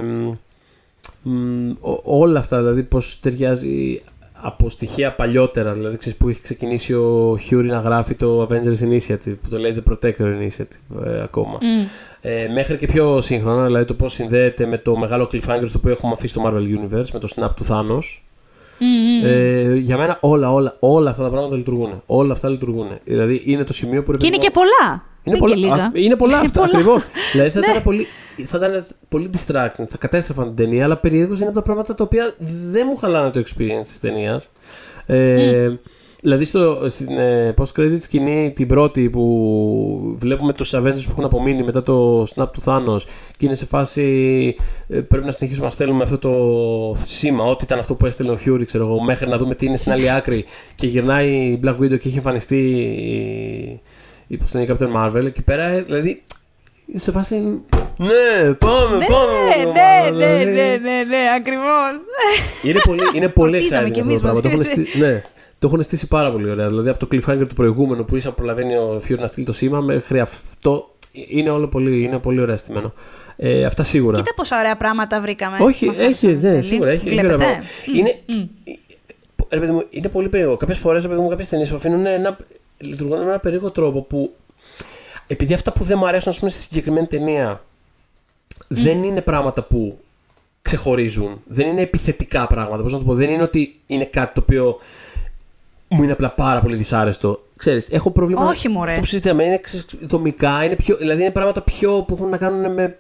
[1.24, 4.01] μ, ό- όλα αυτά, δηλαδή πώς ταιριάζει
[4.41, 9.33] από στοιχεία παλιότερα, δηλαδή ξέρεις, που έχει ξεκινήσει ο Φιούρι να γράφει το Avengers Initiative,
[9.41, 11.57] που το λέει The Protector Initiative ε, ακόμα.
[11.61, 11.83] Μμ.
[12.21, 15.91] Ε, μέχρι και πιο σύγχρονα, δηλαδή το πώς συνδέεται με το μεγάλο cliffhanger στο οποίο
[15.91, 18.19] έχουμε αφήσει το Marvel Universe, με το snap του Thanos.
[18.79, 19.25] Μμ, μμ.
[19.25, 22.01] Ε, για μένα όλα, όλα, όλα αυτά τα πράγματα λειτουργούν.
[22.05, 22.88] Όλα αυτά λειτουργούν.
[23.03, 24.11] Δηλαδή είναι το σημείο που...
[24.11, 25.03] ρε Και είναι παιδί και μου, πολλά.
[25.23, 25.73] είναι Δεν πολλά, και λίγα.
[25.73, 26.71] α, είναι πολλά Είναι αυτά, πολλά.
[26.73, 27.03] ακριβώς.
[27.31, 27.65] δηλαδή θα, Ναι.
[27.69, 28.07] ήταν πολύ,
[28.45, 32.03] θα ήταν πολύ distracting, θα κατέστρεφαν την ταινία, αλλά περιέργως είναι από τα πράγματα τα
[32.03, 32.36] οποία
[32.69, 34.49] δεν μου χαλάνε το experience της ταινίας.
[35.05, 35.69] Ε,
[36.25, 41.63] Δηλαδή στο, στην ε, post-credit σκηνή την πρώτη που βλέπουμε τους Avengers που έχουν απομείνει
[41.63, 43.01] μετά το snap του Thanos
[43.38, 44.03] και είναι σε φάση
[44.88, 48.38] ε, πρέπει να συνεχίσουμε να στέλνουμε αυτό το σήμα, ό,τι ήταν αυτό που έστελνε ο
[48.45, 50.45] Fury ξέρω εγώ, μέχρι να δούμε τι είναι στην άλλη άκρη.
[50.75, 53.81] Και γυρνάει η Black Widow και έχει εμφανιστεί η,
[54.27, 55.25] η, πώς λένε, η Captain Marvel.
[55.25, 56.21] Εκεί πέρα ε, δηλαδή είναι
[56.93, 57.36] σε φάση
[57.97, 60.45] ναι πάμε Ναι, πάμε ναι, ομάδα», ναι, ναι, δηλαδή.
[60.45, 61.91] ναι, ναι, ναι, ακριβώς.
[62.63, 64.41] Είναι πολύ, είναι πολύ Φορτίζαμε exciting κι αυτό εμείς το πράγμα.
[64.41, 64.67] Το έχουν, μας.
[64.67, 65.21] στήσει, ναι,
[65.59, 66.67] το έχουν στήσει πάρα πολύ ωραία.
[66.67, 69.79] Δηλαδή από το cliffhanger του προηγούμενου που ίσα προλαβαίνει ο Φιούρ να στείλει το σήμα
[69.79, 70.89] μέχρι αυτό.
[71.29, 72.93] Είναι όλο πολύ, είναι πολύ ωραία στημένο.
[73.38, 74.17] Ε, αυτά σίγουρα.
[74.17, 75.57] Κοίτα πόσα ωραία πράγματα βρήκαμε.
[75.59, 76.63] Όχι, Μας έχει, άφησαν ναι, τέλει.
[76.63, 77.07] σίγουρα έχει.
[77.07, 77.67] έχει Βλέπετε; ωραία πράγματα.
[77.88, 78.43] Μμ, Είναι, μμ.
[79.49, 80.57] ρε παιδί μου, είναι πολύ περίεργο.
[80.57, 82.38] Κάποιες φορές, ρε παιδί μου, κάποιες ταινίες αφήνουν ένα,
[82.77, 84.33] λειτουργούν με ένα περίεργο τρόπο που.
[85.28, 87.63] Επειδή αυτά που δεν μου αρέσουν, ας πούμε, στη συγκεκριμένη ταινία
[88.67, 89.99] δεν είναι πράγματα που
[90.61, 91.41] ξεχωρίζουν.
[91.47, 92.84] Δεν είναι επιθετικά πράγματα.
[92.84, 94.78] Πώς να το πω, δεν είναι ότι είναι κάτι το οποίο
[95.88, 97.43] μου είναι απλά πάρα πολύ δυσάρεστο.
[97.57, 98.47] Ξέρεις, έχω πρόβλημα.
[98.47, 98.89] Όχι, μωρέ.
[98.89, 102.38] Αυτό που συζητάμε είναι ξέρεις, δομικά, είναι πιο, δηλαδή είναι πράγματα πιο που έχουν να
[102.38, 102.99] κάνουν με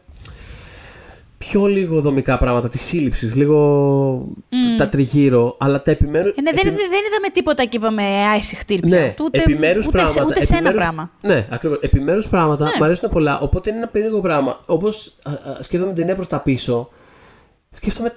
[1.49, 4.27] πιο λίγο δομικά πράγματα της σύλληψης, λίγο
[4.77, 6.27] τα τριγύρω, αλλά τα επιμέρου.
[6.27, 6.73] Ε, ναι, δεν, δεν
[7.07, 8.99] είδαμε τίποτα και είπαμε άιση χτύρπια.
[8.99, 10.23] Ναι, ούτε, επιμέρους ούτε, πράγματα.
[10.23, 11.11] ούτε σε ένα επιμέρους- πράγμα.
[11.21, 11.77] Ναι, ακριβώς.
[11.81, 12.71] Επιμέρους πράγματα Ναι.
[12.77, 13.39] μου αρέσουν πολλά.
[13.39, 14.59] Οπότε είναι ένα περίεργο πράγμα.
[14.65, 15.15] Όπως
[15.59, 16.89] σκέφτομαι την ταινία προς τα πίσω,
[17.71, 18.13] σκέφτομαι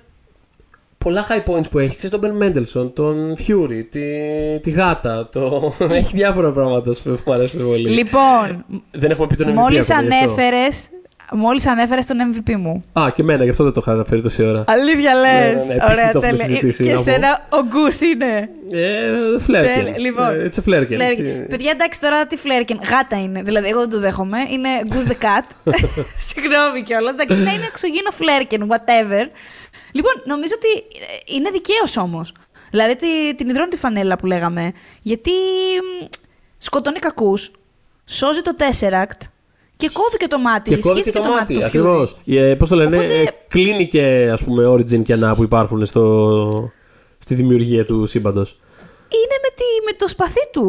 [0.99, 1.97] πολλά high points που έχει.
[1.97, 4.01] Ξέρεις τον Ben Mendelssohn, τον Fury, τη,
[4.63, 5.29] τη γάτα.
[5.33, 5.73] Το...
[5.91, 7.89] έχει διάφορα πράγματα που μου αρέσουν πολύ.
[7.89, 10.09] Λοιπόν, Δεν έχουμε πει τον MVP μόλις ακόμα,
[11.33, 11.41] γι' αυτό.
[11.41, 12.85] ανέφερες, μόλις ανέφερες τον MVP μου.
[13.01, 14.65] Α, και εμένα, γι' αυτό δεν το είχα αναφέρει τόση ώρα.
[14.67, 15.31] Αλήθεια λες.
[15.33, 16.45] Ναι, ναι, ναι, επίσης Ωραία, το έχουμε τέλεια.
[16.45, 17.03] συζητήσει, Και να πω.
[17.03, 18.49] σένα ο Γκους είναι.
[18.73, 19.75] Ε, φλέρκεν.
[19.85, 20.29] Τέλεια, λοιπόν.
[20.29, 20.87] Ε, It's a flerken.
[20.87, 21.25] Φλέρκεν.
[21.25, 22.81] Τι- Παιδιά, εντάξει τώρα τι φλέρκεν.
[22.91, 23.43] Γάτα είναι.
[23.43, 24.39] Δηλαδή, εγώ δεν το δέχομαι.
[24.51, 25.73] Είναι Goose the Cat.
[26.29, 27.13] Συγγνώμη κιόλας.
[27.13, 29.25] Εντάξει, ναι, είναι εξωγήινο φλέρκεν, whatever.
[29.93, 32.33] Λοιπόν, νομίζω ότι ε, είναι δικαίω όμως.
[32.71, 34.73] Δηλαδή, τη- την υδρώνει τη φανέλα που λέγαμε.
[35.03, 35.31] Γιατί
[36.01, 36.05] μ,
[36.59, 37.51] σκοτώνει κακούς,
[38.05, 39.27] σώζει το Tesseract
[39.79, 40.69] και κόβει και το μάτι.
[40.71, 41.65] Και κόβει σκίζει και το μάτι, του Fury.
[41.65, 42.07] ακριβώ.
[42.59, 46.71] Πώς το λένε, Οπότε- ε, κλείνει και ας πούμε origin κενά που υπάρχουν στο,
[47.19, 48.51] στη δημιουργία του σύμπαντος.
[49.09, 50.63] Είναι με, τη, με το σπαθί του,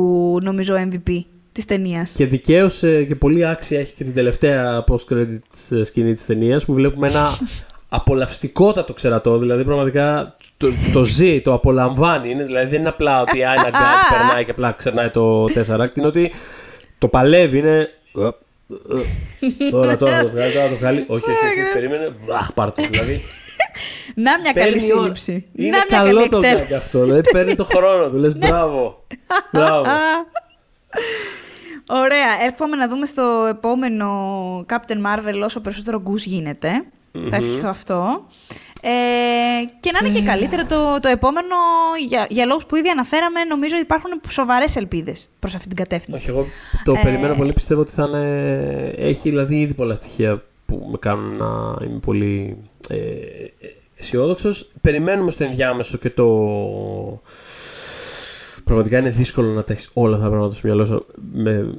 [0.44, 2.12] νομίζω, MVP της ταινίας.
[2.12, 6.74] Και δικαίως και πολύ άξια έχει και την τελευταία post-credits ε, σκηνή της ταινίας που
[6.74, 7.38] βλέπουμε ένα
[7.90, 9.38] απολαυστικότατο ξερατό.
[9.38, 12.30] Δηλαδή πραγματικά το, το ζει, το απολαμβάνει.
[12.30, 15.88] Είναι, δηλαδή δεν είναι απλά ότι α, ένα γκάτ περνάει και απλά ξερνάει το 4
[15.98, 16.32] Είναι ότι
[16.98, 17.90] το παλεύει, είναι.
[18.70, 21.06] Ε, ε, Τώρα, τώρα θα το βγάλει, τώρα θα το βγάλει.
[21.08, 22.16] Όχι, όχι, όχι, περίμενε.
[22.40, 22.84] Αχ, πάρ' το.
[22.90, 23.22] Δηλαδή.
[24.16, 25.02] Να μια καλή παίρνει ώρα.
[25.02, 25.46] σύλληψη.
[25.56, 26.64] Είναι Να μια καλό καλή το εκτέλεση.
[26.68, 27.00] γκάτ αυτό.
[27.04, 28.18] Δηλαδή παίρνει το χρόνο του.
[28.18, 29.06] Λες μπράβο.
[29.52, 29.86] Μπράβο.
[31.88, 32.46] Ωραία.
[32.46, 34.10] Εύχομαι να δούμε στο επόμενο
[34.70, 36.70] Captain Marvel όσο περισσότερο γκους γίνεται.
[37.30, 38.28] Θα ευχηθώ αυτό.
[38.82, 38.90] Ε,
[39.80, 41.56] και να είναι και καλύτερο το, το επόμενο,
[42.08, 46.22] για, για λόγους που ήδη αναφέραμε, νομίζω υπάρχουν σοβαρές ελπίδες προς αυτή την κατεύθυνση.
[46.22, 46.46] Όχι, εγώ
[46.84, 47.54] το Ε, περιμένω πολύ.
[47.54, 48.94] Πιστεύω ότι θα είναι.
[48.98, 52.58] Έχει δηλαδή ήδη πολλά στοιχεία που με κάνουν να είμαι πολύ
[52.90, 52.98] ε,
[53.98, 54.72] αισιόδοξος.
[54.82, 56.28] Περιμένουμε στο ενδιάμεσο και το.
[58.64, 61.76] Πραγματικά είναι δύσκολο να τα έχεις όλα αυτά τα πράγματα στο μυαλό σου με,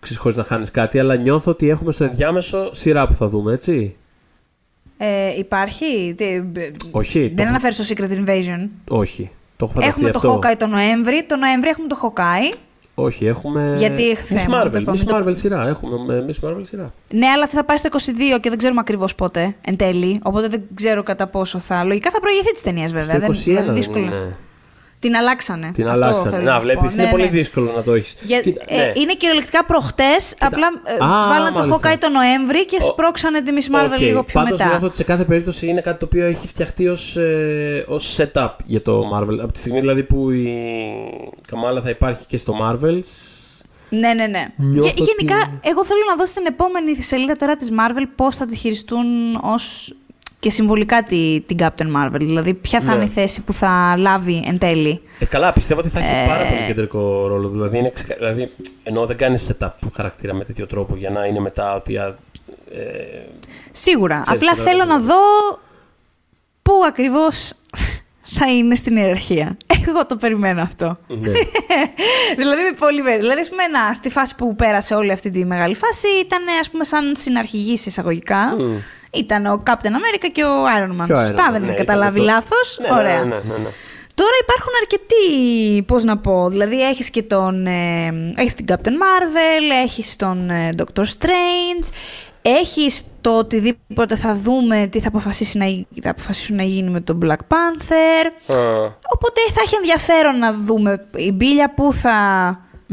[0.00, 3.52] ξέρεις, χωρίς να χάνεις κάτι, αλλά νιώθω ότι έχουμε στο ενδιάμεσο σειρά που θα δούμε,
[3.52, 3.94] έτσι.
[5.00, 6.24] Ε, υπάρχει; Τι,
[6.90, 9.30] Όχι, το Δεν έχω- αναφέρεις στο Secret Invasion; Όχι.
[9.56, 10.38] Το έχω φανταστεί Έχουμε το αυτό.
[10.42, 11.24] Hawkeye το Νοέμβρη.
[11.26, 12.56] Το Νοέμβρη έχουμε το Hawkeye.
[12.94, 13.74] Όχι, έχουμε.
[13.76, 15.68] Γιατί Miss θέμα, Marvel, τέλος πάντων, Miss το- Marvel σειρά.
[15.68, 16.92] Έχουμε ε, Miss Marvel σειρά.
[17.12, 20.20] Ναι, αλλά αυτή θα πάει στο 22 και δεν ξέρουμε ακριβώς πότε εν τέλει.
[20.22, 21.84] Οπότε δεν ξέρω κατά πόσο θα.
[21.84, 23.08] Λογικά θα προηγηθεί της ταινίας βέβαια.
[23.14, 24.04] Στο δεν, 21 δηλαδή δεν δύσκολο.
[24.04, 24.36] είναι.
[25.00, 25.70] Την αλλάξανε.
[25.74, 26.30] Την Αυτό αλλάξανε.
[26.30, 26.60] θέλω Να, πω.
[26.60, 26.96] βλέπεις.
[26.96, 27.28] Ναι, είναι πολύ ναι.
[27.28, 28.16] δύσκολο να το έχεις.
[28.22, 30.34] Για, ε, Είναι κυριολεκτικά προχτές.
[30.40, 31.92] Απλά ε, Α, βάλαν το μάλιστα.
[31.92, 34.70] Hawkeye το Νοέμβρη και σπρώξανε τη Miss Marvel λίγο πιο Πάντως μετά.
[34.70, 38.50] νιώθω ότι σε κάθε περίπτωση είναι κάτι το οποίο έχει φτιαχτεί ως, ε, ως setup
[38.64, 39.38] για το Marvel.
[39.42, 40.54] Από τη στιγμή δηλαδή που η
[41.48, 43.06] Καμάλα θα υπάρχει και στο Marvels.
[43.90, 44.44] Ναι, ναι, ναι.
[44.56, 48.36] Νιώθω Και γενικά, ότι- εγώ θέλω να δω στην επόμενη σελίδα τώρα της Marvel πώς
[48.36, 49.06] θα τη χειριστούν
[49.42, 49.94] ως
[50.40, 52.16] και συμβολικά τη, την Captain Marvel.
[52.18, 52.94] Δηλαδή, ποια θα Ναι.
[52.94, 56.26] είναι η θέση που θα λάβει εν τέλει; Ε, καλά, πιστεύω ότι θα έχει Ε.
[56.26, 57.48] πάρα πολύ κεντρικό ρόλο.
[57.48, 58.14] Δηλαδή, είναι ξεκα...
[58.14, 58.52] δηλαδή
[58.82, 61.96] ενώ δεν κάνεις setup χαρακτήρα με τέτοιο τρόπο για να είναι μετά ότι.
[61.96, 62.16] α,
[62.72, 63.26] Ε,
[63.72, 64.20] Σίγουρα.
[64.20, 65.04] Ξέρεις, Απλά καταλαβαίνεις, θέλω να ναι.
[65.04, 65.14] δω
[66.62, 67.52] πού ακριβώς
[68.22, 69.56] θα είναι στην ιεραρχία.
[69.88, 70.98] Εγώ το περιμένω αυτό.
[71.06, 71.30] ναι.
[72.38, 73.20] δηλαδή είμαι πολύ περίεργη.
[73.22, 76.70] Δηλαδή, ας πούμε, να, στη φάση που πέρασε όλη αυτή τη μεγάλη φάση ήταν ας
[76.70, 78.54] πούμε σαν συναρχηγής εισαγωγικά.
[78.58, 78.72] Μμ.
[79.12, 81.06] Ήταν ο Captain America και ο Iron Man.
[81.06, 82.32] Και ο Σωστά, Iron Man, δεν ναι, είχα ήταν καταλάβει αυτό.
[82.32, 82.78] λάθος.
[82.80, 83.18] Ναι, ναι, Ωραία.
[83.18, 83.68] ναι, ναι, ναι, ναι.
[84.14, 89.82] Τώρα υπάρχουν αρκετοί, πώς να πω, δηλαδή έχεις και τον, ε, έχεις την Captain Marvel,
[89.84, 91.88] έχεις τον ε, Doctor Strange,
[92.42, 97.00] έχεις το οτιδήποτε θα δούμε, τι θα, αποφασίσει να, γι- θα αποφασίσουν να γίνει με
[97.00, 98.54] τον Black Panther.
[98.56, 98.84] Α,
[99.14, 102.16] Οπότε θα έχει ενδιαφέρον να δούμε η μπίλια που θα,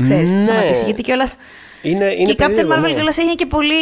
[0.02, 0.44] ξέρεις, θα Ναι.
[0.44, 0.86] σταματήσει.
[0.86, 1.36] Γιατί κιόλας
[1.82, 2.94] είναι, είναι και η Captain περίεργο, Marvel ναι.
[2.94, 3.74] κιόλας έχει και πολύ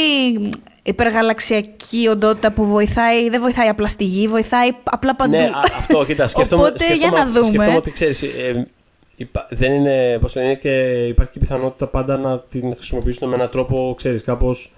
[0.84, 5.32] υπεργαλαξιακή οντότητα που βοηθάει, δεν βοηθάει απλά στη γη, βοηθάει απλά παντού.
[5.36, 7.46] Ναι, α, αυτό, κοίτα, σκέφτομαι, Οπότε, για σκέφτομαι, να δούμε.
[7.46, 8.68] σκέφτομαι ότι ξέρεις, ε,
[9.16, 13.50] υπά- δεν είναι, πώς λένε, και υπάρχει και πιθανότητα πάντα να την χρησιμοποιήσουν με έναν
[13.50, 14.74] τρόπο, ξέρεις, κάπως,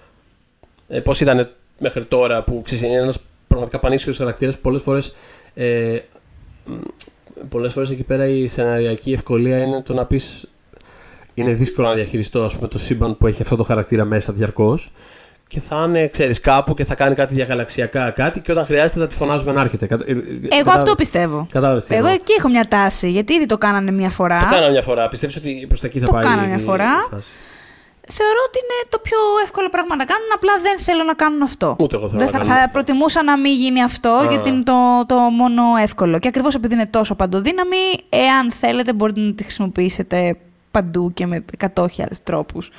[0.88, 1.50] ε, πώς ήταν
[1.80, 5.16] μέχρι τώρα που ξέρεις, είναι ένας πραγματικά πανίσιος χαρακτήρας, πολλές φορές,
[5.54, 6.00] ε,
[6.66, 6.74] μ,
[7.50, 10.50] πολλές φορές εκεί πέρα η σεναριακή ευκολία είναι το να πεις
[11.34, 14.92] είναι δύσκολο να διαχειριστώ ας πούμε, το σύμπαν που έχει αυτό το χαρακτήρα μέσα διαρκώς
[15.48, 19.08] και θα είναι, ξέρεις, κάπου και θα κάνει κάτι διαγαλαξιακά κάτι και όταν χρειάζεται θα
[19.08, 19.86] τη φωνάζουμε να έρχεται.
[19.86, 21.46] Κατα- ε, ε, Εγώ κατάλαβες- αυτό πιστεύω.
[21.52, 22.20] Κατάλαβες τι Εγώ εννοώ.
[22.22, 24.40] εκεί έχω μια τάση, γιατί ήδη το κάνανε μια φορά.
[24.40, 25.08] Το κάνα μια φορά.
[25.08, 27.08] Πιστεύεις ότι προς τα εκεί θα Το πάει κάνα η- μια η φορά.
[27.12, 27.32] φάση.
[28.10, 31.76] Θεωρώ ότι είναι το πιο εύκολο πράγμα να κάνουν, απλά δεν θέλω να κάνουν αυτό.
[31.80, 32.72] Ούτε εγώ θέλω Δεν να θα, κάνω θα αυτό.
[32.72, 34.26] προτιμούσα να μην γίνει αυτό, Α.
[34.30, 36.20] γιατί είναι το, το μόνο εύκολο.
[36.20, 37.78] Και ακριβώς επειδή είναι τόσο παντοδύναμη,
[38.10, 40.38] εάν θέλετε μπορείτε να τη χρησιμοποιήσετε
[40.72, 42.70] παντού και με 100.000 τρόπους.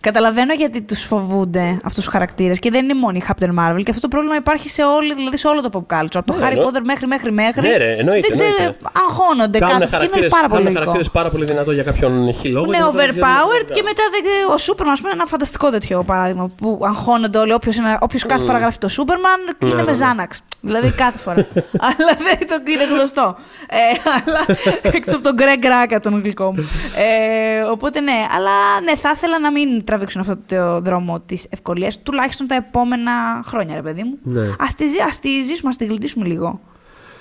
[0.00, 3.80] Καταλαβαίνω γιατί τους φοβούνται αυτούς τους χαρακτήρες και δεν είναι μόνο η Captain Marvel.
[3.84, 6.06] Και αυτό το πρόβλημα υπάρχει σε, όλη, δηλαδή σε όλο το pop culture.
[6.14, 6.68] Από το Ναι, Harry εννοώ.
[6.68, 7.60] Potter μέχρι μέχρι μέχρι.
[7.68, 8.76] Ναι, ρε, εννοείται, δεν ξέρω, εννοείται.
[8.92, 9.96] αγχώνονται Κάνουν κάθε.
[9.96, 10.78] Και είναι χαρακτήρες, πάρα πολύ κάνουν λογικό.
[10.90, 12.66] χαρακτήρες πάρα πολύ δυνατό για κάποιον χιλόγο.
[12.66, 16.50] Είναι overpowered και μετά δεν- ο Σούπερμαν, ας πούμε, είναι ένα φανταστικό τέτοιο παράδειγμα.
[16.56, 17.52] Που αγχώνονται όλοι.
[18.00, 19.92] Όποιος κάθε φορά γράφει το Σούπερμαν είναι Ναι, με ναι.
[19.92, 20.40] Ζάναξ.
[20.60, 21.36] Δηλαδή κάθε φορά.
[21.88, 23.36] αλλά δεν το είναι γνωστό.
[23.68, 24.40] Ε, αλλά
[24.96, 26.68] έξω από τον Γκρέγκ Ράκα, τον γλυκό μου.
[26.96, 28.50] Ε, οπότε ναι, αλλά
[28.84, 33.12] ναι, θα ήθελα να μην τραβήξουν αυτό το δρόμο της ευκολίας, τουλάχιστον τα επόμενα
[33.46, 34.18] χρόνια, ρε παιδί μου.
[34.22, 34.40] Ναι.
[34.40, 36.60] Α τη, ζη- ας τη ζήσουμε, ας τη γλιτήσουμε λίγο.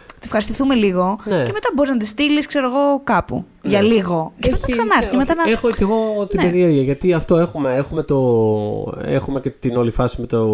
[0.07, 1.43] Τη ευχαριστηθούμε λίγο Ναι.
[1.43, 3.45] και μετά μπορείς να τη στείλεις, ξέρω εγώ, κάπου.
[3.63, 4.33] Για λίγο.
[4.39, 5.09] Και μετά ξανάρθει.
[5.09, 5.51] και μετά να...
[5.51, 6.45] Έχω και εγώ την Ναι.
[6.49, 8.17] περιέργεια γιατί αυτό έχουμε, έχουμε, το,
[9.01, 10.47] έχουμε και την όλη φάση με το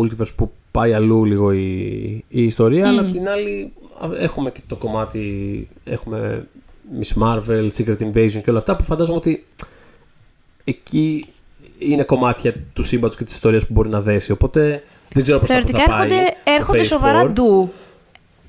[0.00, 1.64] multiverse που πάει αλλού λίγο η,
[2.28, 6.46] η ιστορία, αλλά απ' την άλλη α, έχουμε και το κομμάτι, έχουμε
[7.00, 9.46] Miss Marvel, Secret Invasion και όλα αυτά που φαντάζομαι ότι
[10.64, 11.26] εκεί
[11.78, 14.82] είναι κομμάτια του σύμπαντος και της ιστορίας που μπορεί να δέσει, οπότε
[15.14, 16.06] δεν ξέρω πώς Θεωρητικά θα, θα πάει.
[16.08, 17.30] έρχονται, το έρχονται Phase σοβαρά 4.
[17.32, 17.72] ντου.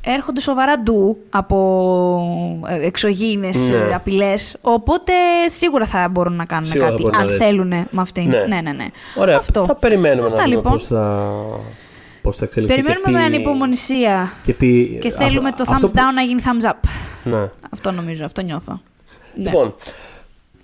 [0.04, 1.58] Έρχονται σοβαρά ντου από
[2.70, 3.76] ε, εξωγήινες Ναι.
[3.76, 5.14] ε, απειλές, οπότε
[5.48, 7.44] σίγουρα θα μπορούν να κάνουν Σίγουρα θα κάτι, μπορούν να αν δέσει.
[7.44, 8.30] θέλουν με αυτήν.
[8.30, 8.38] Ναι.
[8.48, 8.86] Ναι, ναι, ναι.
[9.18, 9.66] Ωραία, Αυτό.
[9.66, 10.72] θα περιμένουμε Αυτά, να δούμε λοιπόν.
[10.72, 11.32] πώς θα,
[12.22, 15.88] πώς θα εξελιχθεί Περιμένουμε και με τι- ανυπομονησία και, τι, και θέλουμε το thumbs αυτό
[15.88, 16.74] που- down να γίνει thumbs up.
[17.24, 17.50] Ναι.
[17.70, 18.82] Αυτό νομίζω, αυτό νιώθω.
[19.36, 19.44] Ναι.
[19.44, 19.76] Λοιπόν,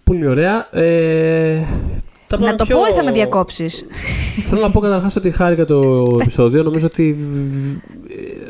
[0.03, 0.67] πολύ ωραία.
[0.71, 1.63] Ε,
[2.27, 3.85] τα να πάμε το πιο- πω ή θα με διακόψεις;
[4.47, 6.63] Θέλω να πω καταρχάς ότι χάρηκα το επεισόδιο.
[6.63, 7.17] Νομίζω ότι.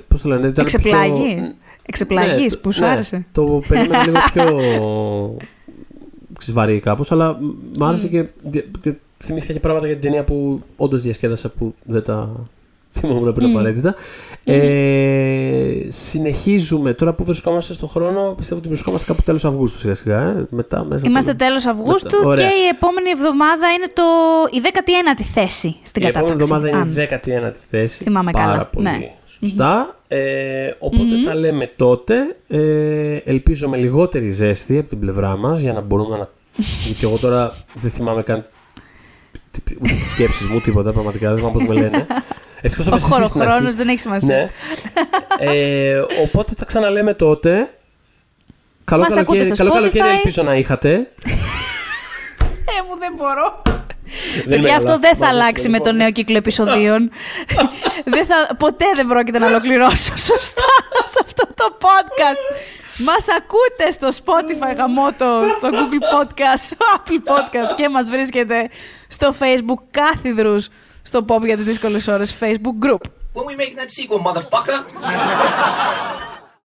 [0.08, 1.54] Πώς το λένε, ήταν Εξεπλάγει; πιο-
[1.86, 4.60] Εξεπλαγείς Ναι, που σου ναι, άρεσε; Το περίμενα λίγο πιο.
[6.40, 7.38] ξυβαρή κάπως, αλλά
[7.78, 8.26] μ' άρεσε και,
[8.82, 12.30] και θυμήθηκα και πράγματα για την ταινία που όντως διασκέδασα που δεν τα
[13.00, 13.96] θυμόμουν πριν απαραίτητα.
[14.44, 18.34] Ε, συνεχίζουμε τώρα που βρισκόμαστε στον χρόνο.
[18.38, 20.22] Πιστεύω ότι βρισκόμαστε κάπου τέλος Αυγούστου σιγά σιγά.
[20.22, 20.46] Ε.
[20.50, 22.48] Μετά, μέσα Είμαστε το- τέλος Αυγούστου Μετά, ωραία.
[22.48, 24.04] και η επόμενη εβδομάδα είναι το...
[24.52, 26.54] η 19η θέση στην Η επόμενη κατάταξη.
[26.54, 28.04] εβδομάδα είναι αν- η 19η θέση.
[28.04, 28.66] Θυμάμαι Πάρα καλά.
[28.66, 28.98] πολύ Ναι.
[29.40, 29.96] σωστά.
[30.08, 32.16] Ε, οποτε τα λέμε τότε.
[32.48, 36.30] Ε, ελπίζω με λιγότερη ζέστη από την πλευρά μας για να μπορούμε να...
[36.86, 38.46] Γιατί εγώ τώρα δεν θυμάμαι καν
[39.52, 41.28] τι- τι- ούτε τις σκέψεις μου, τίποτα πραγματικά.
[41.28, 42.06] Δεν θυμάμαι πώς με λένε.
[42.66, 43.32] Ευτυχώς το Ο πες εσύ στην αρχή.
[43.38, 44.36] χωροχρόνος δεν έχει σημασία.
[44.36, 44.50] Ναι.
[45.52, 47.70] Ε, οπότε θα ξαναλέμε τότε.
[48.84, 50.16] Καλό Μας ακούτε καλοκαίρι, στο καλό καλοκαίρι Spotify.
[50.16, 50.90] ελπίζω να είχατε.
[50.90, 53.62] Ε, μου δεν μπορώ.
[54.46, 54.98] Δεν Γι' είμαι αυτό καλά.
[55.00, 55.92] δεν θα Μαζί σου, αλλάξει με λοιπόν.
[55.92, 57.10] το νέο κύκλο επεισοδίων.
[58.16, 60.72] δεν θα, ποτέ δεν πρόκειται να ολοκληρώσω σωστά
[61.06, 62.58] σε αυτό το podcast.
[63.06, 68.70] Μας ακούτε στο Spotify γαμότο, στο Google Podcast, στο Apple Podcast και μας βρίσκεται
[69.08, 70.68] στο Facebook κάθιδρους
[71.05, 73.01] στο Pop για τις δύσκολες ώρες Facebook group.
[73.35, 74.79] When we making that sequel, motherfucker?